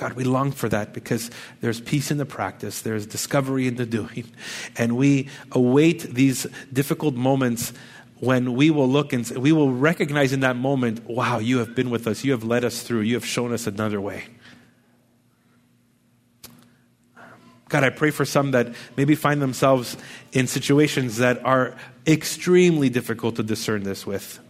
God, 0.00 0.14
we 0.14 0.24
long 0.24 0.50
for 0.50 0.66
that 0.70 0.94
because 0.94 1.30
there's 1.60 1.78
peace 1.78 2.10
in 2.10 2.16
the 2.16 2.24
practice, 2.24 2.80
there's 2.80 3.04
discovery 3.04 3.68
in 3.68 3.76
the 3.76 3.84
doing. 3.84 4.24
And 4.78 4.96
we 4.96 5.28
await 5.52 6.14
these 6.14 6.46
difficult 6.72 7.14
moments 7.14 7.74
when 8.18 8.54
we 8.54 8.70
will 8.70 8.88
look 8.88 9.12
and 9.12 9.28
we 9.32 9.52
will 9.52 9.70
recognize 9.70 10.32
in 10.32 10.40
that 10.40 10.56
moment, 10.56 11.04
wow, 11.04 11.38
you 11.38 11.58
have 11.58 11.74
been 11.74 11.90
with 11.90 12.06
us, 12.06 12.24
you 12.24 12.32
have 12.32 12.44
led 12.44 12.64
us 12.64 12.82
through, 12.82 13.00
you 13.00 13.12
have 13.12 13.26
shown 13.26 13.52
us 13.52 13.66
another 13.66 14.00
way. 14.00 14.24
God, 17.68 17.84
I 17.84 17.90
pray 17.90 18.10
for 18.10 18.24
some 18.24 18.52
that 18.52 18.72
maybe 18.96 19.14
find 19.14 19.42
themselves 19.42 19.98
in 20.32 20.46
situations 20.46 21.18
that 21.18 21.44
are 21.44 21.76
extremely 22.06 22.88
difficult 22.88 23.36
to 23.36 23.42
discern 23.42 23.82
this 23.82 24.06
with. 24.06 24.40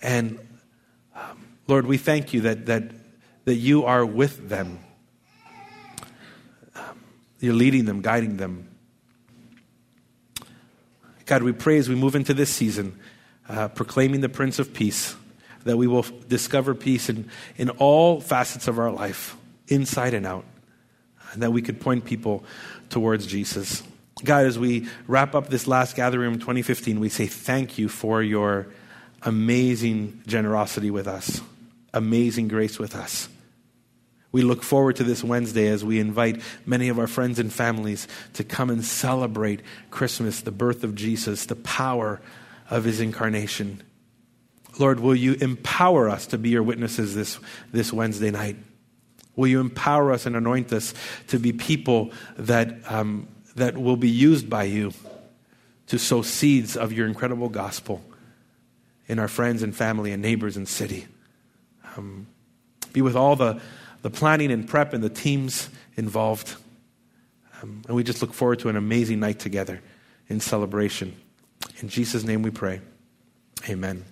And 0.00 0.38
um, 1.14 1.44
Lord, 1.68 1.84
we 1.84 1.98
thank 1.98 2.32
you 2.32 2.40
that, 2.40 2.64
that 2.64 3.03
that 3.44 3.56
you 3.56 3.84
are 3.84 4.04
with 4.04 4.48
them. 4.48 4.78
You're 7.40 7.54
leading 7.54 7.84
them, 7.84 8.00
guiding 8.00 8.38
them. 8.38 8.68
God, 11.26 11.42
we 11.42 11.52
pray 11.52 11.78
as 11.78 11.88
we 11.88 11.94
move 11.94 12.14
into 12.14 12.34
this 12.34 12.50
season, 12.50 12.98
uh, 13.48 13.68
proclaiming 13.68 14.20
the 14.20 14.28
Prince 14.28 14.58
of 14.58 14.72
Peace, 14.72 15.16
that 15.64 15.76
we 15.76 15.86
will 15.86 16.06
discover 16.28 16.74
peace 16.74 17.08
in, 17.08 17.30
in 17.56 17.70
all 17.70 18.20
facets 18.20 18.68
of 18.68 18.78
our 18.78 18.90
life, 18.90 19.36
inside 19.68 20.14
and 20.14 20.26
out, 20.26 20.44
and 21.32 21.42
that 21.42 21.52
we 21.52 21.62
could 21.62 21.80
point 21.80 22.04
people 22.04 22.44
towards 22.90 23.26
Jesus. 23.26 23.82
God, 24.22 24.46
as 24.46 24.58
we 24.58 24.88
wrap 25.06 25.34
up 25.34 25.48
this 25.48 25.66
last 25.66 25.96
gathering 25.96 26.34
in 26.34 26.40
2015, 26.40 27.00
we 27.00 27.08
say 27.08 27.26
thank 27.26 27.78
you 27.78 27.88
for 27.88 28.22
your 28.22 28.66
amazing 29.22 30.22
generosity 30.26 30.90
with 30.90 31.08
us, 31.08 31.40
amazing 31.92 32.48
grace 32.48 32.78
with 32.78 32.94
us. 32.94 33.28
We 34.34 34.42
look 34.42 34.64
forward 34.64 34.96
to 34.96 35.04
this 35.04 35.22
Wednesday 35.22 35.68
as 35.68 35.84
we 35.84 36.00
invite 36.00 36.42
many 36.66 36.88
of 36.88 36.98
our 36.98 37.06
friends 37.06 37.38
and 37.38 37.52
families 37.52 38.08
to 38.32 38.42
come 38.42 38.68
and 38.68 38.84
celebrate 38.84 39.60
Christmas, 39.92 40.40
the 40.40 40.50
birth 40.50 40.82
of 40.82 40.96
Jesus, 40.96 41.46
the 41.46 41.54
power 41.54 42.20
of 42.68 42.82
his 42.82 43.00
incarnation. 43.00 43.80
Lord, 44.76 44.98
will 44.98 45.14
you 45.14 45.34
empower 45.34 46.08
us 46.08 46.26
to 46.26 46.36
be 46.36 46.48
your 46.48 46.64
witnesses 46.64 47.14
this, 47.14 47.38
this 47.70 47.92
Wednesday 47.92 48.32
night? 48.32 48.56
Will 49.36 49.46
you 49.46 49.60
empower 49.60 50.10
us 50.10 50.26
and 50.26 50.34
anoint 50.34 50.72
us 50.72 50.94
to 51.28 51.38
be 51.38 51.52
people 51.52 52.10
that, 52.36 52.74
um, 52.90 53.28
that 53.54 53.78
will 53.78 53.96
be 53.96 54.10
used 54.10 54.50
by 54.50 54.64
you 54.64 54.92
to 55.86 55.96
sow 55.96 56.22
seeds 56.22 56.76
of 56.76 56.92
your 56.92 57.06
incredible 57.06 57.50
gospel 57.50 58.02
in 59.06 59.20
our 59.20 59.28
friends 59.28 59.62
and 59.62 59.76
family 59.76 60.10
and 60.10 60.20
neighbors 60.20 60.56
and 60.56 60.66
city? 60.66 61.06
Um, 61.96 62.26
be 62.92 63.00
with 63.00 63.14
all 63.14 63.36
the, 63.36 63.60
the 64.04 64.10
planning 64.10 64.52
and 64.52 64.68
prep 64.68 64.92
and 64.92 65.02
the 65.02 65.08
teams 65.08 65.70
involved. 65.96 66.56
Um, 67.62 67.80
and 67.86 67.96
we 67.96 68.04
just 68.04 68.20
look 68.20 68.34
forward 68.34 68.58
to 68.58 68.68
an 68.68 68.76
amazing 68.76 69.18
night 69.18 69.38
together 69.38 69.80
in 70.28 70.40
celebration. 70.40 71.16
In 71.80 71.88
Jesus' 71.88 72.22
name 72.22 72.42
we 72.42 72.50
pray. 72.50 72.82
Amen. 73.66 74.04